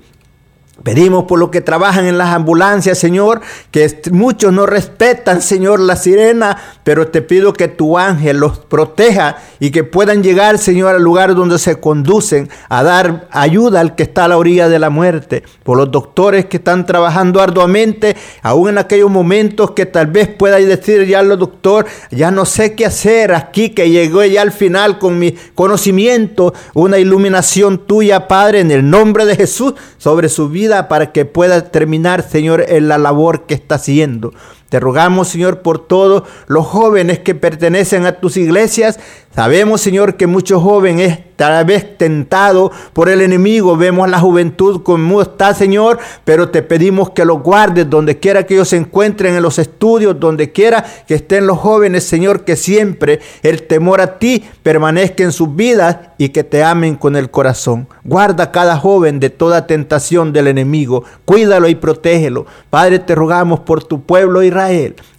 Pedimos 0.84 1.24
por 1.24 1.40
los 1.40 1.50
que 1.50 1.60
trabajan 1.60 2.06
en 2.06 2.18
las 2.18 2.28
ambulancias, 2.28 2.98
Señor, 2.98 3.40
que 3.72 4.00
muchos 4.12 4.52
no 4.52 4.64
respetan, 4.64 5.42
Señor, 5.42 5.80
la 5.80 5.96
sirena, 5.96 6.56
pero 6.84 7.08
te 7.08 7.20
pido 7.20 7.52
que 7.52 7.66
tu 7.66 7.98
ángel 7.98 8.38
los 8.38 8.58
proteja 8.58 9.38
y 9.58 9.72
que 9.72 9.82
puedan 9.82 10.22
llegar, 10.22 10.56
Señor, 10.58 10.94
al 10.94 11.02
lugar 11.02 11.34
donde 11.34 11.58
se 11.58 11.80
conducen 11.80 12.48
a 12.68 12.84
dar 12.84 13.26
ayuda 13.32 13.80
al 13.80 13.96
que 13.96 14.04
está 14.04 14.26
a 14.26 14.28
la 14.28 14.38
orilla 14.38 14.68
de 14.68 14.78
la 14.78 14.88
muerte. 14.88 15.42
Por 15.64 15.78
los 15.78 15.90
doctores 15.90 16.46
que 16.46 16.58
están 16.58 16.86
trabajando 16.86 17.40
arduamente, 17.40 18.16
aún 18.42 18.68
en 18.68 18.78
aquellos 18.78 19.10
momentos 19.10 19.72
que 19.72 19.84
tal 19.84 20.06
vez 20.06 20.28
pueda 20.28 20.58
decir 20.58 21.04
ya 21.06 21.18
al 21.18 21.36
doctor, 21.38 21.86
ya 22.12 22.30
no 22.30 22.44
sé 22.44 22.76
qué 22.76 22.86
hacer 22.86 23.34
aquí, 23.34 23.70
que 23.70 23.90
llegó 23.90 24.24
ya 24.24 24.42
al 24.42 24.52
final 24.52 25.00
con 25.00 25.18
mi 25.18 25.32
conocimiento, 25.56 26.54
una 26.74 26.98
iluminación 26.98 27.78
tuya, 27.78 28.28
Padre, 28.28 28.60
en 28.60 28.70
el 28.70 28.88
nombre 28.88 29.26
de 29.26 29.34
Jesús 29.34 29.74
sobre 29.96 30.28
su 30.28 30.48
vida 30.48 30.67
para 30.88 31.12
que 31.12 31.24
pueda 31.24 31.70
terminar, 31.70 32.22
Señor, 32.22 32.64
en 32.68 32.88
la 32.88 32.98
labor 32.98 33.46
que 33.46 33.54
está 33.54 33.76
haciendo. 33.76 34.32
Te 34.68 34.80
rogamos, 34.80 35.28
Señor, 35.28 35.62
por 35.62 35.86
todos 35.86 36.24
los 36.46 36.66
jóvenes 36.66 37.20
que 37.20 37.34
pertenecen 37.34 38.04
a 38.04 38.20
tus 38.20 38.36
iglesias. 38.36 39.00
Sabemos, 39.34 39.80
Señor, 39.80 40.16
que 40.16 40.26
muchos 40.26 40.62
jóvenes 40.62 41.20
tal 41.36 41.64
vez 41.64 41.96
tentado 41.96 42.72
por 42.92 43.08
el 43.08 43.20
enemigo. 43.20 43.76
Vemos 43.76 44.10
la 44.10 44.18
juventud 44.18 44.82
como 44.82 45.22
está, 45.22 45.54
Señor, 45.54 46.00
pero 46.24 46.48
te 46.48 46.62
pedimos 46.62 47.10
que 47.10 47.24
los 47.24 47.40
guardes 47.42 47.88
donde 47.88 48.18
quiera 48.18 48.44
que 48.44 48.54
ellos 48.54 48.70
se 48.70 48.76
encuentren 48.76 49.36
en 49.36 49.42
los 49.42 49.58
estudios, 49.60 50.18
donde 50.18 50.50
quiera 50.50 50.84
que 51.06 51.14
estén 51.14 51.46
los 51.46 51.58
jóvenes, 51.58 52.04
Señor, 52.04 52.44
que 52.44 52.56
siempre 52.56 53.20
el 53.42 53.62
temor 53.62 54.00
a 54.00 54.18
ti 54.18 54.44
permanezca 54.64 55.22
en 55.22 55.30
sus 55.30 55.54
vidas 55.54 55.98
y 56.18 56.30
que 56.30 56.42
te 56.42 56.64
amen 56.64 56.96
con 56.96 57.14
el 57.14 57.30
corazón. 57.30 57.86
Guarda 58.02 58.44
a 58.44 58.52
cada 58.52 58.76
joven 58.76 59.20
de 59.20 59.30
toda 59.30 59.68
tentación 59.68 60.32
del 60.32 60.48
enemigo. 60.48 61.04
Cuídalo 61.24 61.68
y 61.68 61.76
protégelo. 61.76 62.46
Padre, 62.70 62.98
te 62.98 63.14
rogamos 63.14 63.60
por 63.60 63.84
tu 63.84 64.02
pueblo 64.02 64.42
Israel. 64.42 64.57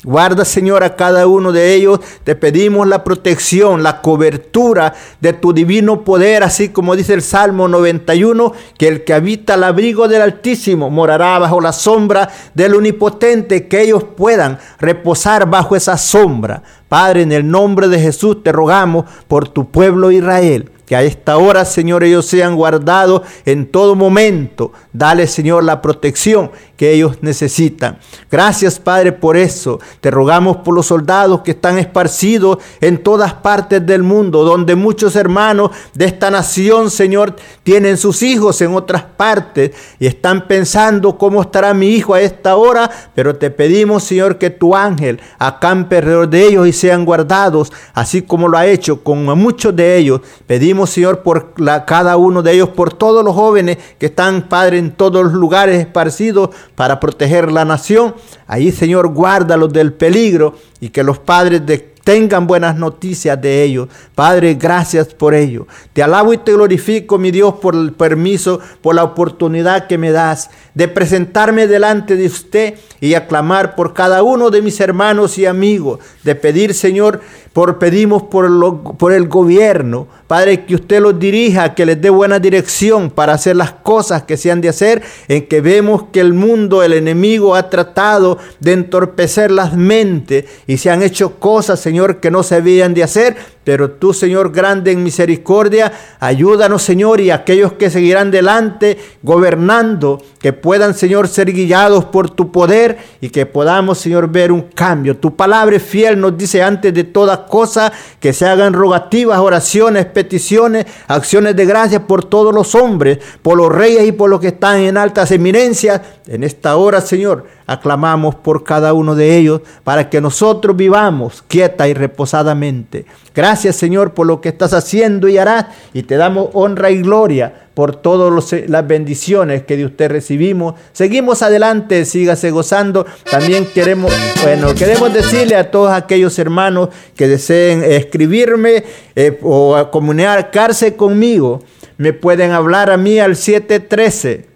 Guarda, 0.04 0.46
Señor, 0.46 0.84
a 0.84 0.96
cada 0.96 1.28
uno 1.28 1.52
de 1.52 1.74
ellos. 1.74 2.00
Te 2.24 2.36
pedimos 2.36 2.88
la 2.88 3.04
protección, 3.04 3.84
la 3.84 4.02
cobertura 4.02 4.94
de 5.20 5.34
tu 5.34 5.54
divino 5.54 6.04
poder, 6.04 6.44
así 6.44 6.70
como 6.70 6.96
dice 6.96 7.14
el 7.14 7.22
Salmo 7.22 7.68
91, 7.68 8.54
que 8.78 8.88
el 8.88 9.04
que 9.04 9.14
habita 9.14 9.56
al 9.56 9.64
abrigo 9.64 10.08
del 10.08 10.22
Altísimo 10.22 10.90
morará 10.90 11.40
bajo 11.40 11.60
la 11.60 11.74
sombra 11.74 12.30
del 12.54 12.76
Omnipotente, 12.76 13.68
que 13.68 13.82
ellos 13.82 14.04
puedan 14.16 14.60
reposar 14.80 15.50
bajo 15.50 15.76
esa 15.76 15.98
sombra. 15.98 16.64
Padre, 16.88 17.22
en 17.22 17.32
el 17.32 17.50
nombre 17.50 17.88
de 17.88 18.00
Jesús 18.00 18.42
te 18.44 18.52
rogamos 18.52 19.06
por 19.28 19.48
tu 19.48 19.70
pueblo 19.70 20.12
Israel. 20.12 20.72
Que 20.90 20.96
a 20.96 21.04
esta 21.04 21.38
hora, 21.38 21.66
Señor, 21.66 22.04
ellos 22.04 22.26
sean 22.26 22.56
guardados 22.56 23.22
en 23.46 23.68
todo 23.68 23.94
momento. 23.94 24.72
Dale, 24.92 25.28
Señor, 25.28 25.64
la 25.64 25.84
protección 25.84 26.50
que 26.76 26.94
ellos 26.94 27.18
necesitan. 27.22 28.00
Gracias, 28.32 28.80
Padre, 28.80 29.12
por 29.12 29.38
eso. 29.38 29.80
Te 30.02 30.10
rogamos 30.10 30.58
por 30.58 30.74
los 30.74 30.88
soldados 30.88 31.42
que 31.42 31.52
están 31.52 31.78
esparcidos 31.78 32.58
en 32.82 33.04
todas 33.04 33.34
partes 33.36 33.86
del 33.86 34.02
mundo, 34.02 34.44
donde 34.44 34.76
muchos 34.76 35.16
hermanos 35.16 35.70
de 35.94 36.06
esta 36.06 36.32
nación, 36.32 36.90
Señor, 36.90 37.36
tienen 37.62 37.96
sus 37.96 38.24
hijos 38.24 38.60
en 38.62 38.74
otras 38.74 39.04
partes 39.04 39.72
y 40.00 40.08
están 40.08 40.48
pensando 40.48 41.20
cómo 41.20 41.44
estará 41.44 41.72
mi 41.76 41.90
hijo 41.90 42.16
a 42.16 42.22
esta 42.22 42.56
hora, 42.56 42.90
pero 43.14 43.36
te 43.36 43.52
pedimos, 43.52 44.06
Señor, 44.06 44.40
que 44.40 44.50
tu 44.50 44.76
ángel 44.76 45.20
acampe 45.38 45.98
alrededor 45.98 46.30
de 46.30 46.48
ellos 46.48 46.68
y 46.68 46.74
sean 46.74 47.06
guardados, 47.06 47.72
así 47.94 48.24
como 48.24 48.48
lo 48.48 48.58
ha 48.58 48.66
hecho 48.66 49.04
con 49.04 49.26
muchos 49.38 49.76
de 49.76 49.98
ellos. 49.98 50.22
Pedimos, 50.48 50.79
Señor, 50.88 51.24
por 51.24 51.54
cada 51.86 52.18
uno 52.18 52.42
de 52.42 52.54
ellos, 52.54 52.70
por 52.70 52.94
todos 52.94 53.24
los 53.24 53.36
jóvenes 53.36 53.78
que 53.98 54.08
están, 54.08 54.50
Padre, 54.50 54.78
en 54.78 54.92
todos 54.92 55.24
los 55.24 55.34
lugares 55.34 55.80
esparcidos 55.80 56.50
para 56.76 57.00
proteger 57.00 57.52
la 57.52 57.66
nación. 57.66 58.16
Ahí, 58.48 58.72
Señor, 58.72 59.10
guárdalos 59.10 59.72
del 59.74 59.94
peligro 59.94 60.56
y 60.80 60.90
que 60.90 61.04
los 61.04 61.20
padres 61.20 61.66
de 61.66 61.89
tengan 62.10 62.47
buenas 62.47 62.76
noticias 62.76 63.39
de 63.39 63.62
ellos. 63.62 63.88
Padre, 64.16 64.55
gracias 64.55 65.14
por 65.14 65.36
ello. 65.36 65.68
Te 65.93 66.01
alabo 66.01 66.34
y 66.34 66.39
te 66.39 66.53
glorifico, 66.53 67.20
mi 67.20 67.30
Dios, 67.30 67.53
por 67.62 67.76
el 67.76 67.93
permiso, 67.93 68.60
por 68.82 68.95
la 68.95 69.03
oportunidad 69.03 69.86
que 69.86 69.99
me 69.99 70.12
das 70.12 70.49
de 70.74 70.88
presentarme 70.88 71.68
delante 71.68 72.16
de 72.16 72.26
usted 72.26 72.74
y 72.99 73.14
aclamar 73.14 73.76
por 73.76 73.93
cada 73.93 74.24
uno 74.24 74.49
de 74.49 74.64
mis 74.64 74.80
hermanos 74.80 75.38
y 75.38 75.45
amigos, 75.45 75.99
de 76.24 76.34
pedir, 76.34 76.74
Señor, 76.74 77.22
por 77.53 77.78
pedimos 77.78 78.24
por, 78.24 78.49
lo, 78.49 78.82
por 78.82 79.12
el 79.12 79.28
gobierno, 79.28 80.07
Padre, 80.28 80.66
que 80.66 80.76
usted 80.76 81.01
los 81.01 81.20
dirija, 81.20 81.74
que 81.74 81.86
les 81.86 81.99
dé 81.99 82.10
buena 82.10 82.39
dirección 82.39 83.10
para 83.10 83.34
hacer 83.34 83.55
las 83.55 83.72
cosas 83.72 84.24
que 84.24 84.38
se 84.38 84.51
han 84.51 84.62
de 84.62 84.70
hacer, 84.70 85.01
en 85.28 85.47
que 85.47 85.60
vemos 85.60 86.03
que 86.12 86.22
el 86.22 86.34
mundo, 86.34 86.84
el 86.84 86.93
enemigo 86.93 87.55
ha 87.55 87.70
tratado 87.70 88.38
de 88.60 88.74
entorpecer 88.74 89.51
las 89.51 89.76
mentes 89.76 90.45
y 90.68 90.78
se 90.78 90.89
han 90.89 91.01
hecho 91.01 91.39
cosas, 91.39 91.80
Señor, 91.80 91.99
que 92.20 92.32
no 92.32 92.43
se 92.43 92.56
habían 92.56 92.93
de 92.93 93.04
hacer, 93.04 93.36
pero 93.70 93.92
tú, 93.92 94.16
Señor, 94.16 94.52
grande 94.52 94.92
en 94.92 95.04
misericordia, 95.04 95.92
ayúdanos, 96.20 96.82
Señor, 96.82 97.22
y 97.22 97.30
aquellos 97.30 97.74
que 97.74 97.92
seguirán 97.92 98.32
delante 98.32 98.98
gobernando, 99.22 100.20
que 100.40 100.54
puedan, 100.54 100.96
Señor, 100.96 101.28
ser 101.28 101.52
guiados 101.52 102.06
por 102.06 102.32
tu 102.32 102.52
poder 102.52 102.98
y 103.22 103.30
que 103.30 103.46
podamos, 103.46 104.00
Señor, 104.00 104.28
ver 104.28 104.52
un 104.52 104.64
cambio. 104.64 105.18
Tu 105.18 105.36
palabra 105.36 105.80
fiel 105.80 106.20
nos 106.20 106.36
dice 106.36 106.64
antes 106.64 106.92
de 106.96 107.04
toda 107.04 107.46
cosa 107.46 107.94
que 108.20 108.34
se 108.34 108.48
hagan 108.48 108.74
rogativas, 108.74 109.38
oraciones, 109.38 110.08
peticiones, 110.08 110.88
acciones 111.08 111.56
de 111.56 111.66
gracia 111.68 112.08
por 112.08 112.24
todos 112.24 112.52
los 112.52 112.74
hombres, 112.74 113.20
por 113.44 113.56
los 113.56 113.72
reyes 113.72 114.08
y 114.08 114.14
por 114.14 114.32
los 114.32 114.40
que 114.40 114.48
están 114.48 114.80
en 114.80 114.98
altas 114.98 115.30
eminencias. 115.32 116.02
En 116.26 116.44
esta 116.44 116.76
hora, 116.76 117.02
Señor, 117.02 117.46
aclamamos 117.68 118.34
por 118.34 118.64
cada 118.64 118.94
uno 118.94 119.14
de 119.14 119.38
ellos 119.38 119.62
para 119.84 120.10
que 120.10 120.22
nosotros 120.22 120.76
vivamos 120.76 121.44
quieta 121.48 121.88
y 121.88 121.94
reposadamente. 121.94 123.06
Gracias 123.36 123.59
Señor 123.60 124.14
por 124.14 124.28
lo 124.28 124.41
que 124.41 124.49
estás 124.49 124.74
haciendo 124.74 125.28
y 125.28 125.38
harás 125.38 125.68
y 125.93 126.03
te 126.03 126.18
damos 126.18 126.49
honra 126.53 126.91
y 126.91 127.01
gloria 127.01 127.68
por 127.74 127.95
todas 127.95 128.53
las 128.68 128.88
bendiciones 128.88 129.64
que 129.64 129.78
de 129.78 129.86
usted 129.86 130.10
recibimos. 130.10 130.76
Seguimos 130.91 131.41
adelante, 131.41 132.03
sígase 132.03 132.51
gozando. 132.51 133.05
También 133.30 133.66
queremos, 133.74 134.12
bueno, 134.43 134.74
queremos 134.76 135.14
decirle 135.14 135.55
a 135.55 135.72
todos 135.72 135.91
aquellos 135.91 136.38
hermanos 136.39 136.89
que 137.16 137.28
deseen 137.28 137.84
escribirme 137.84 138.84
eh, 139.16 139.39
o 139.43 139.89
comunicarse 139.91 140.95
conmigo, 140.95 141.64
me 141.97 142.14
pueden 142.14 142.51
hablar 142.51 142.89
a 142.89 142.97
mí 142.97 143.20
al 143.20 143.36
713 143.36 144.47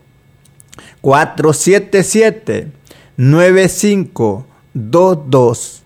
477 1.02 2.68
9522 3.18 5.84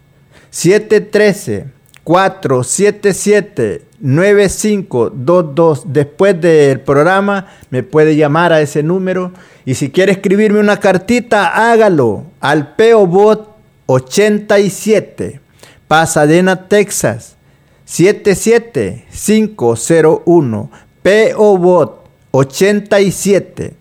713 0.49 1.76
477 2.07 3.83
9522 3.99 5.91
después 5.91 6.39
del 6.39 6.79
programa 6.79 7.47
me 7.69 7.83
puede 7.83 8.15
llamar 8.15 8.53
a 8.53 8.61
ese 8.61 8.81
número. 8.81 9.33
Y 9.65 9.75
si 9.75 9.89
quiere 9.89 10.13
escribirme 10.13 10.61
una 10.61 10.79
cartita 10.79 11.47
hágalo 11.47 12.23
al 12.39 12.75
PO 12.75 13.07
Bot 13.07 13.57
87 13.87 15.41
Pasadena 15.89 16.69
Texas 16.69 17.35
77501 17.83 20.71
PO 21.03 21.57
Bot 21.57 22.05
87 22.31 23.73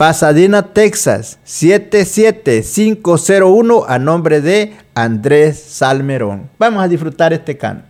Pasadena, 0.00 0.72
Texas 0.72 1.38
77501 1.44 3.84
a 3.86 3.98
nombre 3.98 4.40
de 4.40 4.72
Andrés 4.94 5.62
Salmerón. 5.62 6.48
Vamos 6.58 6.82
a 6.82 6.88
disfrutar 6.88 7.34
este 7.34 7.58
canto. 7.58 7.89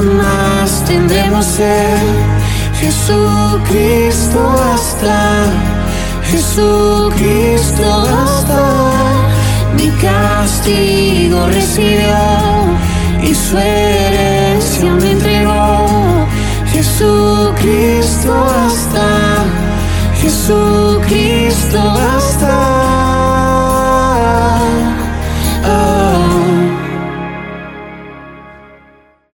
Nunca 0.00 0.22
más 0.22 0.84
tendremos 0.84 1.44
ser. 1.44 1.98
Jesucristo 2.80 4.54
basta, 4.56 5.46
Jesucristo 6.24 7.82
basta. 8.02 8.62
Mi 9.76 9.90
castigo 10.02 11.46
recibió 11.48 12.16
y 13.22 13.34
su 13.34 13.58
herencia 13.58 14.90
me 14.94 15.12
entregó. 15.12 16.26
Jesucristo 16.72 18.32
basta, 18.32 19.44
Jesucristo 20.20 21.78
basta. 21.78 22.27